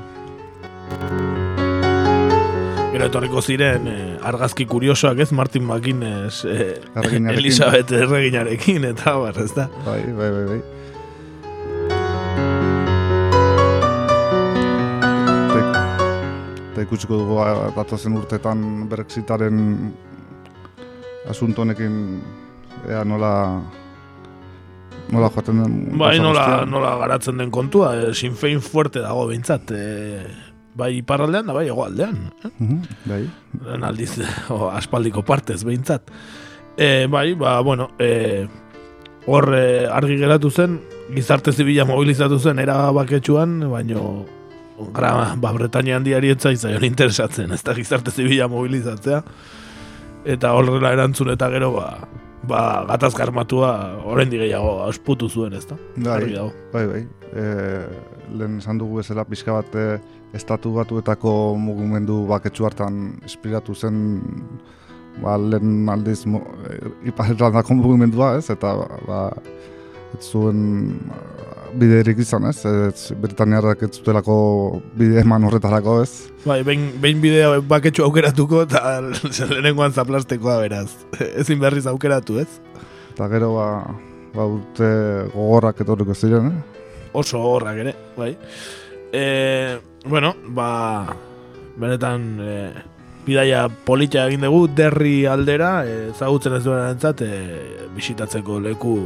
Gero 2.96 3.10
etorriko 3.10 3.42
ziren 3.44 3.88
eh, 3.92 4.04
argazki 4.24 4.64
kuriosoak 4.64 5.18
ez 5.20 5.26
Martin 5.36 5.66
McGuinness 5.68 6.46
eh. 6.48 6.78
Elizabeth 7.34 7.92
erreginarekin 7.92 8.86
eta 8.88 9.12
bar, 9.20 9.36
ez 9.36 9.50
da? 9.52 9.66
Bai, 9.84 9.98
bai, 10.16 10.30
bai, 10.32 10.44
bai. 10.48 10.60
Eta- 15.58 16.86
ikusiko 16.86 17.20
dugu 17.20 17.36
a, 17.44 17.68
datozen 17.76 18.16
urtetan 18.16 18.64
Brexitaren 18.88 19.60
asunto 21.28 21.66
honekin 21.68 22.00
ea 22.88 23.04
nola 23.04 23.34
nola 25.12 25.28
joaten 25.36 25.62
den 25.66 25.78
Bai, 26.00 26.16
nola, 26.16 26.64
nola 26.64 26.96
garatzen 27.04 27.44
den 27.44 27.52
kontua, 27.52 27.92
eh, 28.00 28.14
Sinn 28.16 28.40
Fein 28.40 28.64
fuerte 28.64 29.04
dago 29.04 29.28
behintzat, 29.28 29.76
eh, 29.76 30.45
bai 30.76 30.92
iparraldean 31.00 31.48
da 31.48 31.56
bai 31.56 31.66
hegoaldean. 31.70 32.18
Eh? 32.44 32.50
Mhm, 32.58 32.82
bai. 33.08 33.22
Lehen 33.64 33.88
aldiz, 33.88 34.12
o, 34.54 34.68
aspaldiko 34.70 35.24
partez 35.26 35.62
behintzat. 35.64 36.12
E, 36.76 37.06
bai, 37.10 37.32
ba, 37.34 37.58
bueno, 37.64 37.90
e, 37.98 38.46
hor 39.26 39.48
e, 39.56 39.86
argi 39.88 40.18
geratu 40.20 40.50
zen, 40.50 40.80
gizarte 41.14 41.52
zibila 41.52 41.86
mobilizatu 41.88 42.38
zen 42.38 42.60
era 42.60 42.90
baketsuan, 42.92 43.62
baino 43.70 44.26
gara, 44.92 45.32
ba, 45.40 45.54
Bretania 45.56 45.96
handiari 45.96 46.34
etzaitzaion 46.34 46.84
interesatzen, 46.84 47.54
ez 47.56 47.62
da 47.64 47.74
gizarte 47.74 48.12
zibila 48.12 48.48
mobilizatzea. 48.52 49.22
Eta 50.26 50.52
horrela 50.58 50.90
erantzun 50.92 51.30
eta 51.32 51.48
gero, 51.54 51.70
ba, 51.78 51.88
ba 52.46 52.60
gatazka 52.90 53.24
armatua 53.24 53.70
oraindik 54.04 54.42
gehiago 54.42 54.82
ausputu 54.84 55.30
zuen, 55.30 55.54
ez 55.56 55.64
da? 55.70 55.78
Bai, 55.96 56.34
bai, 56.74 56.84
bai. 56.92 57.02
E, 57.32 57.46
lehen 58.36 58.58
esan 58.60 58.78
dugu 58.82 59.00
bezala 59.00 59.24
pixka 59.24 59.54
bat 59.56 59.74
e, 59.78 59.86
estatu 60.34 60.72
batuetako 60.74 61.56
mugimendu 61.58 62.24
baketsu 62.26 62.66
hartan 62.66 63.20
inspiratu 63.22 63.74
zen 63.74 64.00
ba, 65.22 65.36
lehen 65.38 65.88
aldiz 65.88 66.24
mo, 66.26 66.42
e, 66.68 67.12
mugimendua, 67.74 68.36
ez? 68.38 68.50
Eta 68.50 68.74
ba, 69.06 69.30
ez 70.16 70.24
zuen 70.30 70.98
biderik 71.76 72.18
izan, 72.22 72.46
ez? 72.48 72.64
ez 72.64 73.12
Britaniarrak 73.20 73.82
ez 73.82 73.90
zutelako 73.96 74.80
bide 74.96 75.20
eman 75.20 75.44
horretarako, 75.48 76.00
ez? 76.02 76.28
Bai, 76.44 76.62
behin, 76.66 76.88
behin 77.02 77.20
bidea 77.20 77.60
baketxu 77.68 78.04
aukeratuko 78.06 78.62
eta 78.66 79.00
lehenengoan 79.50 79.92
zaplastekoa 79.92 80.60
beraz. 80.62 80.90
Ezin 81.40 81.60
berriz 81.62 81.86
aukeratu, 81.90 82.40
ez? 82.42 82.48
Eta 83.14 83.28
gero 83.32 83.54
ba, 83.56 83.68
ba 84.34 84.48
urte 84.50 84.88
gogorrak 85.34 85.84
etorriko 85.84 86.14
ziren, 86.14 86.52
eh? 86.52 86.82
Oso 87.16 87.40
horrak 87.40 87.78
ere, 87.80 87.94
bai. 88.16 88.34
E, 89.16 89.22
bueno, 90.08 90.34
ba, 90.46 91.14
benetan 91.76 92.28
e, 92.40 92.52
bidaia 93.26 93.66
polita 93.68 94.26
egin 94.26 94.46
dugu, 94.46 94.66
derri 94.68 95.26
aldera, 95.26 95.80
e, 95.86 96.10
ezagutzen 96.12 96.56
ez 96.58 96.62
duen 96.64 96.84
entzat, 96.92 97.22
e, 97.22 97.88
bisitatzeko 97.96 98.60
leku 98.64 98.96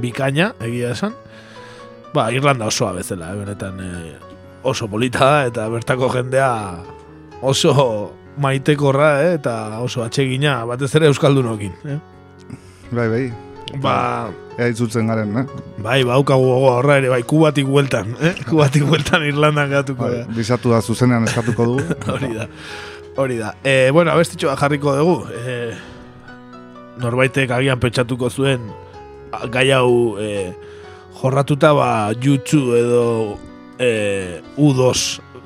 bikaina, 0.00 0.54
egia 0.60 0.94
esan. 0.96 1.14
Ba, 2.14 2.30
Irlanda 2.34 2.66
osoa 2.70 2.94
bezala, 2.96 3.32
eh, 3.32 3.38
benetan 3.38 3.82
e, 3.84 3.90
oso 4.62 4.88
polita 4.88 5.26
da, 5.26 5.44
eta 5.50 5.68
bertako 5.70 6.08
jendea 6.16 6.50
oso 7.42 7.74
maitekorra, 8.40 9.12
eh, 9.26 9.36
eta 9.38 9.54
oso 9.84 10.02
atsegina, 10.02 10.64
batez 10.64 10.94
ere 10.96 11.12
Euskaldunokin. 11.12 11.76
Eh? 11.84 12.00
Bai, 12.90 13.08
bai. 13.08 13.49
Ba, 13.78 14.30
Ea 14.58 14.68
itzultzen 14.72 15.06
garen, 15.08 15.30
eh? 15.40 15.44
Bai, 15.80 16.00
baukagu 16.04 16.42
gogoa 16.44 16.72
horra 16.80 16.96
ere, 17.00 17.08
bai, 17.12 17.22
kubatik 17.24 17.68
bueltan, 17.70 18.12
eh? 18.20 18.34
Kubatik 18.48 18.84
bueltan 18.88 19.22
Irlandan 19.28 19.70
gatuko 19.70 20.08
Bai, 20.08 20.18
da. 20.18 20.34
bisatu 20.36 20.74
da 20.74 20.80
zuzenean 20.82 21.24
eskatuko 21.28 21.68
dugu. 21.70 21.96
Hori 22.12 22.32
da, 22.34 22.48
hori 23.16 23.38
da. 23.38 23.54
E, 23.64 23.90
bueno, 23.94 24.12
abestitxoa 24.12 24.56
jarriko 24.60 24.96
dugu. 24.98 25.16
E, 25.32 25.56
norbaitek 27.00 27.54
agian 27.56 27.80
pentsatuko 27.80 28.28
zuen 28.30 28.66
gai 29.54 29.70
hau 29.72 30.18
e, 30.20 30.52
jorratuta 31.22 31.72
ba 31.76 31.88
YouTube 32.20 32.76
edo 32.76 33.04
e, 33.78 34.40
U2 34.58 34.92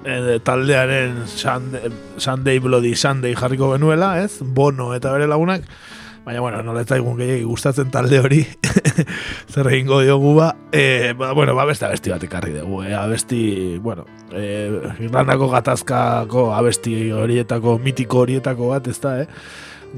e, 0.05 0.39
taldearen 0.45 1.23
Sunday, 1.31 1.93
Sunday 2.17 2.59
Bloody 2.59 2.95
Sunday 2.97 3.35
jarriko 3.39 3.73
genuela, 3.77 4.17
ez? 4.25 4.41
Bono 4.43 4.93
eta 4.97 5.13
bere 5.15 5.29
lagunak. 5.31 5.69
Baina, 6.25 6.41
bueno, 6.41 6.63
nola 6.65 6.81
ez 6.81 6.89
zaigun 6.89 7.19
gehiagik 7.21 7.45
gustatzen 7.45 7.91
talde 7.93 8.17
hori, 8.25 8.39
zer 9.53 9.69
egingo 9.69 9.99
diogu 10.01 10.31
ba, 10.39 10.55
e, 10.73 11.13
ba, 11.19 11.35
bueno, 11.37 11.53
ba, 11.55 11.67
beste 11.69 11.85
abesti 11.85 12.15
bat 12.15 12.25
ekarri 12.25 12.55
dugu, 12.55 12.81
e, 12.87 12.95
abesti, 12.97 13.41
bueno, 13.85 14.07
e, 14.33 14.47
Irlandako 15.05 15.51
gatazkako 15.53 16.47
abesti 16.57 16.95
horietako, 17.13 17.77
mitiko 17.85 18.23
horietako 18.25 18.71
bat, 18.73 18.89
ez 18.89 18.97
da, 19.03 19.19
eh? 19.21 19.29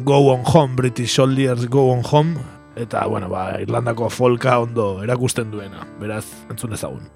Go 0.02 0.18
on 0.32 0.42
home, 0.44 0.74
British 0.76 1.14
Soldiers 1.14 1.68
Go 1.70 1.92
on 1.92 2.02
home, 2.02 2.42
eta, 2.74 3.06
bueno, 3.06 3.30
ba, 3.30 3.60
Irlandako 3.62 4.10
folka 4.10 4.58
ondo 4.64 4.96
erakusten 5.06 5.54
duena, 5.54 5.86
beraz, 6.02 6.24
entzun 6.50 6.74
ezagun. 6.74 7.06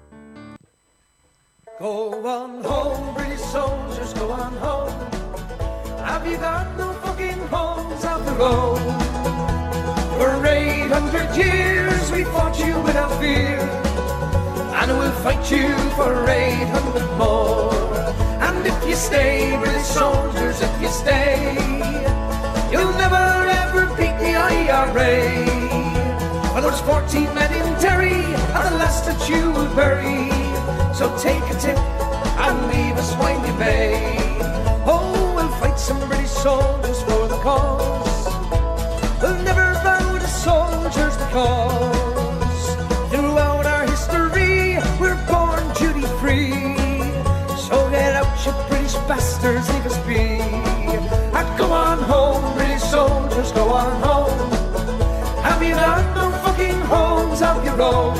Go 1.81 2.15
on 2.23 2.63
home, 2.63 3.13
British 3.17 3.43
soldiers, 3.51 4.13
go 4.13 4.31
on 4.31 4.55
home. 4.63 4.93
Have 5.99 6.25
you 6.27 6.37
got 6.37 6.77
no 6.77 6.93
fucking 6.93 7.39
homes 7.49 8.05
out 8.05 8.23
the 8.23 8.33
road? 8.33 9.00
For 10.21 10.45
800 10.45 11.35
years 11.35 12.11
we 12.11 12.23
fought 12.25 12.55
you 12.59 12.79
without 12.81 13.09
fear. 13.19 13.57
And 14.77 14.91
we'll 14.99 15.11
fight 15.23 15.49
you 15.49 15.75
for 15.97 16.13
800 16.29 17.17
more. 17.17 17.73
And 18.39 18.63
if 18.63 18.87
you 18.87 18.93
stay, 18.93 19.57
British 19.57 19.87
soldiers, 19.87 20.61
if 20.61 20.73
you 20.79 20.89
stay, 20.89 21.55
you'll 22.71 22.93
never 23.01 23.25
ever 23.63 23.87
beat 23.97 24.15
the 24.21 24.35
IRA. 24.37 25.43
Well, 26.53 26.61
there's 26.61 26.81
14 26.81 27.33
men 27.33 27.51
in 27.59 27.81
Derry, 27.81 28.13
and 28.13 28.65
the 28.69 28.77
last 28.77 29.07
that 29.07 29.27
you 29.27 29.49
will 29.49 29.73
bury. 29.73 30.29
So 30.93 31.09
take 31.17 31.41
a 31.49 31.57
tip 31.57 31.79
and 32.45 32.67
leave 32.67 32.95
us 32.95 33.11
when 33.15 33.43
you 33.43 33.53
may. 33.55 34.17
Oh, 34.85 35.33
we'll 35.35 35.49
fight 35.59 35.79
some 35.79 35.97
British 36.07 36.29
soldiers 36.29 37.01
for 37.01 37.27
the 37.27 37.39
cause. 37.41 38.00
Because 41.31 42.75
throughout 43.09 43.65
our 43.65 43.87
history 43.87 44.75
we're 44.99 45.15
born 45.31 45.63
duty 45.79 46.05
free. 46.19 46.75
So 47.55 47.89
get 47.89 48.15
out, 48.19 48.45
you 48.45 48.51
British 48.67 48.95
bastards, 49.07 49.69
leave 49.71 49.85
us 49.85 49.97
be. 49.99 50.39
Ah, 51.31 51.47
go 51.57 51.71
on 51.71 51.99
home, 51.99 52.53
British 52.55 52.83
soldiers, 52.83 53.53
go 53.53 53.69
on 53.69 53.93
home. 54.01 54.51
Have 55.41 55.63
you 55.63 55.73
got 55.73 56.03
no 56.15 56.31
fucking 56.43 56.81
homes 56.91 57.41
of 57.41 57.63
your 57.63 57.81
own? 57.81 58.17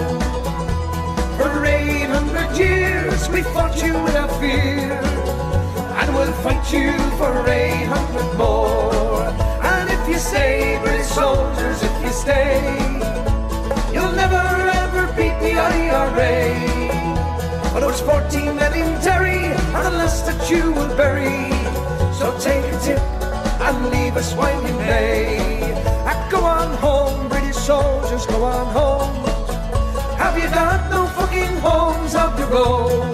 For 1.36 1.66
800 1.66 2.58
years 2.58 3.28
we 3.28 3.42
fought 3.42 3.76
you 3.84 3.92
without 4.06 4.32
fear. 4.40 4.88
And 6.00 6.16
we'll 6.16 6.32
fight 6.44 6.64
you 6.72 6.94
for 7.20 7.34
800 7.46 8.38
more. 8.38 9.24
And 9.68 9.90
if 9.90 10.08
you 10.08 10.18
stay, 10.18 10.80
British 10.82 11.08
soldiers, 11.08 11.84
if 11.84 12.04
you 12.04 12.12
stay, 12.12 12.91
the 15.54 15.60
IRA. 15.60 17.74
But 17.74 17.82
there's 17.82 18.02
14 18.02 18.56
men 18.56 18.74
in 18.74 19.02
Derry, 19.02 19.46
and 19.76 19.86
the 19.86 19.92
last 19.92 20.26
that 20.26 20.50
you 20.50 20.72
will 20.72 20.94
bury. 20.96 21.52
So 22.14 22.38
take 22.40 22.64
a 22.74 22.80
tip 22.80 23.00
and 23.68 23.90
leave 23.90 24.16
us 24.16 24.34
while 24.34 24.62
you 24.68 24.74
may. 24.76 25.74
Ah, 26.06 26.28
go 26.32 26.44
on 26.44 26.76
home, 26.78 27.28
British 27.30 27.58
soldiers, 27.58 28.26
go 28.26 28.44
on 28.44 28.68
home. 28.74 29.16
Have 30.18 30.38
you 30.38 30.50
got 30.50 30.90
no 30.90 31.08
fucking 31.18 31.58
homes 31.58 32.16
of 32.16 32.38
your 32.40 32.56
own? 32.56 33.11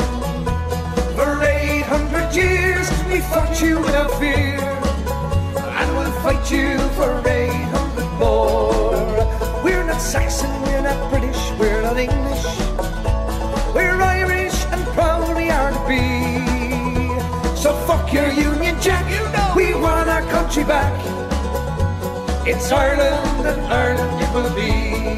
Country 20.57 20.73
back. 20.73 22.47
It's 22.47 22.71
Ireland 22.71 23.45
and 23.45 23.61
Ireland 23.71 24.21
it 24.21 24.33
will 24.33 24.53
be. 24.55 25.17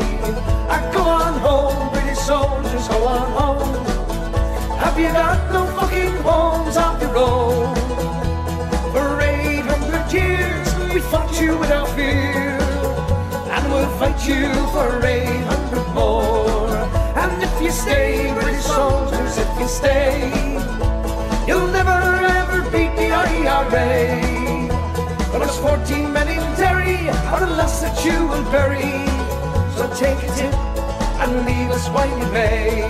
Ah, 0.69 0.81
go 0.91 1.01
on 1.01 1.39
home, 1.39 1.93
British 1.93 2.19
soldiers, 2.19 2.87
go 2.87 3.07
on 3.07 3.31
home. 3.39 3.85
Have 4.79 4.99
you 4.99 5.11
got 5.13 5.39
no 5.53 5.65
fucking 5.77 6.15
homes 6.27 6.75
of 6.75 7.01
your 7.01 7.17
own? 7.17 7.75
For 8.91 9.21
800 9.21 10.11
years 10.11 10.67
we 10.93 10.99
fought 10.99 11.31
you 11.39 11.57
without 11.57 11.87
fear. 11.95 12.57
And 13.55 13.63
we'll 13.71 13.89
fight 13.97 14.19
you 14.27 14.51
for 14.73 15.05
800 15.05 15.93
more. 15.93 16.75
And 17.15 17.43
if 17.43 17.61
you 17.61 17.71
stay, 17.71 18.33
British 18.33 18.65
soldiers, 18.65 19.37
if 19.37 19.59
you 19.59 19.67
stay, 19.67 20.31
you'll 21.47 21.71
never 21.71 21.99
ever 22.39 22.61
beat 22.71 22.93
the 22.97 23.11
IRA. 23.11 24.28
But 25.61 25.85
there's 25.85 25.89
14 25.89 26.13
men 26.13 26.27
in 26.27 26.55
Derry, 26.55 27.09
are 27.09 27.39
the 27.39 27.47
last 27.55 27.81
that 27.81 28.03
you 28.05 28.27
will 28.27 28.43
bury. 28.51 29.05
So 29.75 29.87
take 29.95 30.17
a 30.23 30.31
tip 30.35 30.53
and 31.21 31.45
leave 31.45 31.71
us 31.71 31.87
while 31.89 32.09
you 32.09 32.31
may. 32.31 32.89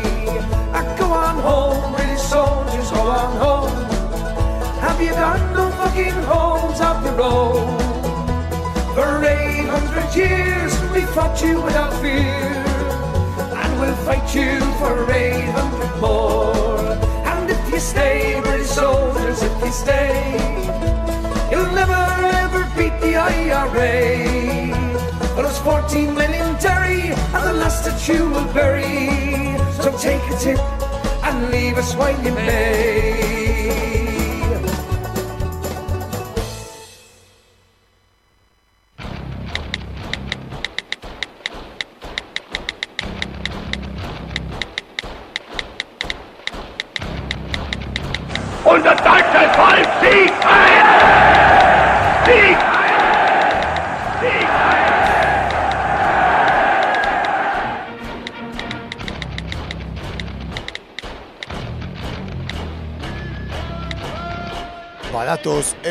Ah, 0.74 0.96
go 0.98 1.06
on 1.12 1.38
home, 1.42 1.96
British 1.96 2.22
soldiers, 2.22 2.92
go 2.92 3.02
on 3.02 3.38
home. 3.38 3.72
Have 4.82 5.02
you 5.02 5.12
got 5.12 5.40
no 5.54 5.72
fucking 5.72 6.20
homes 6.30 6.80
of 6.82 7.04
your 7.06 7.22
own? 7.22 7.78
For 8.96 9.24
800 9.24 10.16
years 10.16 10.74
we 10.92 11.02
fought 11.14 11.42
you 11.42 11.62
without 11.62 11.94
fear. 12.02 12.34
And 13.62 13.80
we'll 13.80 13.96
fight 14.06 14.34
you 14.36 14.60
for 14.80 15.12
800 15.12 16.02
more. 16.02 16.54
And 17.26 17.50
if 17.50 17.72
you 17.72 17.80
stay, 17.80 18.40
British 18.42 18.70
soldiers, 18.70 19.42
if 19.42 19.62
you 19.64 19.72
stay, 19.72 20.38
you'll 21.52 21.72
never 21.72 22.09
IRA. 23.20 24.72
But 25.36 25.44
there's 25.44 25.60
14 25.60 26.16
men 26.16 26.34
in 26.34 26.50
Derry, 26.62 27.12
and 27.12 27.44
the 27.50 27.54
last 27.54 27.86
that 27.86 28.08
you 28.08 28.30
will 28.30 28.52
bury. 28.54 29.58
So 29.82 29.96
take 29.98 30.24
a 30.32 30.38
tip 30.40 30.60
and 31.26 31.52
leave 31.52 31.78
us 31.78 31.96
while 31.96 32.18
you 32.24 32.34
may. 32.34 33.99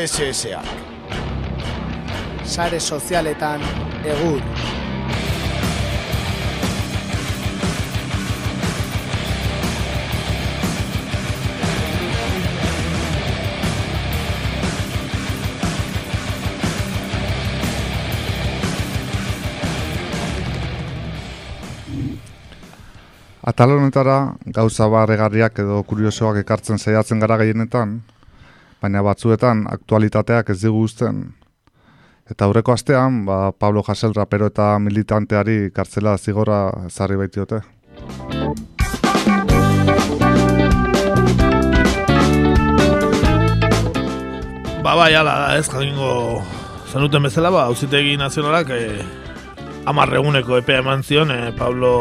SSA. 0.07 0.61
Sare 2.45 2.79
sozialetan 2.79 3.59
egur. 4.07 4.39
Atal 23.43 23.71
honetara 23.73 24.35
gauza 24.45 24.87
barregarriak 24.87 25.59
edo 25.59 25.81
kuriosoak 25.83 26.39
ekartzen 26.45 26.79
saiatzen 26.79 27.19
gara 27.19 27.35
gehienetan, 27.41 27.97
baina 28.81 29.03
batzuetan 29.03 29.65
aktualitateak 29.71 30.49
ez 30.53 30.61
digu 30.61 30.83
uzten. 30.87 31.23
Eta 32.29 32.45
aurreko 32.45 32.75
astean, 32.75 33.23
ba, 33.25 33.51
Pablo 33.51 33.83
Hasel 33.87 34.13
rapero 34.15 34.47
eta 34.51 34.77
militanteari 34.79 35.71
kartzela 35.73 36.15
zigora 36.17 36.59
ezarri 36.85 37.17
baitiote. 37.17 37.63
Ba, 44.83 44.95
bai, 44.95 45.13
ala 45.15 45.33
da, 45.33 45.57
ez, 45.57 45.65
jakingo 45.67 46.43
zenuten 46.93 47.25
bezala, 47.25 47.51
ba, 47.51 47.65
auzitegi 47.69 48.15
nazionalak 48.17 48.71
e, 48.77 48.83
amarreguneko 49.89 50.61
epea 50.61 50.83
eman 50.85 51.03
zion 51.03 51.33
e, 51.33 51.51
Pablo 51.57 51.91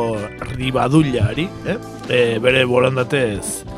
Ribadullari, 0.52 1.48
eh? 1.66 1.80
e, 2.08 2.22
bere 2.44 2.64
borondatez 2.68 3.77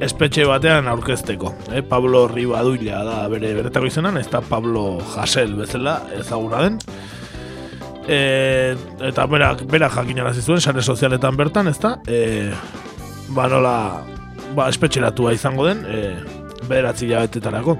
espetxe 0.00 0.44
batean 0.48 0.88
aurkezteko. 0.90 1.52
Eh? 1.72 1.82
Pablo 1.86 2.26
Ribadulla 2.28 3.02
da 3.06 3.16
bere 3.32 3.54
beretako 3.56 3.88
izenan, 3.88 4.18
ez 4.20 4.28
da 4.32 4.42
Pablo 4.44 4.98
Jasel 5.14 5.54
bezala 5.56 5.98
ezaguna 6.18 6.62
den. 6.66 6.78
E, 8.06 8.18
eta 9.08 9.26
berak, 9.26 9.64
berak 9.70 9.96
jakinarazi 9.96 10.44
zuen, 10.44 10.60
sare 10.60 10.82
sozialetan 10.82 11.36
bertan, 11.36 11.72
ez 11.72 11.78
da, 11.82 11.96
e, 12.06 12.52
ba 13.34 13.48
nola, 13.50 13.76
ba, 14.54 14.68
espetxeratua 14.68 15.34
izango 15.34 15.66
den, 15.66 15.82
e, 15.88 16.14
bederatzi 16.68 17.10
jabetetarako. 17.10 17.76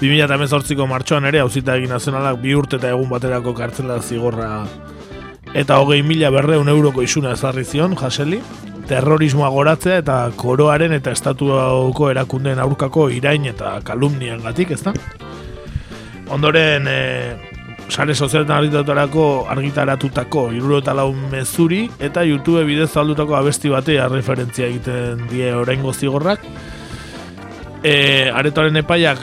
2018ko 0.00 0.86
martxoan 0.88 1.24
ere 1.28 1.40
auzitegi 1.40 1.88
nazionalak 1.88 2.40
bi 2.42 2.52
urte 2.56 2.76
eta 2.76 2.90
egun 2.92 3.08
baterako 3.08 3.54
kartzela 3.56 3.96
zigorra 4.04 4.66
eta 5.56 5.78
hogei 5.80 6.02
mila 6.04 6.28
berreun 6.34 6.68
euroko 6.68 7.00
isuna 7.00 7.32
ezarri 7.32 7.64
zion 7.64 7.94
jaseli, 7.96 8.42
terrorismoa 8.88 9.48
goratzea 9.50 9.98
eta 10.02 10.16
koroaren 10.38 10.94
eta 10.96 11.12
estatuako 11.14 12.10
erakundeen 12.12 12.60
aurkako 12.62 13.08
irain 13.10 13.46
eta 13.50 13.80
kalumnian 13.84 14.42
gatik, 14.44 14.72
ezta? 14.76 14.92
Ondoren, 16.30 16.86
e, 16.90 17.00
sare 17.88 18.14
sozialetan 18.14 18.56
argitaratutako 18.56 19.46
argitaratutako 19.50 20.50
iruro 20.52 20.80
lau 20.94 21.12
mezuri 21.12 21.88
eta 21.98 22.24
YouTube 22.24 22.64
bidez 22.64 22.90
zaldutako 22.90 23.36
abesti 23.36 23.68
batea 23.68 24.08
referentzia 24.08 24.66
egiten 24.66 25.26
die 25.30 25.52
oraingo 25.54 25.92
zigorrak. 25.92 26.40
E, 27.82 28.30
aretoaren 28.34 28.76
epaiak 28.76 29.18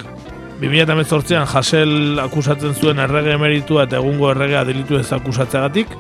2018an 0.62 1.48
Jasel 1.52 2.20
akusatzen 2.24 2.76
zuen 2.76 3.00
errege 3.00 3.34
emeritua 3.36 3.84
eta 3.84 3.98
egungo 3.98 4.32
erregea 4.32 4.64
delitu 4.64 4.96
ez 5.00 5.12
akusatzeagatik 5.12 5.92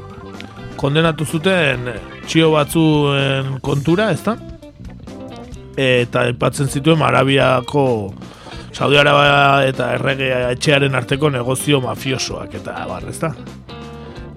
kondenatu 0.77 1.25
zuten 1.25 2.12
txio 2.27 2.51
batzuen 2.53 3.57
kontura, 3.65 4.11
ezta? 4.11 4.37
Eta 5.77 6.27
epatzen 6.29 6.69
zituen 6.69 7.01
Arabiako 7.01 7.85
Saudi 8.73 8.97
Arabia 8.97 9.67
eta 9.69 9.91
errege 9.93 10.29
etxearen 10.55 10.95
arteko 10.97 11.29
negozio 11.29 11.79
mafiosoak 11.83 12.55
eta 12.57 12.73
bar, 12.89 13.05
ezta? 13.09 13.29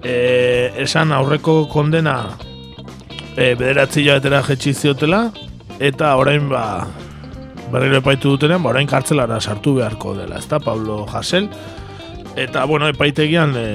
E, 0.05 0.71
esan 0.83 1.11
aurreko 1.11 1.63
kondena 1.71 2.19
e, 3.33 3.55
bederatzi 3.57 4.05
jabetera 4.05 4.43
jetxi 4.45 4.75
ziotela 4.77 5.23
eta 5.79 6.13
orain 6.21 6.49
ba 6.49 6.85
berriro 7.71 7.97
epaitu 7.99 8.29
dutenean, 8.35 8.61
ba, 8.63 8.69
orain 8.69 8.87
kartzelara 8.87 9.41
sartu 9.41 9.73
beharko 9.81 10.13
dela, 10.15 10.37
ezta 10.37 10.59
Pablo 10.63 11.05
Jasel 11.09 11.49
eta 12.37 12.65
bueno, 12.69 12.87
epaitegian 12.93 13.57
e, 13.57 13.67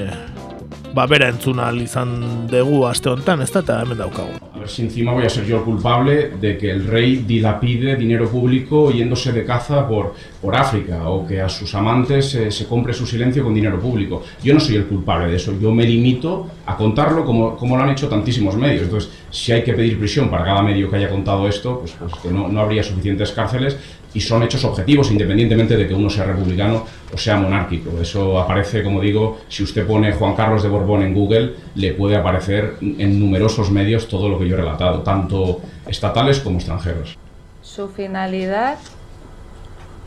ba 0.94 1.06
bera 1.06 1.28
entzun 1.32 1.60
izan 1.80 2.46
dugu 2.50 2.84
aste 2.86 3.10
honetan, 3.10 3.42
ezta 3.42 3.60
eta 3.64 3.80
hemen 3.82 3.98
daukagu. 3.98 4.38
A 4.54 4.58
ver 4.58 4.68
si 4.68 4.82
encima 4.82 5.12
voy 5.12 5.24
a 5.24 5.30
ser 5.30 5.44
yo 5.44 5.58
el 5.58 5.62
culpable 5.62 6.32
de 6.40 6.56
que 6.58 6.70
el 6.70 6.86
rey 6.86 7.16
dilapide 7.26 7.96
dinero 7.96 8.28
público 8.28 8.90
yéndose 8.90 9.32
de 9.32 9.44
caza 9.44 9.88
por, 9.88 10.14
por 10.40 10.54
África 10.54 11.08
o 11.08 11.26
que 11.26 11.40
a 11.40 11.48
sus 11.48 11.74
amantes 11.74 12.34
eh, 12.34 12.50
se 12.50 12.66
compre 12.66 12.92
su 12.92 13.06
silencio 13.06 13.42
con 13.42 13.54
dinero 13.54 13.80
público. 13.80 14.22
Yo 14.42 14.54
no 14.54 14.60
soy 14.60 14.76
el 14.76 14.86
culpable 14.86 15.28
de 15.28 15.36
eso, 15.36 15.54
yo 15.60 15.72
me 15.72 15.84
limito 15.84 16.46
a 16.66 16.76
contarlo 16.76 17.24
como, 17.24 17.56
como 17.56 17.76
lo 17.76 17.82
han 17.82 17.90
hecho 17.90 18.08
tantísimos 18.08 18.56
medios. 18.56 18.82
Entonces, 18.82 19.10
si 19.30 19.52
hay 19.52 19.64
que 19.64 19.72
pedir 19.72 19.98
prisión 19.98 20.28
para 20.28 20.44
cada 20.44 20.62
medio 20.62 20.90
que 20.90 20.96
haya 20.96 21.08
contado 21.08 21.48
esto, 21.48 21.80
pues, 21.80 21.92
pues 21.98 22.12
que 22.22 22.30
no, 22.30 22.48
no 22.48 22.60
habría 22.60 22.82
suficientes 22.82 23.32
cárceles 23.32 23.78
y 24.14 24.20
son 24.20 24.42
hechos 24.42 24.64
objetivos 24.64 25.10
independientemente 25.10 25.76
de 25.76 25.86
que 25.88 25.94
uno 25.94 26.10
sea 26.10 26.24
republicano 26.24 26.84
o 27.12 27.18
sea 27.18 27.36
monárquico. 27.36 27.90
Eso 28.00 28.38
aparece, 28.40 28.82
como 28.82 29.00
digo, 29.00 29.38
si 29.48 29.62
usted 29.62 29.86
pone 29.86 30.12
Juan 30.12 30.34
Carlos 30.34 30.62
de 30.62 30.68
Borbón 30.68 31.02
en 31.02 31.14
Google, 31.14 31.54
le 31.74 31.94
puede 31.94 32.16
aparecer 32.16 32.76
en 32.80 33.18
numerosos 33.18 33.70
medios 33.70 34.08
todo 34.08 34.28
lo 34.28 34.38
que 34.38 34.48
yo 34.48 34.54
he 34.54 34.58
relatado, 34.58 35.00
tanto 35.02 35.60
estatales 35.86 36.40
como 36.40 36.56
extranjeros. 36.58 37.16
Su 37.62 37.88
finalidad 37.88 38.78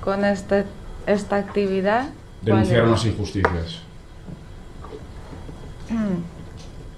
con 0.02 0.24
este, 0.26 0.66
esta 1.08 1.38
actividad. 1.38 2.10
¿cuál 2.44 2.58
Denunciar 2.62 2.82
es? 2.84 2.88
unas 2.90 3.06
injusticias, 3.06 3.82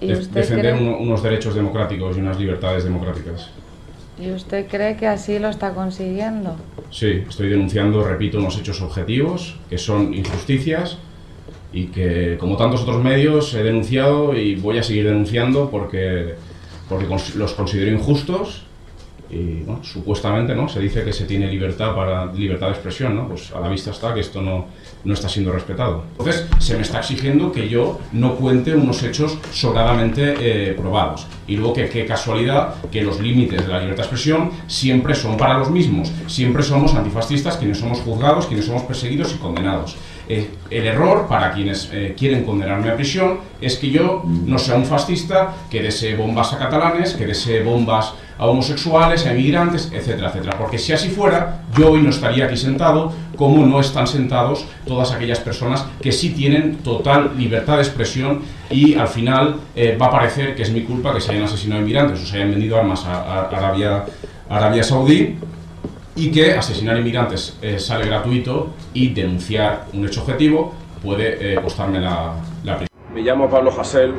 ¿Y 0.00 0.06
de- 0.06 0.12
usted, 0.14 0.40
defender 0.40 0.76
cree, 0.76 0.96
unos 0.98 1.22
derechos 1.22 1.54
democráticos 1.54 2.16
y 2.16 2.20
unas 2.20 2.38
libertades 2.38 2.84
democráticas. 2.84 3.50
¿Y 4.20 4.32
usted 4.32 4.66
cree 4.66 4.96
que 4.96 5.06
así 5.06 5.38
lo 5.38 5.48
está 5.48 5.72
consiguiendo? 5.74 6.56
Sí, 6.90 7.22
estoy 7.28 7.48
denunciando, 7.50 8.02
repito, 8.02 8.38
unos 8.38 8.58
hechos 8.58 8.80
objetivos 8.82 9.56
que 9.70 9.78
son 9.78 10.12
injusticias 10.12 10.98
y 11.72 11.86
que, 11.86 12.36
como 12.38 12.56
tantos 12.56 12.82
otros 12.82 13.02
medios, 13.02 13.54
he 13.54 13.62
denunciado 13.62 14.34
y 14.34 14.56
voy 14.56 14.78
a 14.78 14.82
seguir 14.82 15.04
denunciando 15.04 15.70
porque, 15.70 16.34
porque 16.88 17.06
los 17.06 17.52
considero 17.52 17.92
injustos 17.92 18.64
y 19.30 19.60
bueno, 19.60 19.84
supuestamente 19.84 20.54
no 20.54 20.68
se 20.68 20.80
dice 20.80 21.04
que 21.04 21.12
se 21.12 21.26
tiene 21.26 21.46
libertad 21.48 21.94
para 21.94 22.32
libertad 22.32 22.68
de 22.68 22.72
expresión, 22.72 23.14
¿no? 23.14 23.28
Pues 23.28 23.52
a 23.52 23.60
la 23.60 23.68
vista 23.68 23.90
está 23.90 24.14
que 24.14 24.20
esto 24.20 24.40
no, 24.40 24.66
no 25.04 25.14
está 25.14 25.28
siendo 25.28 25.52
respetado. 25.52 26.04
Entonces 26.18 26.46
se 26.58 26.74
me 26.76 26.82
está 26.82 27.00
exigiendo 27.00 27.52
que 27.52 27.68
yo 27.68 28.00
no 28.12 28.36
cuente 28.36 28.74
unos 28.74 29.02
hechos 29.02 29.38
sobradamente 29.52 30.34
eh, 30.38 30.72
probados. 30.74 31.26
Y 31.46 31.56
luego 31.56 31.74
que 31.74 31.88
qué 31.88 32.04
casualidad 32.06 32.74
que 32.90 33.02
los 33.02 33.20
límites 33.20 33.66
de 33.66 33.72
la 33.72 33.80
libertad 33.80 34.02
de 34.02 34.08
expresión 34.08 34.50
siempre 34.66 35.14
son 35.14 35.36
para 35.36 35.58
los 35.58 35.70
mismos. 35.70 36.10
Siempre 36.26 36.62
somos 36.62 36.94
antifascistas 36.94 37.56
quienes 37.56 37.78
somos 37.78 38.00
juzgados, 38.00 38.46
quienes 38.46 38.66
somos 38.66 38.82
perseguidos 38.82 39.34
y 39.34 39.38
condenados. 39.38 39.96
Eh, 40.30 40.50
el 40.70 40.86
error 40.86 41.26
para 41.26 41.52
quienes 41.52 41.88
eh, 41.90 42.14
quieren 42.16 42.44
condenarme 42.44 42.90
a 42.90 42.96
prisión 42.96 43.38
es 43.62 43.78
que 43.78 43.90
yo 43.90 44.22
no 44.24 44.58
sea 44.58 44.76
un 44.76 44.84
fascista 44.84 45.54
que 45.70 45.82
desee 45.82 46.16
bombas 46.16 46.52
a 46.52 46.58
catalanes, 46.58 47.14
que 47.14 47.26
desee 47.26 47.62
bombas 47.62 48.12
a 48.36 48.46
homosexuales, 48.46 49.24
a 49.24 49.32
inmigrantes, 49.32 49.90
etcétera, 49.90 50.28
etcétera. 50.28 50.58
Porque 50.58 50.78
si 50.78 50.92
así 50.92 51.08
fuera, 51.08 51.62
yo 51.76 51.92
hoy 51.92 52.02
no 52.02 52.10
estaría 52.10 52.44
aquí 52.44 52.58
sentado, 52.58 53.12
como 53.36 53.64
no 53.64 53.80
están 53.80 54.06
sentados 54.06 54.66
todas 54.86 55.12
aquellas 55.12 55.40
personas 55.40 55.86
que 56.02 56.12
sí 56.12 56.30
tienen 56.30 56.76
total 56.76 57.32
libertad 57.38 57.76
de 57.76 57.82
expresión 57.82 58.42
y 58.70 58.96
al 58.96 59.08
final 59.08 59.56
eh, 59.74 59.96
va 60.00 60.06
a 60.06 60.10
parecer 60.10 60.54
que 60.54 60.62
es 60.62 60.70
mi 60.70 60.82
culpa 60.82 61.14
que 61.14 61.22
se 61.22 61.32
hayan 61.32 61.44
asesinado 61.44 61.80
inmigrantes 61.80 62.22
o 62.22 62.26
se 62.26 62.36
hayan 62.36 62.50
vendido 62.50 62.78
armas 62.78 63.04
a, 63.06 63.22
a 63.22 63.48
Arabia, 63.48 64.04
Arabia 64.50 64.82
Saudí 64.82 65.36
y 66.18 66.32
que 66.32 66.54
asesinar 66.54 66.98
inmigrantes 66.98 67.56
eh, 67.62 67.78
sale 67.78 68.06
gratuito 68.06 68.70
y 68.92 69.10
denunciar 69.10 69.86
un 69.92 70.04
hecho 70.04 70.22
objetivo 70.22 70.74
puede 71.02 71.54
eh, 71.54 71.60
costarme 71.62 72.00
la, 72.00 72.34
la 72.64 72.76
prisión. 72.76 72.88
Me 73.14 73.22
llamo 73.22 73.48
Pablo 73.48 73.72
Hasél 73.78 74.12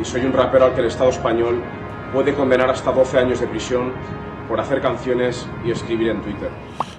y 0.00 0.04
soy 0.04 0.22
un 0.22 0.32
rapero 0.32 0.66
al 0.66 0.74
que 0.74 0.80
el 0.80 0.88
Estado 0.88 1.10
español 1.10 1.62
puede 2.12 2.34
condenar 2.34 2.70
hasta 2.70 2.90
12 2.90 3.18
años 3.18 3.40
de 3.40 3.46
prisión 3.46 3.92
por 4.48 4.60
hacer 4.60 4.80
canciones 4.80 5.46
y 5.64 5.70
escribir 5.70 6.08
en 6.08 6.22
Twitter. 6.22 6.50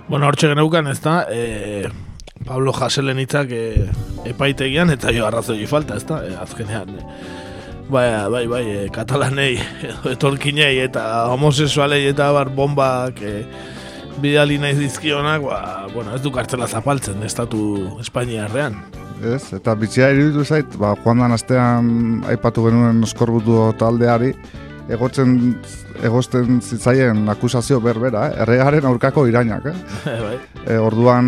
Bueno, 0.07 0.27
hortxe 0.27 0.49
geneukan, 0.49 0.87
ez 0.87 0.99
da, 1.01 1.25
e, 1.29 1.87
Pablo 2.45 2.73
Jaselen 2.73 3.19
hitzak 3.21 3.51
e, 3.53 3.87
epaitegian, 4.25 4.91
eta 4.93 5.13
jo 5.13 5.25
arrazoi 5.27 5.65
falta, 5.69 5.97
ez 5.97 6.05
da, 6.09 6.21
e, 6.25 6.33
azkenean. 6.41 6.97
E, 6.97 7.05
bai, 7.89 8.07
bai, 8.33 8.45
bai, 8.49 8.63
e, 8.69 8.83
katalanei, 8.93 9.55
edo 9.89 10.13
etorkinei, 10.13 10.77
eta 10.85 11.05
homosexualei, 11.33 12.05
eta 12.11 12.31
bar 12.33 12.53
bombak 12.53 13.21
e, 13.21 13.35
bidali 14.21 14.57
nahi 14.61 14.77
dizkionak, 14.79 15.41
ba, 15.43 15.87
bueno, 15.93 16.15
ez 16.15 16.21
du 16.23 16.31
kartzela 16.31 16.67
zapaltzen, 16.67 17.23
estatu 17.27 17.59
Espainiarrean. 18.03 18.77
Ez, 19.23 19.53
eta 19.55 19.75
bitxia 19.79 20.11
iruditu 20.13 20.45
zait, 20.45 20.77
ba, 20.79 20.93
joan 21.03 21.23
dan 21.23 21.35
astean 21.35 21.89
aipatu 22.31 22.67
genuen 22.67 23.03
oskorbutu 23.07 23.71
taldeari, 23.79 24.33
egotzen 24.91 25.55
egosten 26.05 26.59
zitzaien 26.61 27.23
akusazio 27.31 27.79
berbera, 27.81 28.25
eh? 28.27 28.41
errearen 28.43 28.85
aurkako 28.89 29.25
irainak, 29.29 29.69
eh? 29.71 29.75
bai. 30.25 30.35
E, 30.65 30.77
orduan 30.81 31.27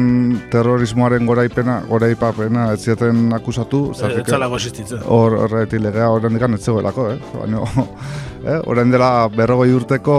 terrorismoaren 0.52 1.26
goraipena, 1.30 1.80
goraipapena 1.88 2.72
ez 2.74 2.82
zieten 2.84 3.32
akusatu, 3.38 3.86
Ez 3.96 4.26
zalako 4.28 4.60
existitzen. 4.60 5.06
Hor, 5.06 5.38
horretik 5.46 5.82
legea 5.84 6.10
horren 6.12 6.36
dikan 6.36 6.58
ez 6.58 6.64
zegoelako, 6.66 7.08
eh? 7.14 7.20
Baina, 7.38 7.64
eh? 8.52 8.60
orain 8.66 8.92
dela 8.92 9.12
berrogoi 9.34 9.72
urteko 9.78 10.18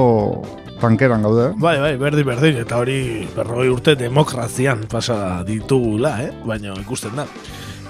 tankeran 0.80 1.22
gaude? 1.26 1.52
Bai, 1.60 1.76
bai, 1.82 1.96
berdin, 2.00 2.26
berdin, 2.26 2.60
eta 2.62 2.78
hori 2.80 3.26
berrogei 3.34 3.68
urte 3.72 3.94
demokrazian 3.98 4.86
pasa 4.90 5.42
ditugula, 5.48 6.14
eh? 6.24 6.30
baina 6.46 6.76
ikusten 6.80 7.18
da. 7.18 7.26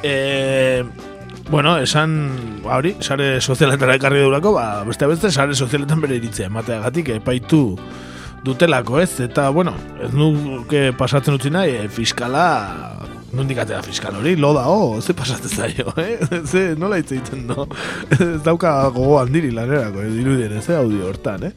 E, 0.02 0.85
bueno, 1.51 1.77
esan, 1.82 2.16
ba, 2.65 2.78
hori, 2.78 2.94
sare 3.01 3.39
sozialetara 3.40 3.98
ekarri 3.98 4.24
durako, 4.24 4.55
ba, 4.56 4.69
beste 4.89 5.09
beste, 5.10 5.32
sare 5.32 5.55
sozialetan 5.55 6.01
bere 6.05 6.19
iritzea 6.20 6.48
emateagatik 6.51 7.15
epaitu 7.19 7.62
dutelako, 8.44 9.01
ez? 9.02 9.20
Eta, 9.24 9.48
bueno, 9.51 9.74
ez 10.02 10.12
nuke 10.15 10.89
pasatzen 10.98 11.39
utzi 11.39 11.52
nahi, 11.55 11.77
e, 11.85 11.89
fiskala, 11.93 12.48
nondik 13.32 13.59
atea 13.60 13.82
fiskal 13.84 14.14
hori, 14.16 14.36
lo 14.40 14.52
da, 14.56 14.64
oh, 14.68 15.00
ze 15.00 15.12
pasatzen 15.14 15.50
zaio, 15.52 15.92
eh? 16.05 16.18
ze, 16.48 16.74
nola 16.78 16.96
hitz 17.00 17.12
egiten, 17.12 17.44
no? 17.50 17.66
ez 18.16 18.40
dauka 18.44 18.72
gogo 18.94 19.18
handiri 19.20 19.50
lanerako, 19.52 20.02
eh? 20.06 20.12
dirudien, 20.14 20.55
ez, 20.59 20.68
eh, 20.70 20.78
audio 20.78 21.06
hortan, 21.10 21.44
eh? 21.50 21.52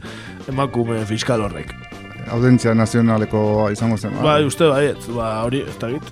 Emakume 0.51 0.99
fiskal 1.07 1.41
horrek. 1.47 1.71
Audentzia 2.31 2.73
nazionaleko 2.77 3.69
izango 3.73 3.97
zen. 3.97 4.13
Bai, 4.23 4.43
uste 4.47 4.67
baiet, 4.69 5.07
ba, 5.15 5.31
hori, 5.47 5.63
ez 5.67 5.77
da 5.81 5.89
git. 5.95 6.11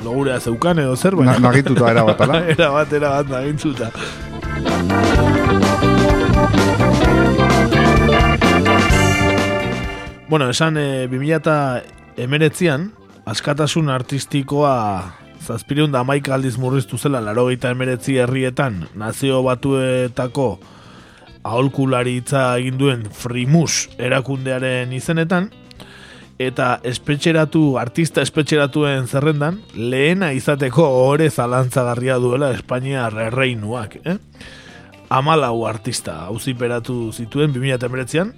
logurea 0.00 0.38
zeukan 0.40 0.78
edo 0.80 0.94
zer, 0.96 1.12
Na- 1.20 1.38
nagituta 1.38 1.90
erabat, 1.92 2.20
ala? 2.24 2.38
erabat, 2.54 2.92
erabat, 2.96 3.28
nagituta. 3.28 3.90
Bueno, 10.28 10.48
esan 10.50 10.76
e, 10.78 11.08
2000 11.08 12.99
askatasun 13.30 13.88
artistikoa 13.88 15.02
zazpireun 15.46 15.92
da 15.92 16.02
maika 16.04 16.34
aldiz 16.34 16.56
murriztu 16.58 16.98
zela 16.98 17.20
larogeita 17.22 17.70
emeretzi 17.70 18.16
herrietan 18.18 18.80
nazio 18.98 19.42
batuetako 19.46 20.46
aholkularitza 21.46 22.42
egin 22.58 22.78
duen 22.80 23.06
Frimus 23.14 23.86
erakundearen 23.98 24.92
izenetan 24.92 25.46
eta 26.40 26.80
espetxeratu, 26.82 27.76
artista 27.78 28.24
espetxeratuen 28.24 29.06
zerrendan 29.06 29.60
lehena 29.74 30.32
izateko 30.34 30.88
ore 31.06 31.30
zalantzagarria 31.30 32.16
duela 32.18 32.50
Espainia 32.56 33.06
erreinuak, 33.28 33.98
eh? 34.04 34.18
Amalau 35.10 35.66
artista 35.68 36.24
auziperatu 36.26 37.12
zituen 37.12 37.54
2019an 37.54 38.34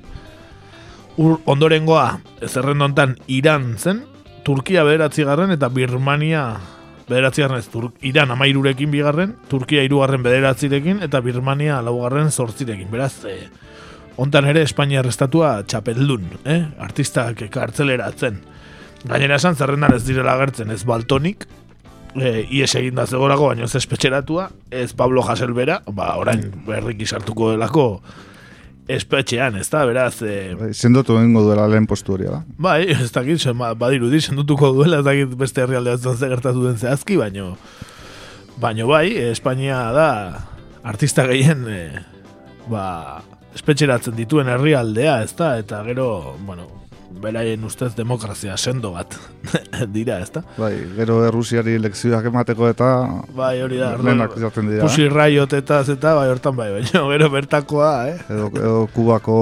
Ur, 1.20 1.39
ondorengoa 1.47 2.06
zerrenda 2.48 2.89
hontan 2.89 3.19
Iran 3.28 3.77
zen, 3.78 4.06
Turkia 4.43 4.82
bederatzigarren 4.82 5.55
eta 5.55 5.69
Birmania 5.70 6.47
bederatzigarren 7.06 7.60
ez, 7.60 7.69
Tur 7.70 7.90
Iran 8.06 8.32
amairurekin 8.35 8.90
bigarren, 8.90 9.36
Turkia 9.51 9.85
hirugarren 9.86 10.23
bederatzirekin 10.24 11.02
eta 11.06 11.20
Birmania 11.23 11.81
laugarren 11.85 12.31
zortzirekin. 12.31 12.90
Beraz, 12.90 13.24
eh, 13.24 13.48
hontan 14.16 14.48
ere 14.51 14.64
Espainia 14.66 15.01
arrestatua 15.02 15.55
txapeldun, 15.66 16.27
eh? 16.44 16.60
artistak 16.82 17.44
kartzeleratzen. 17.51 18.40
Gainera 19.05 19.39
esan 19.39 19.56
zerrendan 19.59 19.94
ez 19.97 20.05
direla 20.06 20.35
agertzen 20.36 20.70
ez 20.70 20.82
Baltonik, 20.86 21.47
e, 22.14 22.44
ies 22.51 22.70
egin 22.78 22.98
da 22.98 23.06
zegorako, 23.06 23.48
baina 23.51 23.66
ez 23.66 23.74
espetxeratua, 23.78 24.48
ez 24.70 24.93
Pablo 24.94 25.24
Haselbera, 25.27 25.81
ba, 25.90 26.12
orain 26.20 26.44
berriki 26.66 27.06
sartuko 27.06 27.51
delako 27.55 27.86
espetxean, 28.97 29.56
ez 29.60 29.69
da, 29.73 29.85
beraz, 29.89 30.16
e, 30.23 30.55
Bai, 30.59 30.70
Sendotu 30.74 31.16
egingo 31.19 31.44
duela 31.47 31.66
lehen 31.70 31.86
postu 31.90 32.16
hori, 32.16 32.28
da. 32.31 32.43
Bai, 32.59 32.81
ez 32.93 33.10
dakit, 33.14 33.40
zen, 33.40 33.56
ba, 33.59 33.73
badirudi, 33.78 34.20
sendutuko 34.20 34.73
duela, 34.77 35.01
ez 35.01 35.09
dakit 35.09 35.36
beste 35.39 35.64
herrialde 35.64 35.97
batzen 35.97 36.19
ze 36.19 36.31
gertatu 36.32 36.66
den 36.66 36.78
zehazki, 36.81 37.16
baino, 37.20 37.56
baino 38.62 38.89
bai, 38.90 39.06
Espainia 39.31 39.81
da 39.97 40.10
artista 40.82 41.27
gehien, 41.31 41.66
e, 41.69 41.82
ba, 42.70 42.85
espetxeratzen 43.55 44.16
dituen 44.19 44.51
herrialdea, 44.52 45.20
ez 45.24 45.35
da, 45.39 45.56
eta 45.62 45.82
gero, 45.89 46.36
bueno, 46.47 46.82
beraien 47.23 47.65
ustez 47.65 47.93
demokrazia 47.97 48.57
sendo 48.59 48.93
bat 48.93 49.15
dira, 49.97 50.19
ez 50.20 50.31
da? 50.35 50.43
Bai, 50.59 50.73
gero 50.99 51.20
Errusiari 51.27 51.78
lekzioak 51.81 52.27
emateko 52.32 52.69
eta 52.73 52.89
Bai, 53.36 53.55
hori 53.65 53.78
da, 53.81 53.93
lehenak 53.97 54.36
izaten 54.36 54.69
dira. 54.73 54.85
Pusi 54.89 55.09
Riot 55.09 55.55
eta 55.57 55.82
zeta, 55.86 56.15
bai, 56.19 56.28
hortan 56.35 56.57
bai, 56.59 56.70
baina 56.77 57.05
gero 57.15 57.31
bertakoa, 57.32 57.93
eh? 58.11 58.16
Edo, 58.28 58.49
edo 58.53 58.74
Kubako 58.93 59.39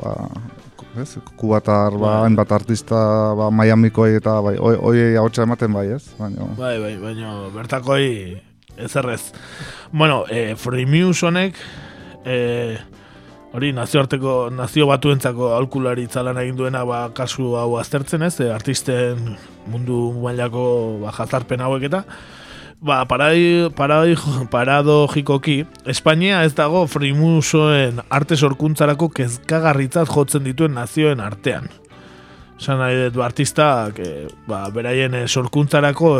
ba, 0.00 0.14
ez? 1.00 1.10
Kubatar 1.38 1.94
ba, 1.94 2.06
Bai. 2.06 2.14
hainbat 2.26 2.52
artista 2.56 2.98
ba, 3.38 3.50
Miamikoei 3.54 4.16
eta 4.18 4.38
bai, 4.44 4.56
hoi 4.58 5.10
ahotsa 5.20 5.44
ematen 5.46 5.72
bai, 5.76 5.86
ez? 5.96 6.04
Baina, 6.18 6.48
Bai, 6.58 6.76
bai, 6.82 6.94
baina 7.02 7.34
bertakoi 7.54 8.06
ez 8.80 8.94
errez. 8.96 9.32
Bueno, 9.92 10.24
e, 10.30 10.54
Freemius 10.56 11.20
honek, 11.26 11.56
e, 12.24 12.78
hori 13.52 13.72
nazioarteko, 13.74 14.34
nazio 14.54 14.86
batuentzako 14.90 15.50
aholkularitza 15.54 16.22
lan 16.22 16.38
egin 16.42 16.58
duena 16.58 16.84
ba, 16.86 17.08
kasu 17.14 17.56
hau 17.58 17.74
aztertzen 17.80 18.22
ez, 18.22 18.36
e, 18.40 18.50
artisten 18.52 19.34
mundu 19.70 20.10
mailako 20.22 20.64
ba, 21.02 21.14
jazarpen 21.16 21.64
hauek 21.66 21.88
eta, 21.90 22.04
ba, 22.80 23.02
parai, 23.10 23.68
parai, 23.76 24.14
paradogikoki, 24.52 25.64
Espainia 25.90 26.44
ez 26.46 26.54
dago 26.54 26.86
Freemusoen 26.90 28.00
arte 28.08 28.38
sorkuntzarako 28.38 29.10
kezkagarritzat 29.18 30.10
jotzen 30.14 30.46
dituen 30.46 30.76
nazioen 30.78 31.22
artean. 31.24 31.68
Esan 32.60 32.78
nahi 32.78 33.06
dut, 33.08 33.22
artistak, 33.24 33.98
e, 33.98 34.26
ba, 34.46 34.66
beraien 34.74 35.24
e, 35.24 35.26
sorkuntzarako 35.26 36.16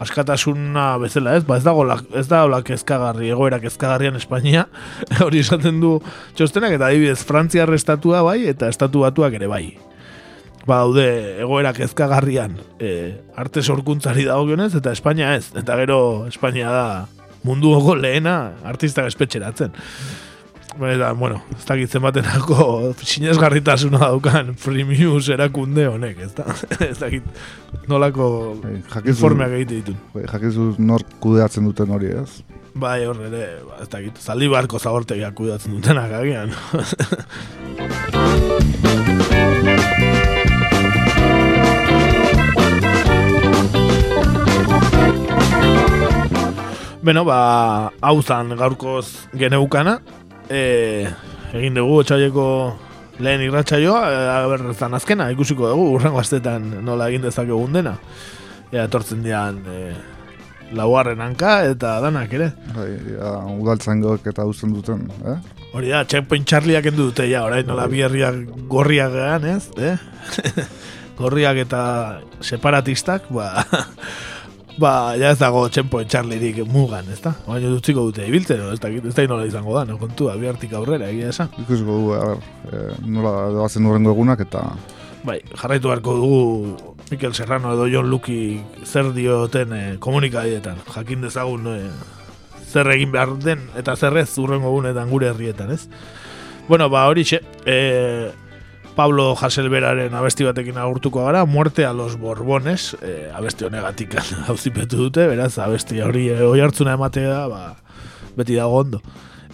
askatasuna 0.00 0.94
bezala, 1.02 1.36
ez? 1.36 1.44
Ba, 1.44 1.58
ez 1.60 1.64
dago 1.66 1.84
la- 1.84 2.00
ez 2.16 2.26
da 2.28 2.42
hola 2.46 2.62
kezkagarri, 2.64 3.28
egoera 3.34 3.60
kezkagarrian 3.60 4.16
Espainia, 4.16 4.66
hori 5.26 5.42
esaten 5.44 5.80
du 5.82 5.98
txostenak, 6.38 6.74
eta 6.78 6.88
adibidez, 6.88 7.20
Frantziar 7.28 7.72
estatua 7.76 8.22
bai, 8.26 8.46
eta 8.48 8.68
estatu 8.72 9.04
batuak 9.04 9.36
ere 9.38 9.46
bai. 9.50 9.64
Ba, 10.66 10.82
daude 10.84 11.06
egoera 11.40 11.72
kezkagarrian 11.76 12.58
e, 12.78 12.90
arte 13.36 13.62
sorkuntzari 13.62 14.26
dagokionez, 14.28 14.74
eta 14.76 14.92
Espainia 14.92 15.34
ez. 15.36 15.50
Eta 15.56 15.76
gero 15.80 16.26
Espainia 16.28 16.70
da 16.72 16.84
munduoko 17.44 17.94
lehena 17.96 18.52
artistak 18.68 19.08
espetxeratzen. 19.08 19.72
Eta, 20.70 21.12
bueno, 21.18 21.42
ez 21.58 21.64
dakit 21.66 21.90
zenbatenako 21.90 22.92
sinesgarritasuna 23.02 23.98
daukan 24.04 24.52
Freemius 24.56 25.26
erakunde 25.34 25.88
honek, 25.90 26.20
ez 26.24 26.30
da? 26.36 26.46
ez 26.90 26.96
dakit 27.00 27.26
nolako 27.90 28.28
jakizu- 28.62 29.08
informeak 29.14 29.56
egite 29.58 29.80
ditun. 29.80 29.98
bai, 30.14 30.24
jakizu 30.30 30.70
nor 30.78 31.04
kudeatzen 31.20 31.66
duten 31.68 31.90
hori, 31.90 32.14
ez? 32.22 32.40
Bai, 32.80 33.00
hor 33.04 33.18
ere, 33.26 33.44
ba, 33.66 33.80
ez 33.82 33.88
dakit, 33.92 34.22
zaldi 34.22 34.48
barko 34.52 34.78
zabortegiak 34.78 35.34
kudatzen 35.34 35.74
dutenak 35.74 36.12
agian. 36.22 36.54
Beno, 47.00 47.24
ba, 47.24 47.90
hau 48.04 48.20
zan 48.22 48.52
gaurkoz 48.60 49.06
geneukana. 49.40 49.98
E, 50.50 51.06
egin 51.54 51.76
dugu 51.78 52.00
otxaieko 52.02 52.44
lehen 53.22 53.44
irratsaioa, 53.46 54.00
e, 54.10 54.22
aber, 54.34 54.64
zan 54.74 54.96
azkena, 54.98 55.28
ikusiko 55.30 55.68
dugu, 55.70 55.84
urrengo 55.94 56.18
astetan 56.18 56.66
nola 56.84 57.06
egin 57.12 57.22
dezakegun 57.28 57.78
dena. 57.78 57.94
Ea, 58.72 58.84
etortzen 58.88 59.22
dian 59.22 59.60
e, 59.70 59.92
laugarren 60.74 61.22
hanka 61.22 61.60
eta 61.70 61.96
danak 62.02 62.34
ere. 62.34 62.50
Bai, 62.74 62.90
ja, 63.14 63.32
udaltzaingoek 63.62 64.26
eta 64.32 64.46
uzten 64.48 64.74
duten, 64.74 65.06
eh? 65.22 65.38
Hori 65.70 65.92
da, 65.92 66.02
checkpoint 66.02 66.48
Charlieak 66.50 66.90
endu 66.90 67.10
dute, 67.10 67.28
ja, 67.30 67.44
orain 67.46 67.66
nola 67.66 67.86
bi 67.90 68.02
herriak 68.02 68.40
gorriak 68.70 69.14
gehan, 69.14 69.46
ez? 69.52 69.70
Eh? 69.78 69.94
gorriak 71.20 71.62
eta 71.62 71.82
separatistak, 72.42 73.30
ba, 73.34 73.52
ba, 74.80 74.92
ja 75.20 75.32
ez 75.34 75.38
dago 75.40 75.66
checkpoint 75.68 76.10
Charlierik 76.10 76.62
mugan, 76.70 77.08
ez 77.12 77.20
da? 77.24 77.34
Baina 77.46 77.68
dutziko 77.72 78.06
dute 78.08 78.26
ibiltzen, 78.26 78.62
ez 78.72 78.80
da, 78.80 78.88
ez 78.90 79.14
da 79.16 79.26
nola 79.28 79.48
izango 79.48 79.76
da, 79.76 79.84
no 79.88 79.98
kontua, 80.00 80.36
bi 80.40 80.48
hartik 80.50 80.72
aurrera, 80.76 81.10
egia 81.12 81.34
esan. 81.34 81.52
Ikusiko 81.60 81.98
dugu, 81.98 82.14
a 82.16 82.24
ber, 82.30 82.48
eh, 82.72 82.96
nola 83.06 83.34
doazen 83.58 83.86
urrengo 83.90 84.16
egunak 84.16 84.42
eta 84.46 84.64
Bai, 85.20 85.36
jarraitu 85.52 85.90
beharko 85.90 86.14
dugu 86.16 86.76
Mikel 87.10 87.34
Serrano 87.36 87.74
edo 87.74 87.86
John 87.92 88.08
Luki 88.08 88.62
zer 88.86 89.10
dioten 89.12 89.74
eh, 89.76 89.96
komunikadeetan, 90.00 90.80
jakin 90.94 91.26
dezagun 91.26 91.66
eh, 91.74 91.90
zer 92.70 92.88
egin 92.94 93.12
behar 93.12 93.34
den 93.42 93.66
eta 93.76 93.96
zer 93.96 94.16
ez 94.16 94.30
urrengo 94.40 94.70
egunetan 94.72 95.10
gure 95.12 95.28
herrietan, 95.28 95.74
ez? 95.74 95.88
Bueno, 96.68 96.88
ba 96.88 97.04
hori 97.10 97.26
eh, 97.66 98.30
Pablo 98.96 99.34
Haselberaren 99.38 100.14
abesti 100.14 100.44
batekin 100.44 100.78
agurtuko 100.78 101.24
gara, 101.24 101.44
Muerte 101.46 101.86
a 101.86 101.92
los 101.92 102.18
Borbones, 102.18 102.96
eh, 103.02 103.30
abesti 103.34 103.64
honegatik 103.64 104.16
hauzipetu 104.48 105.04
dute, 105.06 105.26
beraz, 105.30 105.56
abesti 105.58 106.00
hori 106.04 106.28
eh, 106.32 106.42
oi 106.44 106.60
hartzuna 106.60 106.96
ematea, 106.98 107.46
ba, 107.50 107.76
beti 108.36 108.58
dago 108.58 108.80
ondo. 108.82 109.02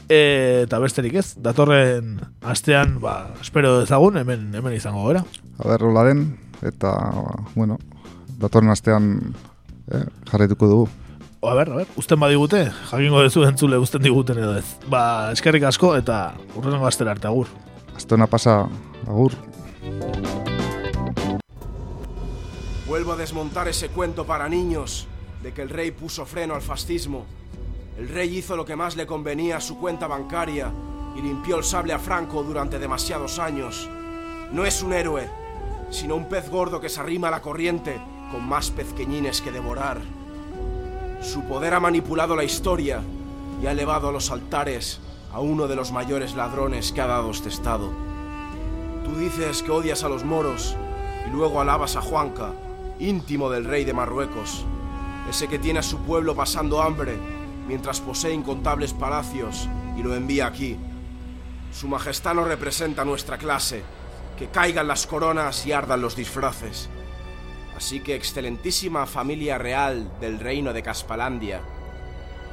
E, 0.06 0.62
eta 0.64 0.78
besterik 0.78 1.18
ez, 1.18 1.26
datorren 1.42 2.16
astean, 2.46 2.96
ba, 3.02 3.34
espero 3.42 3.80
dezagun, 3.80 4.18
hemen, 4.22 4.48
hemen 4.54 4.76
izango 4.76 5.06
gara. 5.08 5.24
a 5.58 5.68
ber, 5.68 5.84
hola 5.84 6.04
den, 6.06 6.38
eta, 6.62 6.94
bueno, 7.54 7.78
datorren 8.40 8.70
astean 8.70 9.12
eh, 9.90 10.06
jarraituko 10.30 10.70
dugu. 10.70 10.88
O, 11.40 11.50
a 11.50 11.54
ber, 11.54 11.70
a 11.70 11.82
ber, 11.82 11.92
usten 12.00 12.20
badigute, 12.20 12.64
jakingo 12.90 13.22
dezu 13.22 13.44
entzule 13.44 13.78
usten 13.78 14.02
diguten 14.02 14.38
edo 14.38 14.56
ez. 14.56 14.66
Ba, 14.88 15.32
eskerrik 15.36 15.68
asko 15.68 15.94
eta 15.98 16.34
urrengo 16.56 16.86
astera 16.88 17.12
arte 17.12 17.28
agur. 17.28 17.50
Astona 17.96 18.26
pasa, 18.26 18.68
agur. 19.06 19.32
Vuelvo 22.86 23.12
a 23.12 23.16
desmontar 23.16 23.68
ese 23.68 23.88
cuento 23.88 24.26
para 24.26 24.50
niños 24.50 25.08
de 25.42 25.54
que 25.54 25.62
el 25.62 25.70
rey 25.70 25.92
puso 25.92 26.26
freno 26.26 26.54
al 26.54 26.60
fascismo. 26.60 27.24
El 27.96 28.10
rey 28.10 28.36
hizo 28.36 28.54
lo 28.54 28.66
que 28.66 28.76
más 28.76 28.96
le 28.96 29.06
convenía 29.06 29.56
a 29.56 29.60
su 29.62 29.78
cuenta 29.78 30.06
bancaria 30.06 30.70
y 31.16 31.22
limpió 31.22 31.56
el 31.56 31.64
sable 31.64 31.94
a 31.94 31.98
Franco 31.98 32.42
durante 32.42 32.78
demasiados 32.78 33.38
años. 33.38 33.88
No 34.52 34.66
es 34.66 34.82
un 34.82 34.92
héroe, 34.92 35.30
sino 35.90 36.16
un 36.16 36.28
pez 36.28 36.50
gordo 36.50 36.80
que 36.80 36.90
se 36.90 37.00
arrima 37.00 37.28
a 37.28 37.30
la 37.30 37.40
corriente 37.40 37.98
con 38.30 38.46
más 38.46 38.70
pezqueñines 38.70 39.40
que 39.40 39.52
devorar. 39.52 40.02
Su 41.22 41.44
poder 41.44 41.72
ha 41.72 41.80
manipulado 41.80 42.36
la 42.36 42.44
historia 42.44 43.00
y 43.62 43.66
ha 43.66 43.72
elevado 43.72 44.10
a 44.10 44.12
los 44.12 44.30
altares 44.30 45.00
a 45.36 45.40
uno 45.40 45.68
de 45.68 45.76
los 45.76 45.92
mayores 45.92 46.34
ladrones 46.34 46.92
que 46.92 47.02
ha 47.02 47.06
dado 47.06 47.30
este 47.30 47.50
estado. 47.50 47.92
Tú 49.04 49.14
dices 49.16 49.62
que 49.62 49.70
odias 49.70 50.02
a 50.02 50.08
los 50.08 50.24
moros 50.24 50.74
y 51.26 51.30
luego 51.30 51.60
alabas 51.60 51.94
a 51.94 52.00
Juanca, 52.00 52.54
íntimo 52.98 53.50
del 53.50 53.66
rey 53.66 53.84
de 53.84 53.92
Marruecos, 53.92 54.64
ese 55.28 55.46
que 55.46 55.58
tiene 55.58 55.80
a 55.80 55.82
su 55.82 55.98
pueblo 55.98 56.34
pasando 56.34 56.80
hambre 56.80 57.18
mientras 57.68 58.00
posee 58.00 58.32
incontables 58.32 58.94
palacios 58.94 59.68
y 59.94 60.02
lo 60.02 60.14
envía 60.14 60.46
aquí. 60.46 60.78
Su 61.70 61.86
majestad 61.86 62.32
nos 62.32 62.48
representa 62.48 63.04
nuestra 63.04 63.36
clase, 63.36 63.82
que 64.38 64.48
caigan 64.48 64.88
las 64.88 65.06
coronas 65.06 65.66
y 65.66 65.72
ardan 65.72 66.00
los 66.00 66.16
disfraces. 66.16 66.88
Así 67.76 68.00
que, 68.00 68.14
excelentísima 68.14 69.04
familia 69.04 69.58
real 69.58 70.10
del 70.18 70.40
reino 70.40 70.72
de 70.72 70.82
Caspalandia, 70.82 71.60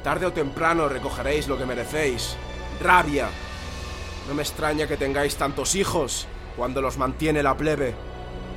tarde 0.02 0.26
o 0.26 0.34
temprano 0.34 0.86
recogeréis 0.86 1.48
lo 1.48 1.56
que 1.56 1.64
merecéis, 1.64 2.36
rabia. 2.80 3.28
No 4.28 4.34
me 4.34 4.42
extraña 4.42 4.86
que 4.86 4.96
tengáis 4.96 5.36
tantos 5.36 5.74
hijos 5.74 6.26
cuando 6.56 6.80
los 6.80 6.98
mantiene 6.98 7.42
la 7.42 7.56
plebe. 7.56 7.94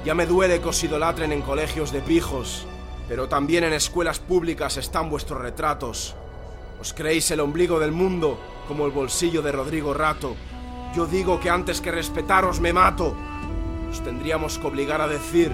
Ya 0.06 0.16
me 0.16 0.26
duele 0.26 0.62
que 0.62 0.70
os 0.70 0.84
idolatren 0.84 1.32
en 1.32 1.42
colegios 1.42 1.92
de 1.92 2.02
pijos, 2.02 2.66
pero 3.10 3.28
también 3.28 3.64
en 3.64 3.74
escuelas 3.74 4.20
públicas 4.20 4.78
están 4.78 5.10
vuestros 5.10 5.42
retratos. 5.42 6.16
Os 6.80 6.94
creéis 6.94 7.30
el 7.32 7.40
ombligo 7.40 7.80
del 7.80 7.92
mundo, 7.92 8.40
como 8.68 8.86
el 8.86 8.92
bolsillo 8.92 9.42
de 9.42 9.52
Rodrigo 9.52 9.94
Rato. 9.94 10.36
Yo 10.96 11.06
digo 11.06 11.40
que 11.40 11.50
antes 11.50 11.82
que 11.82 11.92
respetaros 11.92 12.62
me 12.62 12.72
mato. 12.72 13.16
Os 13.90 14.02
tendríamos 14.04 14.58
que 14.58 14.68
obligar 14.68 15.02
a 15.02 15.08
decir, 15.08 15.52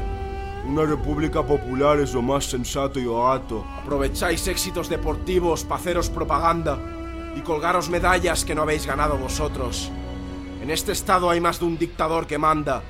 una 0.68 0.84
república 0.84 1.44
popular 1.44 2.00
es 2.00 2.14
lo 2.14 2.22
más 2.22 2.46
sensato 2.46 3.00
y 3.00 3.06
barato. 3.06 3.66
Aprovecháis 3.82 4.48
éxitos 4.48 4.90
deportivos 4.90 5.64
para 5.64 5.80
haceros 5.80 6.10
propaganda 6.10 6.78
y 7.36 7.42
colgaros 7.42 7.90
medallas 7.90 8.46
que 8.46 8.56
no 8.56 8.62
habéis 8.62 8.86
ganado 8.86 9.18
vosotros. 9.18 9.92
En 10.62 10.72
este 10.72 10.92
estado 10.92 11.30
hay 11.30 11.42
más 11.42 11.60
de 11.60 11.66
un 11.66 11.78
dictador 11.78 12.28
que 12.28 12.38
manda. 12.38 12.84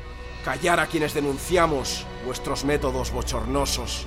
Callar 0.45 0.80
a 0.80 0.88
quienes 0.88 1.14
denunciamos 1.14 2.06
vuestros 2.26 2.65
métodos 2.65 3.11
bochornosos. 3.11 4.06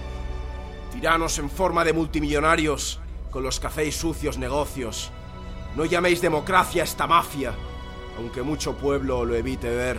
Tiranos 0.93 1.39
en 1.39 1.51
forma 1.51 1.85
de 1.85 1.93
multimillonarios 1.93 3.01
con 3.31 3.43
los 3.43 3.59
que 3.59 3.67
hacéis 3.67 3.97
sucios 3.97 4.39
negocios. 4.39 5.11
No 5.75 5.85
llaméis 5.85 6.21
democracia 6.21 6.83
a 6.83 6.85
esta 6.85 7.07
mafia, 7.07 7.55
aunque 8.17 8.43
mucho 8.43 8.77
pueblo 8.77 9.25
lo 9.25 9.35
evite 9.35 9.69
ver. 9.69 9.99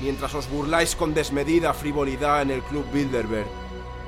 Mientras 0.00 0.34
os 0.34 0.50
burláis 0.50 0.96
con 0.96 1.14
desmedida 1.14 1.72
frivolidad 1.72 2.42
en 2.42 2.50
el 2.50 2.62
Club 2.62 2.84
Bilderberg. 2.92 3.46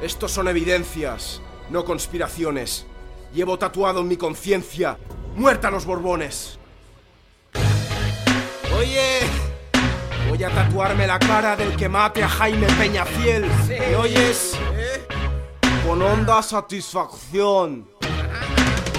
Estos 0.03 0.33
son 0.33 0.49
evidencias, 0.49 1.41
no 1.71 1.85
conspiraciones. 1.85 2.87
Llevo 3.33 3.59
tatuado 3.59 4.01
en 4.01 4.09
mi 4.09 4.17
conciencia, 4.17 4.99
muerta 5.37 5.69
a 5.69 5.71
los 5.71 5.85
Borbones. 5.85 6.59
Oye, 8.77 9.21
voy 10.29 10.43
a 10.43 10.51
tatuarme 10.51 11.07
la 11.07 11.19
cara 11.19 11.57
del 11.57 11.77
que 11.77 11.89
mate 11.89 12.23
a 12.23 12.29
Jaime 12.29 12.67
Peñafiel. 12.79 13.47
¿Me 13.69 13.97
oyes? 13.97 14.57
Con 15.87 16.03
honda 16.03 16.43
satisfacción. 16.43 17.89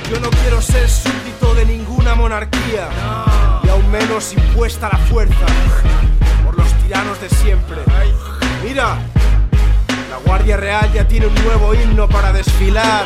Yo 0.10 0.20
no 0.20 0.30
quiero 0.30 0.62
ser 0.62 0.88
súbdito 0.88 1.56
de 1.56 1.66
ninguna 1.66 2.14
monarquía, 2.14 2.90
y 3.64 3.70
aún 3.70 3.90
menos 3.90 4.34
impuesta 4.34 4.88
la 4.92 5.00
fuerza 5.00 5.46
por 6.46 6.56
los 6.56 6.72
tiranos 6.84 7.20
de 7.20 7.30
siempre. 7.30 7.78
Mira, 8.64 9.00
la 10.12 10.18
Guardia 10.24 10.58
Real 10.58 10.94
ya 10.94 11.08
tiene 11.08 11.26
un 11.26 11.34
nuevo 11.44 11.74
himno 11.74 12.08
para 12.08 12.32
desfilar. 12.32 13.06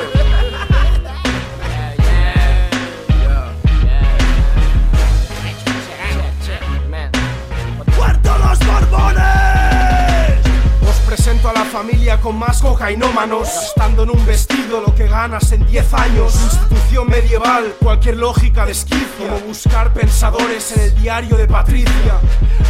¡Muerto 8.40 8.66
los 8.66 8.90
Borbones! 8.90 9.24
Os 9.24 9.49
a 11.48 11.54
la 11.54 11.64
familia 11.64 12.20
con 12.20 12.38
más 12.38 12.62
cocainómanos 12.62 13.48
Gastando 13.48 14.04
en 14.04 14.10
un 14.10 14.26
vestido 14.26 14.82
lo 14.82 14.94
que 14.94 15.08
ganas 15.08 15.52
en 15.52 15.66
10 15.66 15.94
años. 15.94 16.36
Institución 16.36 17.08
medieval, 17.08 17.76
cualquier 17.80 18.18
lógica 18.18 18.66
de 18.66 18.76
Como 19.18 19.40
buscar 19.48 19.94
pensadores 19.94 20.76
en 20.76 20.84
el 20.84 20.96
diario 20.96 21.38
de 21.38 21.48
Patricia. 21.48 22.20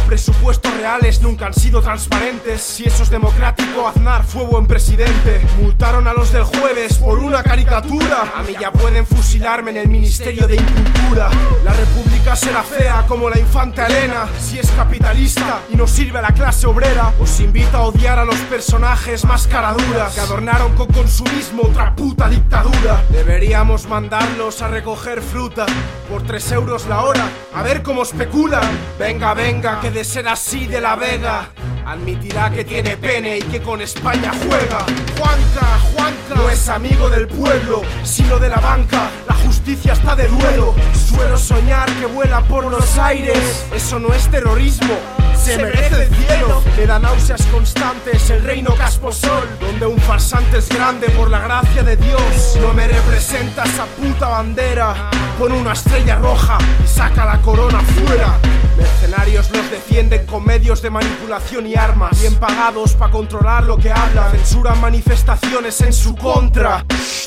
Presupuestos 0.06 0.72
reales 0.74 1.22
nunca 1.22 1.46
han 1.46 1.54
sido 1.54 1.80
transparentes. 1.80 2.60
Si 2.60 2.84
eso 2.84 3.02
es 3.02 3.10
democrático, 3.10 3.86
Aznar 3.86 4.24
fue 4.24 4.44
buen 4.44 4.66
presidente. 4.66 5.40
Multaron 5.60 6.06
a 6.08 6.12
los 6.12 6.32
del 6.32 6.44
jueves 6.44 6.98
por 6.98 7.18
una 7.18 7.42
caricatura. 7.42 8.32
A 8.36 8.42
mí 8.42 8.54
ya 8.60 8.72
pueden 8.72 9.06
fusilarme 9.06 9.70
en 9.70 9.76
el 9.78 9.88
Ministerio 9.88 10.46
de 10.46 10.56
Incultura. 10.56 11.30
La 11.64 11.72
república 11.72 12.34
será 12.34 12.62
fea 12.62 13.04
como 13.06 13.30
la 13.30 13.38
infanta 13.38 13.86
Elena. 13.86 14.28
Si 14.40 14.58
es 14.58 14.70
capitalista 14.72 15.60
y 15.70 15.76
no 15.76 15.86
sirve 15.86 16.18
a 16.18 16.22
la 16.22 16.32
clase 16.32 16.66
obrera 16.66 17.12
Os 17.20 17.40
invito 17.40 17.76
a 17.76 17.82
odiar 17.82 18.18
a 18.18 18.24
los 18.24 18.38
personajes 18.60 19.24
más 19.24 19.46
caraduras 19.46 20.14
Que 20.14 20.20
adornaron 20.20 20.76
con 20.76 20.86
consumismo 20.88 21.62
otra 21.62 21.96
puta 21.96 22.28
dictadura. 22.28 23.02
Deberíamos 23.08 23.88
mandarlos 23.88 24.60
a 24.60 24.68
recoger 24.68 25.22
fruta 25.22 25.64
Por 26.10 26.24
3 26.24 26.52
euros 26.52 26.86
la 26.86 27.02
hora, 27.04 27.26
a 27.54 27.62
ver 27.62 27.82
cómo 27.82 28.02
especulan. 28.02 28.60
Venga, 28.98 29.32
venga, 29.32 29.80
que 29.80 29.90
de 29.90 30.04
ser 30.04 30.28
así 30.28 30.66
de 30.66 30.78
la 30.78 30.94
vega 30.94 31.48
Admitirá 31.86 32.50
que 32.50 32.62
tiene 32.64 32.98
pene 32.98 33.38
y 33.38 33.42
que 33.42 33.62
con 33.62 33.80
España 33.80 34.30
juega. 34.46 34.84
Juanca, 35.18 35.80
Juanca 35.94 36.34
No 36.36 36.50
es 36.50 36.68
amigo 36.68 37.08
del 37.08 37.28
pueblo, 37.28 37.80
sino 38.04 38.38
de 38.38 38.50
la 38.50 38.58
banca. 38.58 39.10
La 39.26 39.36
justicia 39.36 39.94
está 39.94 40.14
de 40.14 40.28
duelo. 40.28 40.74
Suelo 41.08 41.38
soñar 41.38 41.90
que 41.94 42.04
vuela 42.04 42.42
por 42.42 42.66
los 42.66 42.98
aires. 42.98 43.64
Eso 43.74 43.98
no 43.98 44.12
es 44.12 44.28
terrorismo 44.30 44.98
se 45.40 45.58
merece 45.58 46.02
el 46.02 46.14
cielo 46.14 46.62
Me 46.76 46.86
da 46.86 46.98
náuseas 46.98 47.44
constantes 47.46 48.30
el 48.30 48.42
reino 48.42 48.74
casposol 48.74 49.48
Donde 49.60 49.86
un 49.86 49.98
farsante 49.98 50.58
es 50.58 50.68
grande 50.68 51.08
por 51.10 51.30
la 51.30 51.40
gracia 51.40 51.82
de 51.82 51.96
Dios. 51.96 52.58
No 52.60 52.72
me 52.72 52.86
representa 52.86 53.64
esa 53.64 53.86
puta 53.86 54.28
bandera 54.28 55.10
Pon 55.38 55.52
una 55.52 55.72
estrella 55.72 56.16
roja 56.16 56.58
y 56.84 56.86
saca 56.86 57.24
la 57.24 57.40
corona 57.40 57.80
fuera. 57.80 58.38
Mercenarios 58.76 59.50
los 59.50 59.70
defienden 59.70 60.26
con 60.26 60.44
medios 60.44 60.82
de 60.82 60.90
manipulación 60.90 61.66
y 61.66 61.74
armas 61.74 62.20
Bien 62.20 62.34
pagados 62.34 62.94
para 62.94 63.10
controlar 63.10 63.64
lo 63.64 63.78
que 63.78 63.90
hablan. 63.90 64.30
Censuran 64.32 64.80
manifestaciones 64.80 65.80
en 65.80 65.92
su 65.92 66.14
contra. 66.14 66.84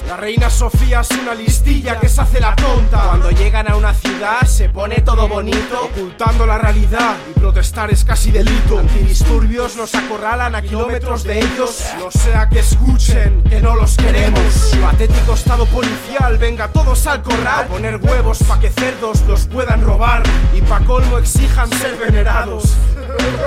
La 0.07 0.17
reina 0.17 0.49
Sofía 0.49 1.01
es 1.01 1.09
una 1.11 1.33
listilla 1.33 1.99
que 1.99 2.07
se 2.07 2.21
hace 2.21 2.39
la 2.39 2.55
tonta. 2.55 3.01
Cuando 3.09 3.31
llegan 3.31 3.67
a 3.67 3.75
una 3.75 3.93
ciudad 3.93 4.41
se 4.45 4.69
pone 4.69 5.01
todo 5.01 5.27
bonito. 5.27 5.89
Ocultando 5.91 6.45
la 6.45 6.57
realidad 6.57 7.15
y 7.29 7.39
protestar 7.39 7.91
es 7.91 8.02
casi 8.03 8.31
delito. 8.31 8.79
Antidisturbios 8.79 9.75
nos 9.75 9.93
acorralan 9.95 10.55
a 10.55 10.61
kilómetros 10.61 11.23
de 11.23 11.39
ellos. 11.39 11.83
No 11.99 12.11
sea 12.11 12.49
que 12.49 12.59
escuchen 12.59 13.43
que 13.43 13.61
no 13.61 13.75
los 13.75 13.95
queremos. 13.97 14.75
Patético 14.81 15.33
estado 15.33 15.65
policial, 15.65 16.37
venga 16.37 16.67
todos 16.67 17.07
al 17.07 17.21
corral. 17.21 17.65
A 17.65 17.67
poner 17.67 17.97
huevos 17.97 18.39
pa' 18.43 18.59
que 18.59 18.69
cerdos 18.69 19.21
los 19.27 19.47
puedan 19.47 19.81
robar. 19.81 20.23
Y 20.53 20.61
pa' 20.61 20.81
colmo 20.81 21.17
exijan 21.17 21.69
ser 21.69 21.95
venerados. 21.97 22.75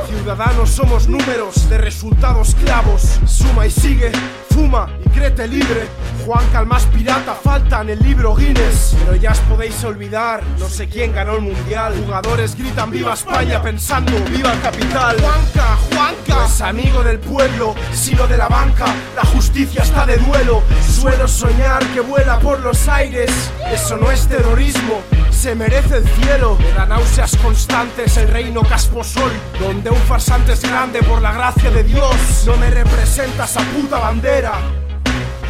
Ciudadanos 0.08 0.70
somos 0.70 1.08
números 1.08 1.68
de 1.68 1.78
resultados 1.78 2.54
clavos. 2.54 3.18
Suma 3.26 3.66
y 3.66 3.70
sigue, 3.70 4.12
y 4.56 5.08
créete 5.10 5.46
libre. 5.46 5.86
Juanca 6.24 6.60
el 6.60 6.66
más 6.66 6.86
pirata 6.86 7.34
falta 7.34 7.82
en 7.82 7.90
el 7.90 7.98
libro 7.98 8.34
Guinness. 8.34 8.96
Pero 9.04 9.14
ya 9.16 9.32
os 9.32 9.38
podéis 9.40 9.84
olvidar, 9.84 10.42
no 10.58 10.68
sé 10.68 10.88
quién 10.88 11.12
ganó 11.12 11.34
el 11.34 11.42
mundial. 11.42 11.94
Jugadores 12.04 12.56
gritan 12.56 12.90
viva 12.90 13.12
España 13.12 13.60
pensando 13.62 14.12
viva 14.30 14.52
capital 14.62 15.16
Juanca, 15.20 15.78
Juanca 15.92 16.46
es 16.46 16.60
amigo 16.62 17.02
del 17.02 17.18
pueblo, 17.18 17.74
sino 17.92 18.26
de 18.26 18.38
la 18.38 18.48
banca. 18.48 18.86
La 19.14 19.24
justicia 19.26 19.82
está 19.82 20.06
de 20.06 20.16
duelo. 20.16 20.62
Suelo 20.88 21.28
soñar 21.28 21.84
que 21.92 22.00
vuela 22.00 22.38
por 22.38 22.60
los 22.60 22.88
aires. 22.88 23.30
Eso 23.70 23.96
no 23.98 24.10
es 24.10 24.26
terrorismo 24.26 25.02
se 25.36 25.54
merece 25.54 25.98
el 25.98 26.08
cielo. 26.08 26.56
Me 26.58 26.72
da 26.72 26.86
náuseas 26.86 27.36
constantes 27.36 28.16
el 28.16 28.28
reino 28.28 28.62
casposol 28.62 29.30
Donde 29.60 29.90
un 29.90 30.00
farsante 30.08 30.54
es 30.54 30.62
grande 30.62 31.02
por 31.02 31.20
la 31.20 31.32
gracia 31.32 31.70
de 31.70 31.84
Dios. 31.84 32.16
No 32.46 32.56
me 32.56 32.70
representa 32.70 33.44
esa 33.44 33.60
puta 33.60 33.98
bandera 33.98 34.45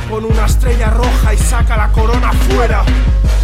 Pon 0.09 0.25
una 0.25 0.47
estrella 0.47 0.91
roja 0.91 1.35
y 1.35 1.39
saca 1.39 1.77
la 1.77 1.91
corona 1.91 2.33
fuera. 2.33 2.85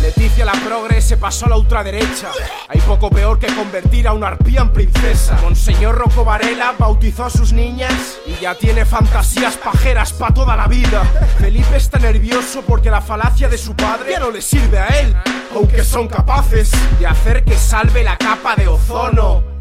Leticia 0.00 0.44
la 0.44 0.52
progre 0.52 1.00
se 1.00 1.16
pasó 1.16 1.46
a 1.46 1.50
la 1.50 1.56
ultraderecha. 1.56 2.30
Hay 2.68 2.80
poco 2.80 3.10
peor 3.10 3.38
que 3.38 3.46
convertir 3.54 4.08
a 4.08 4.12
una 4.12 4.28
arpía 4.28 4.62
en 4.62 4.72
princesa. 4.72 5.38
Monseñor 5.42 5.96
Rocco 5.96 6.24
Varela 6.24 6.74
bautizó 6.78 7.24
a 7.24 7.30
sus 7.30 7.52
niñas 7.52 8.18
Y 8.26 8.40
ya 8.40 8.54
tiene 8.54 8.84
fantasías 8.84 9.56
pajeras 9.56 10.12
pa' 10.12 10.32
toda 10.32 10.56
la 10.56 10.66
vida. 10.66 11.02
Felipe 11.38 11.76
está 11.76 11.98
nervioso 11.98 12.62
porque 12.62 12.90
la 12.90 13.00
falacia 13.00 13.48
de 13.48 13.58
su 13.58 13.74
padre 13.74 14.12
ya 14.12 14.20
no 14.20 14.30
le 14.30 14.42
sirve 14.42 14.78
a 14.78 14.86
él 15.00 15.14
Aunque 15.54 15.84
son 15.84 16.08
capaces 16.08 16.70
de 16.98 17.06
hacer 17.06 17.44
que 17.44 17.56
salve 17.56 18.02
la 18.02 18.16
capa 18.16 18.56
de 18.56 18.68
ozono 18.68 19.51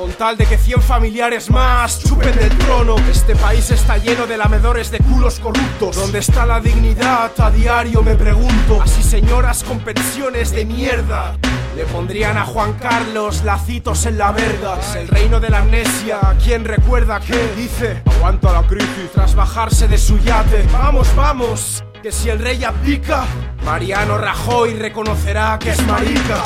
con 0.00 0.12
tal 0.12 0.34
de 0.34 0.46
que 0.46 0.56
100 0.56 0.80
familiares 0.80 1.50
más 1.50 2.02
chupen 2.02 2.34
del 2.34 2.56
trono 2.58 2.96
Este 3.10 3.36
país 3.36 3.70
está 3.70 3.98
lleno 3.98 4.26
de 4.26 4.38
lamedores 4.38 4.90
de 4.90 4.98
culos 4.98 5.38
corruptos 5.38 5.94
¿Dónde 5.94 6.20
está 6.20 6.46
la 6.46 6.58
dignidad? 6.58 7.30
A 7.38 7.50
diario 7.50 8.02
me 8.02 8.14
pregunto 8.14 8.80
Así 8.80 9.02
señoras 9.02 9.62
con 9.62 9.80
pensiones 9.80 10.52
de 10.52 10.64
mierda 10.64 11.36
Le 11.76 11.84
pondrían 11.84 12.38
a 12.38 12.46
Juan 12.46 12.72
Carlos 12.80 13.42
lacitos 13.44 14.06
en 14.06 14.18
la 14.18 14.32
verga. 14.32 14.78
Es 14.80 14.96
el 14.96 15.08
reino 15.08 15.38
de 15.38 15.50
la 15.50 15.58
amnesia. 15.58 16.18
¿Quién 16.42 16.64
recuerda 16.64 17.20
qué? 17.20 17.38
Dice, 17.56 18.02
aguanta 18.16 18.52
la 18.52 18.66
crisis 18.66 19.10
tras 19.14 19.34
bajarse 19.36 19.86
de 19.86 19.96
su 19.96 20.18
yate. 20.18 20.66
Vamos, 20.72 21.08
vamos. 21.14 21.84
Que 22.02 22.10
si 22.10 22.30
el 22.30 22.38
rey 22.38 22.64
abdica, 22.64 23.26
Mariano 23.62 24.16
Rajoy 24.16 24.72
reconocerá 24.72 25.58
que 25.58 25.70
es 25.70 25.86
marica. 25.86 26.44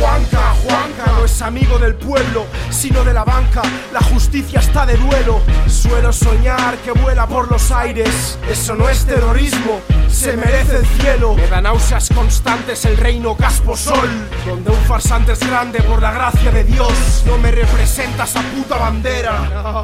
Juanca, 0.00 0.52
Juanca 0.64 1.12
no 1.16 1.24
es 1.24 1.42
amigo 1.42 1.78
del 1.78 1.94
pueblo, 1.94 2.46
sino 2.70 3.04
de 3.04 3.14
la 3.14 3.22
banca. 3.22 3.62
La 3.92 4.00
justicia 4.00 4.58
está 4.58 4.84
de 4.84 4.96
duelo. 4.96 5.40
Suelo 5.68 6.12
soñar 6.12 6.76
que 6.78 6.90
vuela 6.90 7.24
por 7.28 7.48
los 7.48 7.70
aires. 7.70 8.36
Eso 8.50 8.74
no 8.74 8.88
es 8.88 9.04
terrorismo, 9.04 9.80
se 10.08 10.36
merece 10.36 10.78
el 10.78 10.86
cielo. 10.86 11.34
Me 11.34 11.46
da 11.46 11.60
náuseas 11.60 12.08
constantes 12.08 12.84
el 12.84 12.96
reino 12.96 13.36
Casposol, 13.36 14.10
donde 14.44 14.70
un 14.70 14.80
farsante 14.86 15.32
es 15.32 15.40
grande 15.40 15.82
por 15.82 16.02
la 16.02 16.10
gracia 16.10 16.50
de 16.50 16.64
Dios. 16.64 17.22
No 17.26 17.38
me 17.38 17.52
representa 17.52 18.24
esa 18.24 18.42
puta 18.42 18.76
bandera. 18.76 19.82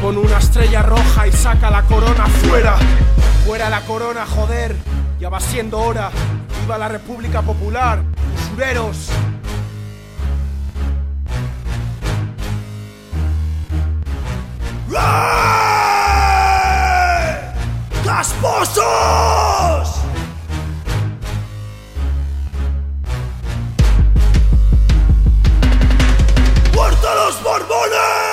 Con 0.00 0.16
una 0.16 0.38
estrella 0.38 0.80
roja 0.82 1.26
y 1.26 1.32
saca 1.32 1.70
la 1.70 1.82
corona 1.82 2.26
fuera. 2.26 2.76
Fuera 3.44 3.68
la 3.68 3.80
corona, 3.80 4.24
joder. 4.24 4.61
Ya 5.18 5.28
va 5.28 5.40
siendo 5.40 5.80
hora. 5.80 6.10
Viva 6.60 6.78
la 6.78 6.88
República 6.88 7.42
Popular. 7.42 8.02
Usureros. 8.34 9.10
¡Casposos! 18.04 18.84
¡Muertos 26.74 27.14
los 27.16 27.42
borbones! 27.42 28.31